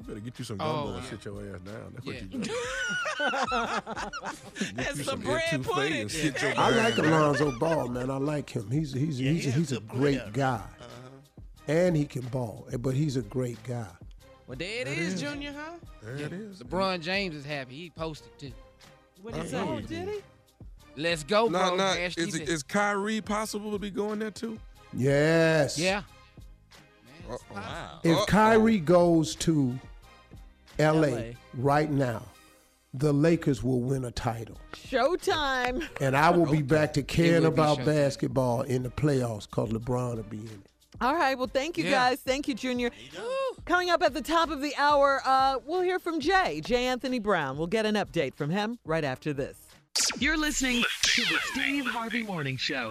[0.07, 1.09] better get you some Oh, gumbo and yeah.
[1.09, 1.93] sit your ass down.
[1.93, 2.13] That's Yeah.
[2.13, 2.53] what you do.
[4.75, 6.09] That's you some some bread pudding.
[6.09, 6.97] and I like.
[6.97, 8.09] Alonzo Ball, man.
[8.09, 8.69] I like him.
[8.71, 10.31] He's he's Yeah, he's, he he's, a a great player.
[10.33, 11.41] guy, uh-huh.
[11.67, 12.67] and he can ball.
[12.71, 13.87] Eh, but he's a great guy.
[14.47, 15.21] Well, there it is, is.
[15.21, 15.73] Junior, huh?
[16.01, 16.61] There it is.
[16.63, 17.75] LeBron James is happy.
[17.75, 18.51] He posted too.
[19.21, 19.59] What did he I say?
[19.59, 20.19] Oh, did he?
[20.97, 21.77] Let's go, Nah, bro.
[21.77, 21.93] nah.
[21.93, 24.57] Ash Is, is Kyrie possible to be going there too?
[24.93, 25.77] Yes.
[25.77, 26.01] yeah.
[27.29, 27.99] Uh-oh.
[28.03, 28.25] If Uh-oh.
[28.27, 29.77] Kyrie goes to
[30.79, 31.21] LA, LA.
[31.55, 32.23] right now,
[32.93, 34.57] the Lakers will win a title.
[34.73, 35.87] Showtime.
[36.01, 40.23] And I will be back to caring about basketball in the playoffs because LeBron will
[40.23, 40.71] be in it.
[40.99, 41.37] All right.
[41.37, 41.91] Well, thank you Yeah.
[41.91, 42.19] guys.
[42.21, 42.89] Thank you, Junior.
[43.65, 46.87] Coming up at the top of the hour, uh, we'll hear from Jay, J.
[46.87, 47.57] Anthony Brown.
[47.57, 49.57] We'll get an update from him right after this.
[50.19, 52.89] You're listening to the Steve Harvey Morning Show.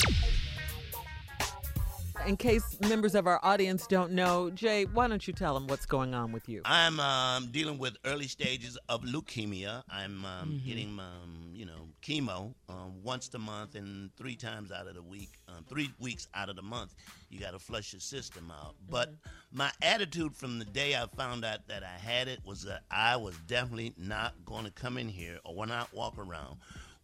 [2.26, 5.86] in case members of our audience don't know, Jay, why don't you tell them what's
[5.86, 6.60] going on with you?
[6.64, 9.84] I'm um, dealing with early stages of leukemia.
[9.88, 10.64] I'm um, Mhm.
[10.66, 15.02] getting, um, you know, chemo um, once a month and three times out of the
[15.02, 16.96] week, um, three weeks out of the month.
[17.30, 18.74] You got to flush your system out.
[18.90, 19.14] But
[19.52, 23.14] my attitude from the day I found out that I had it was that I
[23.16, 26.56] was definitely not going to come in here or when I walk around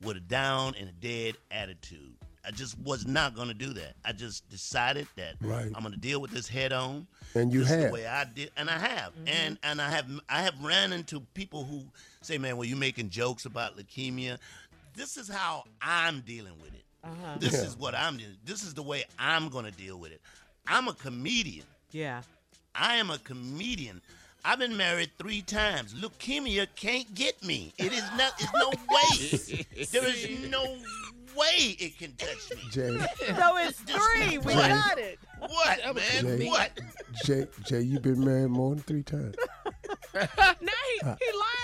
[0.02, 2.14] with a down and a dead attitude.
[2.44, 3.94] I just was not going to do that.
[4.04, 5.66] I just decided that Right.
[5.74, 7.06] I'm going to deal with this head on.
[7.36, 7.80] And you This have.
[7.84, 11.20] the way I did, and I have, and and I have I have ran into
[11.34, 11.84] people who
[12.20, 14.38] say, "Man, well, you making jokes about leukemia."
[14.94, 16.82] This is how I'm dealing with it.
[17.04, 17.36] Uh-huh.
[17.38, 17.60] This Yeah.
[17.62, 18.36] is what I'm doing.
[18.44, 20.20] This is the way I'm going to deal with it.
[20.66, 21.64] I'm a comedian.
[21.92, 22.22] Yeah.
[22.74, 24.02] I am a comedian.
[24.44, 25.94] I've been married three times.
[25.94, 27.72] Leukemia can't get me.
[27.78, 28.36] It is not.
[28.38, 29.84] There's no way.
[29.92, 30.64] there is no
[31.36, 32.62] way it can touch me.
[32.70, 32.98] Jay,
[33.36, 34.38] So it's three.
[34.38, 34.68] We Jay.
[34.68, 35.18] got it.
[35.38, 36.38] What, man?
[36.38, 36.70] Jay, What?
[37.24, 39.36] Jay, Jay, you've been married more than three times.
[40.14, 41.61] now he, he lying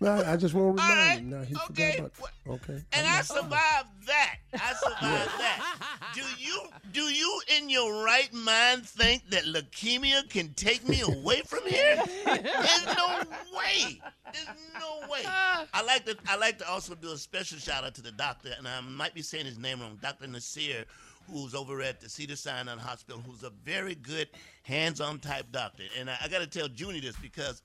[0.00, 1.30] No, I just want to remind him.
[1.30, 2.12] Now he forgot about.
[2.48, 2.82] Okay.
[2.92, 4.36] And I survived that.
[4.54, 6.12] I survived that.
[6.14, 11.42] Do you do you in your right mind think that leukemia can take me away
[11.46, 12.02] from here?
[12.24, 13.18] There's no
[13.56, 14.00] way.
[14.32, 15.22] There's no way.
[15.24, 18.50] I like to I like to also do a special shout out to the doctor,
[18.56, 20.26] and I might be saying his name wrong, Dr.
[20.26, 20.84] Nasir,
[21.30, 24.28] who's over at the Cedar Sinai Hospital, who's a very good
[24.62, 25.84] hands-on type doctor.
[25.98, 27.62] And I, I got to tell Junie this because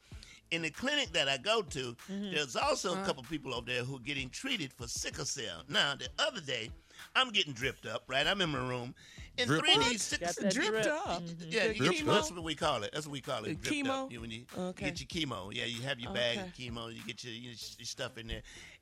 [0.52, 3.98] in the clinic that I go to, there's also a couple people over there who
[3.98, 5.64] are getting treated for sickle cell.
[5.70, 6.70] Now, the other day,
[7.16, 8.26] I'm getting dripped up, right?
[8.26, 8.94] I'm in my room.
[9.38, 10.00] And Drip 3D what?
[10.02, 10.86] sickle Got dripped drip.
[10.88, 11.22] up.
[11.24, 11.46] Mhm.
[11.50, 12.14] Yeah, The you get- chemo?
[12.14, 12.92] that's what we call it.
[12.92, 13.62] That's what we call it.
[13.62, 14.06] Dripped chemo?
[14.06, 14.12] Up.
[14.12, 14.86] You, when you Okay.
[14.92, 17.86] get your chemo, yeah, you have your bag of chemo, you get your, your, your
[17.86, 18.42] stuff in there.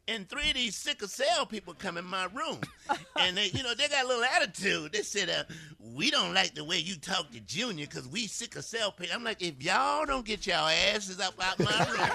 [0.10, 2.62] And 3D sickle cell people come in my room,
[3.18, 4.94] and they, you know, they got a little attitude.
[4.94, 5.44] They said, uh,
[5.80, 9.26] "We don't like the way you talk to Junior because we sickle cell people." I'm
[9.26, 12.10] like, if y'all don't get y'all asses up out my room,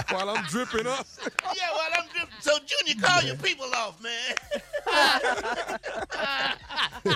[0.10, 1.06] While I'm dripping up.
[1.54, 2.34] yeah, well, I'm dripping.
[2.40, 4.12] So Junior, call your people off, man.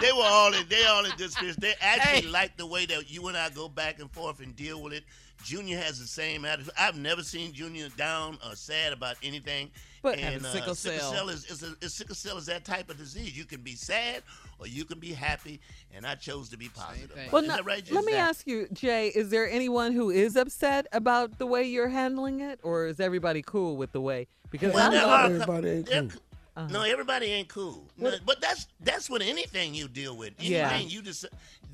[0.01, 0.69] they were all in.
[0.69, 1.33] They all in this.
[1.33, 1.57] spirits.
[1.57, 4.83] They actually like the way that you and I go back and forth and deal
[4.83, 5.05] with it.
[5.45, 6.73] Junior has the same attitude.
[6.79, 9.71] I've never seen Junior down or sad about anything.
[10.03, 11.29] But- and Having uh, sickle cell.
[11.29, 13.37] is, is, a, is sickle cell is that type of disease.
[13.37, 14.23] You can be sad
[14.59, 15.61] or you can be happy,
[15.95, 17.11] and I chose to be positive.
[17.33, 18.25] Well, is no, that right, let me Junior?
[18.25, 22.61] ask you, Jay, is there anyone who is upset about the way you're handling it,
[22.62, 24.27] or is everybody cool with the way?
[24.51, 26.21] Because Well, I there know- are- Everybody ain't there- cool.
[26.57, 26.69] Uh-huh.
[26.71, 27.83] No, everybody ain't cool.
[27.99, 30.35] No, but that's that's with anything you deal with.
[30.39, 30.79] Anything Yeah.
[30.79, 31.25] you just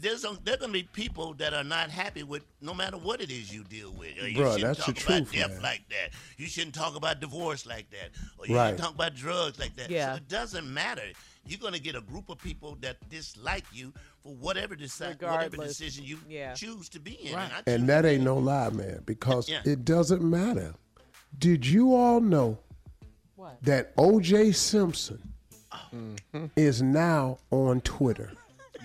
[0.00, 3.30] there's a, there gonna be people that are not happy with no matter what it
[3.30, 4.20] is you deal with.
[4.22, 5.62] Or you Bruh, shouldn't that's the talk about truth, death man.
[5.62, 6.10] like that.
[6.36, 8.10] You shouldn't talk about divorce like that.
[8.38, 8.68] Or you Right.
[8.70, 9.90] shouldn't talk about drugs like that.
[9.90, 10.12] Yeah.
[10.12, 11.02] So it doesn't matter.
[11.46, 16.04] You're gonna get a group of people that dislike you for whatever decide whatever decision
[16.04, 16.54] you Yeah.
[16.54, 17.34] choose to be in.
[17.34, 17.50] Right.
[17.66, 19.62] And And that ain't no lie, man, because Yeah.
[19.64, 20.74] it doesn't matter.
[21.38, 22.58] Did you all know
[23.36, 23.62] What?
[23.62, 24.52] that O.J.
[24.52, 25.22] Simpson
[25.94, 26.46] Mm-hmm.
[26.56, 28.30] is now on Twitter?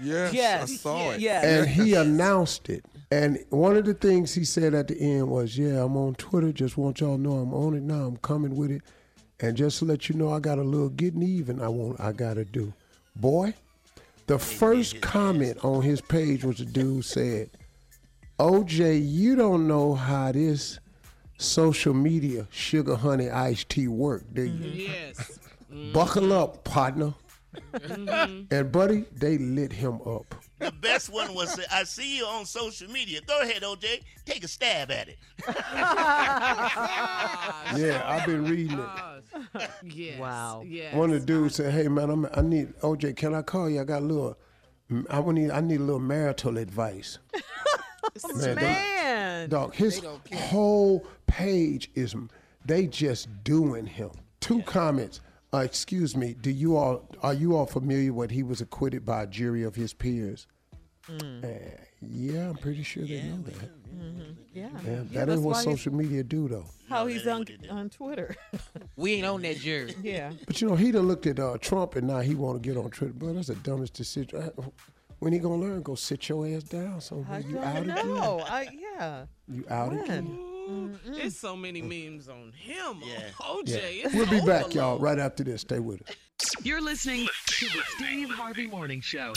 [0.01, 1.19] Yes, I saw it.
[1.19, 1.43] yes.
[1.43, 2.85] And he announced it.
[3.11, 6.51] And one of the things he said at the end was, Yeah, I'm on Twitter.
[6.51, 8.05] Just want y'all to know I'm on it now.
[8.05, 8.81] I'm coming with it.
[9.39, 12.11] And just to let you know, I got a little getting even I want I
[12.13, 12.73] gotta do.
[13.15, 13.53] Boy,
[14.27, 17.49] the first comment on his page was a dude said,
[18.39, 20.79] OJ, you don't know how this
[21.37, 24.87] social media sugar honey iced tea work, do you?
[24.89, 25.39] Yes.
[25.93, 27.13] Buckle up, partner.
[27.73, 28.51] Mhm.
[28.51, 30.33] And buddy, they lit him up.
[30.59, 33.19] The best one was I see you on social media.
[33.25, 34.01] Go ahead, OJ.
[34.25, 35.17] Take a stab at it.
[37.75, 39.69] Yeah, I've been reading it.
[39.83, 40.19] Yes.
[40.19, 40.63] Wow.
[40.65, 40.93] Yes.
[40.95, 43.15] One of the dudes said, "Hey man, I'm, I need OJ.
[43.15, 43.81] Can I call you?
[43.81, 44.37] I got a little.
[45.09, 45.51] I need.
[45.51, 47.17] I need a little marital advice."
[48.37, 49.49] Man, Man.
[49.49, 50.01] Dog, his
[50.35, 52.15] whole page is
[52.65, 54.11] they just doing him.
[54.39, 55.19] Two comments.
[55.55, 56.33] Uh, excuse me.
[56.33, 59.75] Do you all are you all familiar what he was acquitted by a jury of
[59.75, 60.47] his peers?
[61.09, 61.47] Uh,
[62.01, 63.69] yeah, I'm pretty sure they know that.
[64.53, 64.63] Yeah.
[64.63, 66.65] Yeah, Yeah, that that's ain't what social media do though.
[66.89, 68.35] How he's on on Twitter.
[68.97, 69.93] We ain't on that jury.
[70.03, 70.31] yeah.
[70.47, 72.77] But you know, he done looked at uh, Trump and now he want to get
[72.77, 73.13] on Twitter.
[73.15, 74.39] But that's the dumbest decision.
[74.57, 74.63] Uh,
[75.19, 75.81] When he gonna learn?
[75.81, 77.01] Go sit your ass down.
[77.01, 78.07] So I you out don't again.
[78.15, 78.39] know.
[78.47, 79.25] I yeah.
[79.47, 80.03] You out When?
[80.03, 80.37] again.
[80.69, 83.01] Ooh, There's so many memes on him.
[83.03, 83.29] Yeah.
[83.39, 83.67] OJ.
[83.69, 83.77] Yeah.
[84.05, 84.73] It's We'll be back, overload.
[84.75, 85.61] y'all, right after this.
[85.61, 86.15] Stay with us.
[86.63, 89.33] You're listening to the Steve Harvey Morning Show.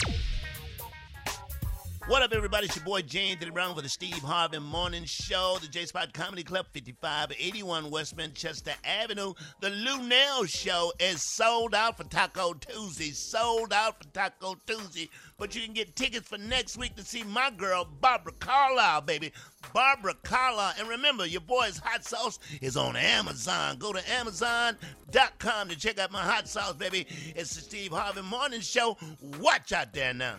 [2.09, 2.65] What up, everybody?
[2.65, 6.11] It's your boy James Diddy Brown for the Steve Harvey Morning Show, the J Spot
[6.11, 9.35] Comedy Club, 5581 West Manchester Avenue.
[9.61, 13.11] The Lunel Show is sold out for Taco Tuesday.
[13.11, 15.07] Sold out for Taco Tuesday.
[15.37, 19.31] But you can get tickets for next week to see my girl, Barbara Carlisle, baby.
[19.71, 20.73] Barbara Carlisle.
[20.79, 23.77] And remember, your boy's hot sauce is on Amazon.
[23.77, 27.05] Go to Amazon.com to check out my hot sauce, baby.
[27.35, 28.97] It's the Steve Harvey Morning Show.
[29.39, 30.37] Watch out there now.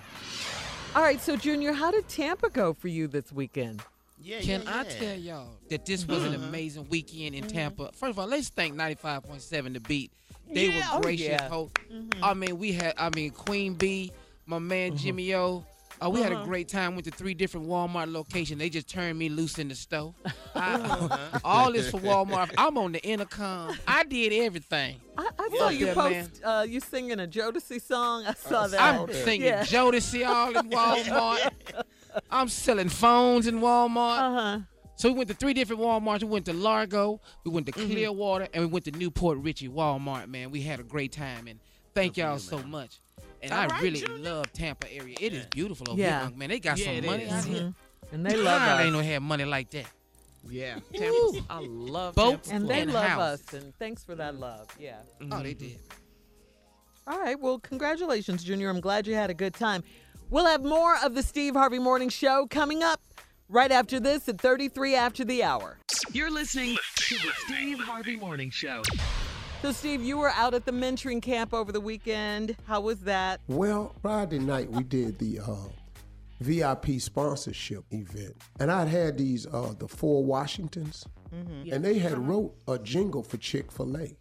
[0.95, 3.83] All right, so Junior, how did Tampa go for you this weekend?
[4.23, 4.89] Yeah, Can yeah, I yeah.
[4.99, 7.91] tell y'all that this was an amazing weekend in Tampa?
[7.93, 10.11] First of all, let's thank 95.7 The Beat.
[10.53, 10.89] They Yeah.
[10.93, 11.29] Oh, were gracious.
[11.29, 11.49] yeah.
[11.49, 11.73] host.
[12.23, 14.11] I mean, we had, I mean, Queen B,
[14.47, 15.65] my man Jimmy O.
[16.03, 16.45] Uh, we had a Uh-huh.
[16.47, 16.95] great time.
[16.95, 18.59] Went to three different Walmart locations.
[18.59, 20.13] They just turned me loose in the store.
[20.55, 22.53] I- all this for Walmart.
[22.59, 23.79] I'm on the intercom.
[23.87, 24.97] I did everything.
[25.21, 28.25] I, I Yeah, saw you yeah, post uh, you singing a Jodeci song.
[28.27, 28.81] I saw that.
[28.81, 29.63] I'm singing Yeah.
[29.65, 31.53] Jodeci all in Walmart.
[32.31, 34.19] I'm selling phones in Walmart.
[34.19, 34.59] Uh-huh.
[34.97, 36.23] So we went to three different Walmarts.
[36.23, 37.91] We went to Largo, we went to Mm-hmm.
[37.93, 40.29] Clearwater, and we went to New Port Richey Walmart.
[40.29, 41.59] Man, we had a great time, and
[41.95, 42.99] thank y'all so much.
[43.43, 44.23] And I All right, really Junior.
[44.23, 45.17] love Tampa area.
[45.19, 46.29] It is beautiful over Yeah.
[46.29, 46.49] here, man.
[46.51, 47.33] They got Yeah, some money is.
[47.33, 47.63] out here.
[47.63, 47.75] Mhm.
[48.13, 48.81] And they love God, us.
[48.85, 49.87] ain't no have money like that.
[50.49, 51.45] Yeah, Tampa.
[51.51, 52.57] I love Boats Tampa.
[52.63, 53.21] and they and love house.
[53.21, 53.53] us.
[53.55, 54.69] And thanks for that love.
[54.79, 54.97] Yeah.
[55.31, 55.79] Oh, they did.
[57.07, 57.39] All right.
[57.39, 58.71] Well, congratulations, Junior.
[58.71, 59.83] I'm glad you had a good time.
[60.31, 63.01] We'll have more of the Steve Harvey Morning Show coming up
[63.49, 65.79] right after this at 33 after the hour.
[66.13, 68.83] You're listening to the Steve Harvey Morning Show.
[69.63, 72.57] So, Steve, you were out at the mentoring camp over the weekend.
[72.67, 73.41] How was that?
[73.49, 75.55] Well, Friday night we did the uh,
[76.41, 81.73] VIP sponsorship event, and I'd had these uh, the four Washingtons, Mm-hmm.
[81.73, 84.17] and they had wrote a jingle for Chick Fil A.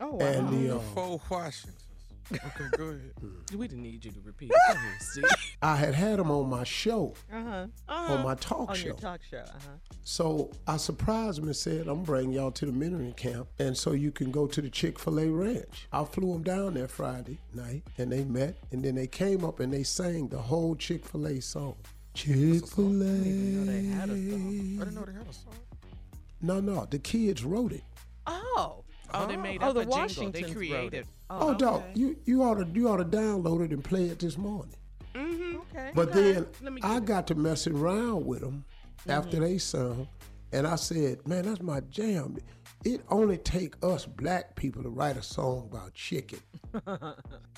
[0.00, 0.26] Oh, wow.
[0.26, 1.77] And the uh, Four Washingtons.
[2.32, 3.12] Okay, go ahead.
[3.56, 4.50] We didn't need you to repeat.
[4.50, 5.24] Go ahead, Steve.
[5.62, 7.66] I had had them on my show, Uh-huh.
[7.88, 8.86] on my talk On show.
[8.88, 9.38] your talk show.
[9.38, 9.70] Uh-huh.
[10.02, 13.92] So I surprised them and said, I'm bringing y'all to the mentoring camp, and so
[13.92, 15.88] you can go to the Chick fil A ranch.
[15.92, 19.60] I flew them down there Friday night, and they met, and then they came up
[19.60, 21.76] and they sang the whole Chick fil A song.
[22.12, 23.06] Chick fil A.
[23.06, 25.54] I didn't know they had a song.
[26.42, 27.82] No, no, the kids wrote it.
[28.26, 28.84] Oh.
[29.14, 29.96] Oh, they made Oh, up the a jingle.
[29.96, 31.06] They Washingtons wrote created.
[31.30, 31.34] It.
[31.42, 34.38] Oh, dog, you, you ought to you ought to download it and play it this
[34.38, 34.74] morning.
[35.14, 35.58] Mm-hmm.
[35.58, 35.90] Okay.
[35.94, 36.46] But then
[36.82, 38.64] I got to messing around with them
[39.08, 40.08] after they sung,
[40.52, 42.38] and I said, "Man, that's my jam.
[42.84, 46.40] It only take us black people to write a song about chicken."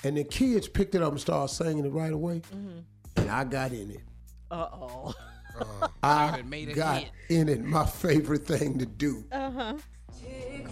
[0.03, 2.79] and the kids picked it up and started singing it right away, mm-hmm.
[3.17, 4.01] and I got in it.
[4.49, 5.13] Uh-oh.
[6.03, 7.11] I it made got hit.
[7.29, 7.63] in it.
[7.63, 9.25] My favorite thing to do.
[9.31, 9.75] Uh-huh.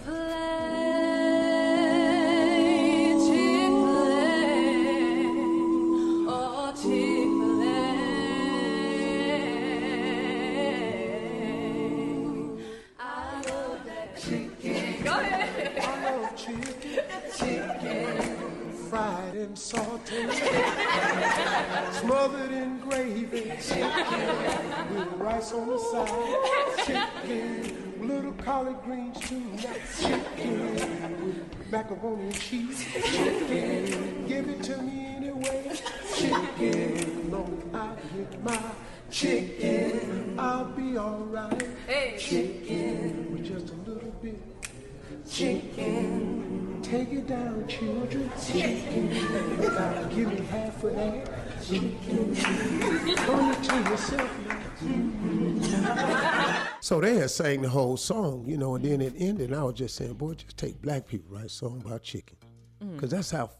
[0.06, 0.89] fried
[25.52, 29.44] on the side, chicken, little collard greens too,
[30.00, 30.76] chicken
[31.26, 35.72] with macaroni and cheese, chicken, give it to me anyway,
[36.16, 38.60] chicken, long I get my
[39.12, 41.68] chicken, I'll be alright,
[42.18, 44.40] chicken with just a little bit.
[45.30, 48.32] Chicken, take it down, children.
[48.42, 49.10] Chicken,
[50.10, 51.30] give me half of that.
[51.64, 52.36] Chicken,
[53.30, 54.69] own it to yourself now.
[56.82, 59.52] So they had sang the whole song, you know, and then it ended.
[59.52, 62.38] And I was just saying, boy, just take black people write a song about chicken,
[62.82, 62.96] mm.
[62.96, 63.52] because that's how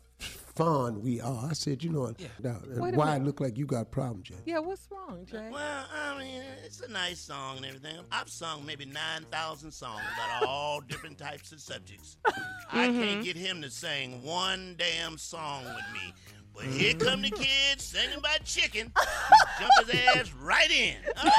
[0.56, 1.48] fond we are.
[1.50, 3.26] I said, you know, now, and why it minute.
[3.26, 4.36] look like you got a problem, Jay?
[4.46, 5.50] Yeah, what's wrong, Jay?
[5.52, 7.98] Well, I mean, it's a nice song and everything.
[8.12, 12.18] I've sung maybe 9,000 songs about all different types of subjects.
[12.72, 13.22] I can't mm-hmm.
[13.22, 16.14] get him to sing one damn song with me.
[16.60, 17.08] But here mm-hmm.
[17.08, 18.92] come the kids singing about chicken.
[19.60, 20.96] Jump his ass right in.
[21.18, 21.34] All right.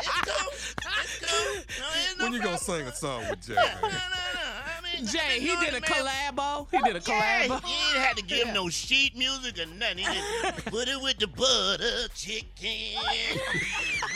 [0.00, 0.52] It's cool.
[1.02, 1.54] It's cool.
[1.56, 2.78] No, it's no When you gonna problem.
[2.78, 3.54] sing a song with Jay?
[3.54, 3.80] No, man?
[3.82, 4.40] no, no.
[4.78, 5.90] I mean, Jay, he did a it, man.
[5.90, 6.68] collabo.
[6.70, 7.64] He did a Yeah, collabo.
[7.64, 9.98] he ain't had to give him no sheet music or nothing.
[9.98, 13.00] He just put it with the butter, chicken,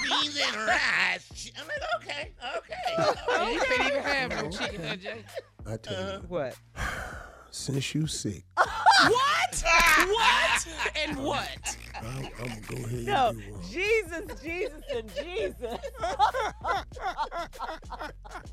[0.06, 1.50] greens and rice.
[1.60, 3.52] I'm like, okay, okay.
[3.54, 5.24] You can't even have no chicken, huh, Jay.
[5.66, 6.20] I tell you, uh-huh.
[6.28, 6.54] What?
[7.50, 9.64] since you sick, What?
[10.08, 10.66] what?
[10.96, 11.76] And what?
[11.96, 13.62] I'm, I'm gonna go ahead No, and do one.
[13.70, 15.78] Jesus, Jesus, and Jesus.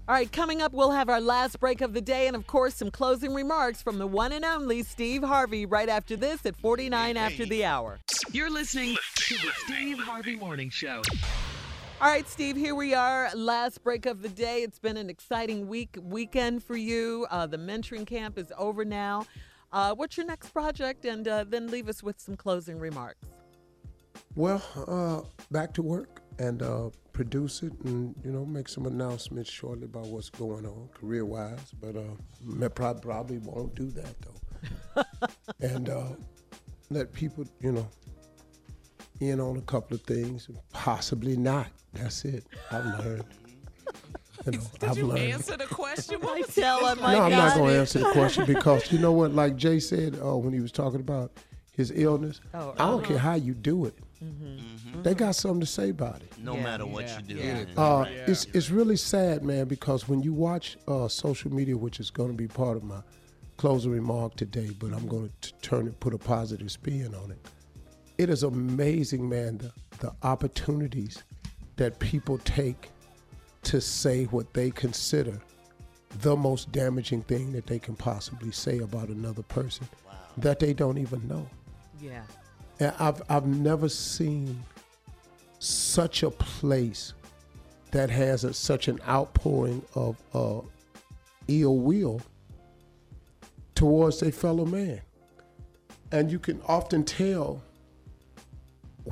[0.08, 2.76] All right, coming up, we'll have our last break of the day and, of course,
[2.76, 7.18] some closing remarks from the one and only Steve Harvey right after this at 49
[7.18, 8.00] after the hour.
[8.32, 11.02] You're listening to the Steve Harvey Morning Show.
[12.00, 13.32] All right, Steve, here we are.
[13.34, 14.62] Last break of the day.
[14.62, 17.26] It's been an exciting week, weekend for you.
[17.32, 19.26] Uh, the mentoring camp is over now.
[19.72, 21.06] Uh, what's your next project?
[21.06, 23.28] And uh, then leave us with some closing remarks.
[24.36, 29.50] Well, uh, back to work and uh, produce it, and you know, make some announcements
[29.50, 31.74] shortly about what's going on career-wise.
[31.82, 32.02] But uh,
[32.44, 35.04] me- probably won't do that though,
[35.62, 36.10] and uh,
[36.92, 37.90] let people, you know,
[39.20, 41.68] in on a couple of things, possibly not.
[41.94, 42.46] That's it.
[42.72, 43.24] I've learned.
[44.46, 45.34] You know, Did I've you learned.
[45.34, 46.20] answer the question?
[46.24, 49.32] I tell him, no, I'm not going to answer the question because you know what?
[49.34, 51.32] Like Jay said uh, when he was talking about
[51.74, 53.08] his illness, Oh, I don't uh-huh.
[53.08, 53.96] care how you do it.
[54.24, 55.02] Mm-hmm.
[55.04, 56.32] They got something to say about it.
[56.42, 57.42] No matter what you do.
[57.42, 57.68] man.
[57.78, 62.10] Uh, It's it's really sad, man, because when you watch uh, social media, which is
[62.10, 63.02] going to be part of my
[63.58, 67.40] closing remark today, but I'm going to turn it, put a positive spin on it.
[68.18, 71.24] It is amazing, man, the, the opportunities
[71.76, 72.90] that people take
[73.64, 75.40] to say what they consider
[76.22, 79.88] the most damaging thing that they can possibly say about another person
[80.38, 81.48] that they don't even know.
[82.02, 82.24] Yeah.
[82.80, 84.64] And I've I've never seen
[85.60, 87.14] such a place
[87.92, 90.62] that has a, such an outpouring of uh,
[91.48, 92.22] ill will
[93.76, 95.02] towards a fellow man,
[96.12, 97.62] and you can often tell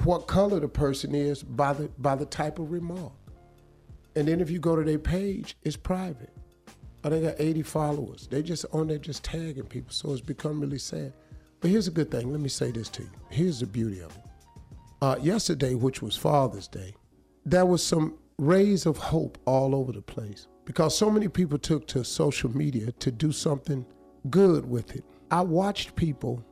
[0.04, 3.14] what color the person is by the by the type of remark.
[4.16, 6.34] And then if you go to their page, it's private.
[7.04, 8.28] Or they got 80 followers.
[8.28, 9.92] They just on there just tagging people.
[9.92, 11.14] So it's become really sad.
[11.60, 12.32] But here's a good thing.
[12.32, 13.12] Let me say this to you.
[13.30, 14.24] Here's the beauty of it.
[15.02, 16.96] Uh, yesterday, which was Father's Day,
[17.46, 21.88] there was some rays of hope all over the place because so many people took
[21.88, 23.86] to social media to do something
[24.30, 25.04] good with it.
[25.30, 26.44] I watched people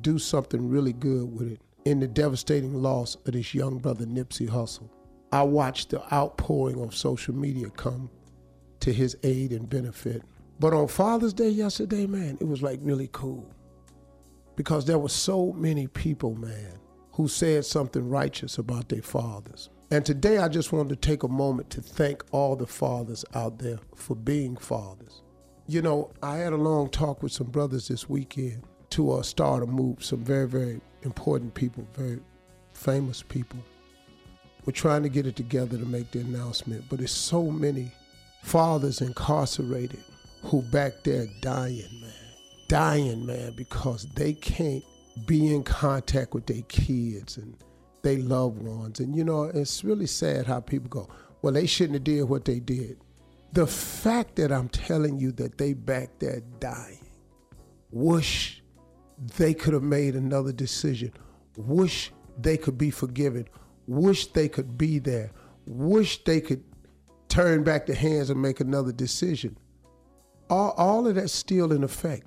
[0.00, 4.46] do something really good with it in the devastating loss of this young brother, Nipsey
[4.46, 4.90] Hussle.
[5.32, 8.10] I watched the outpouring of social media come
[8.80, 10.22] to his aid and benefit.
[10.60, 13.50] But on Father's Day yesterday, man, it was like really cool
[14.54, 16.78] because there were so many people, man,
[17.12, 19.70] who said something righteous about their fathers.
[19.90, 23.60] And today I just wanted to take a moment to thank all the fathers out
[23.60, 25.22] there for being fathers.
[25.66, 29.66] You know, I had a long talk with some brothers this weekend to start a
[29.66, 32.20] move, some very, very important people, very
[32.72, 33.58] famous people.
[34.64, 37.90] We're trying to get it together to make the announcement, but there's so many
[38.42, 40.02] fathers incarcerated
[40.42, 42.12] who back there dying, man.
[42.68, 44.84] Dying, man, because they can't
[45.26, 47.56] be in contact with their kids and
[48.02, 49.00] their loved ones.
[49.00, 51.08] And you know, it's really sad how people go,
[51.42, 52.98] well, they shouldn't have did what they did.
[53.52, 57.06] The fact that I'm telling you that they back there dying,
[57.90, 58.57] wish
[59.36, 61.12] they could have made another decision,
[61.56, 63.48] wish they could be forgiven,
[63.86, 65.30] wish they could be there,
[65.66, 66.62] wish they could
[67.28, 69.56] turn back the hands and make another decision.
[70.50, 72.26] All, all of that's still in effect.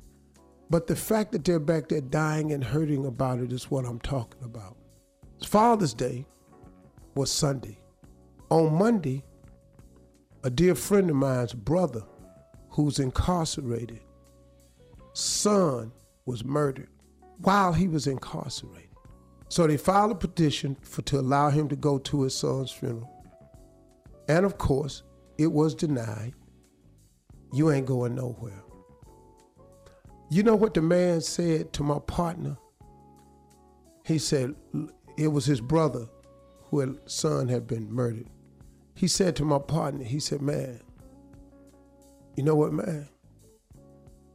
[0.70, 4.00] But the fact that they're back there dying and hurting about it is what I'm
[4.00, 4.78] talking about.
[5.46, 6.26] Father's Day
[7.16, 7.78] was Sunday.
[8.50, 9.24] On Monday,
[10.44, 12.04] a dear friend of mine's brother,
[12.70, 14.02] who's incarcerated,
[15.14, 15.92] son
[16.26, 16.90] was murdered
[17.40, 18.90] while he was incarcerated.
[19.50, 23.10] So they filed a petition for to allow him to go to his son's funeral.
[24.28, 25.04] And of course,
[25.38, 26.34] it was denied.
[27.52, 28.64] You ain't going nowhere.
[30.30, 32.56] You know what the man said to my partner?
[34.06, 34.56] He said
[35.18, 36.08] it was his brother
[36.64, 38.30] who had son had been murdered.
[38.96, 40.80] He said to my partner, he said, "Man,
[42.38, 43.10] you know what, man?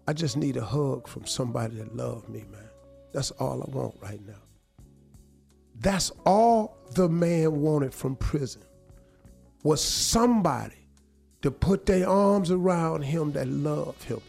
[0.06, 2.68] I just need a hug from somebody that loves me, man.
[3.12, 4.34] That's all I want right now."
[5.80, 8.62] That's all the man wanted from prison
[9.62, 10.88] was somebody
[11.42, 14.20] to put their arms around him that loved him.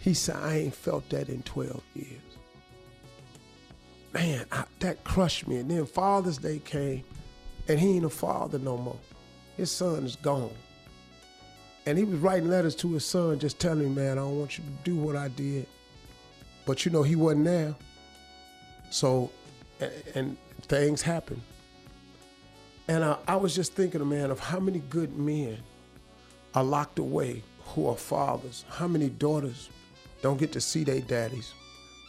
[0.00, 2.08] He said, I ain't felt that in 12 years.
[4.12, 5.56] Man, I, that crushed me.
[5.56, 7.04] And then Father's Day came,
[7.68, 8.98] and he ain't a father no more.
[9.56, 10.50] His son is gone.
[11.90, 14.56] And he was writing letters to his son just telling him, man, I don't want
[14.56, 15.66] you to do what I did.
[16.64, 17.74] But you know, he wasn't there.
[18.90, 19.32] So,
[19.80, 21.42] and, and things happened.
[22.86, 25.58] And I, I was just thinking, man, of how many good men
[26.54, 28.64] are locked away who are fathers.
[28.68, 29.68] How many daughters
[30.22, 31.52] don't get to see their daddies?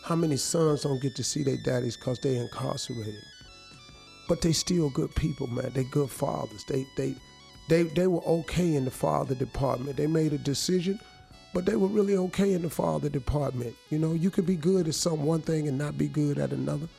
[0.03, 3.23] How many sons don't get to see their daddies because they're incarcerated?
[4.31, 5.71] but they still good people, man.
[5.73, 6.63] They good fathers.
[6.63, 7.15] They they
[7.71, 9.95] they they were okay in the father department.
[9.95, 10.99] They made a decision,
[11.53, 13.73] but they were really okay in the father department.
[13.89, 16.51] You know, you could be good at some one thing and not be good at
[16.51, 16.89] another.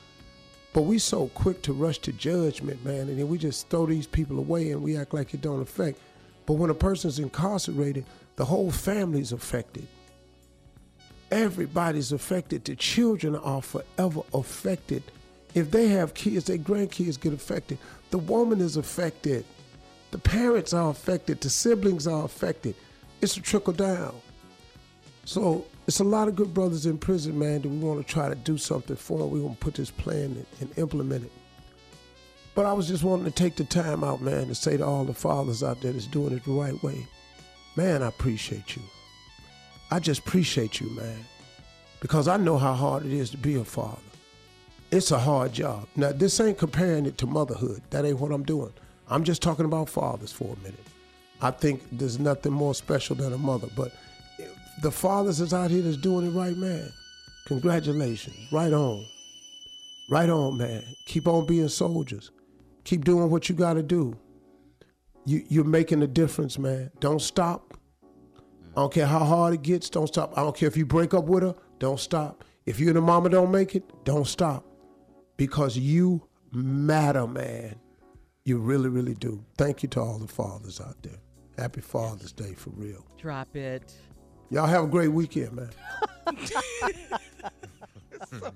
[0.72, 4.06] But we so quick to rush to judgment, man, and then we just throw these
[4.06, 5.98] people away and we act like it don't affect.
[6.46, 9.86] But when a person's incarcerated, the whole family's affected.
[11.30, 12.64] Everybody's affected.
[12.64, 15.02] The children are forever affected.
[15.54, 17.76] If they have kids, their grandkids get affected.
[18.10, 19.44] The woman is affected.
[20.12, 21.40] The parents are affected.
[21.40, 22.76] The siblings are affected.
[23.20, 24.14] It's a trickle down.
[25.24, 28.28] So it's a lot of good brothers in prison, man, that we want to try
[28.28, 29.26] to do something for.
[29.26, 31.32] We want to put this plan and, and implement it.
[32.54, 35.04] But I was just wanting to take the time out, man, to say to all
[35.04, 37.06] the fathers out there that's doing it the right way,
[37.76, 38.82] man, I appreciate you.
[39.90, 41.24] I just appreciate you, man,
[42.00, 43.96] because I know how hard it is to be a father.
[44.90, 45.88] It's a hard job.
[45.96, 47.80] Now, this ain't comparing it to motherhood.
[47.88, 48.72] That ain't what I'm doing.
[49.12, 50.86] I'm just talking about fathers for a minute.
[51.42, 53.92] I think there's nothing more special than a mother, but
[54.80, 56.90] the fathers that's out here that's doing it right, man,
[57.46, 58.36] congratulations.
[58.50, 59.04] Right on.
[60.08, 60.82] Right on, man.
[61.06, 62.30] Keep on being soldiers.
[62.84, 64.16] Keep doing what you got to do.
[65.26, 66.90] You, you're making a difference, man.
[67.00, 67.74] Don't stop.
[68.74, 70.32] I don't care how hard it gets, don't stop.
[70.36, 72.44] I don't care if you break up with her, don't stop.
[72.64, 74.64] If you and the mama don't make it, don't stop.
[75.36, 77.76] Because you matter, man.
[78.44, 79.44] You really, really do.
[79.56, 81.18] Thank you to all the fathers out there.
[81.56, 83.06] Happy Father's Day for real.
[83.18, 83.94] Drop it.
[84.50, 85.70] Y'all have a great weekend, man.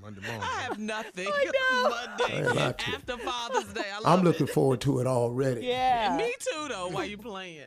[0.01, 0.43] Monday morning.
[0.43, 1.27] I have nothing.
[1.29, 2.97] I Monday ain't lied to you.
[2.97, 3.85] after Father's Day.
[3.93, 4.25] I love I'm it.
[4.29, 5.67] looking forward to it already.
[5.67, 6.17] Yeah.
[6.17, 6.89] Me too, though.
[6.89, 7.67] Why you playing?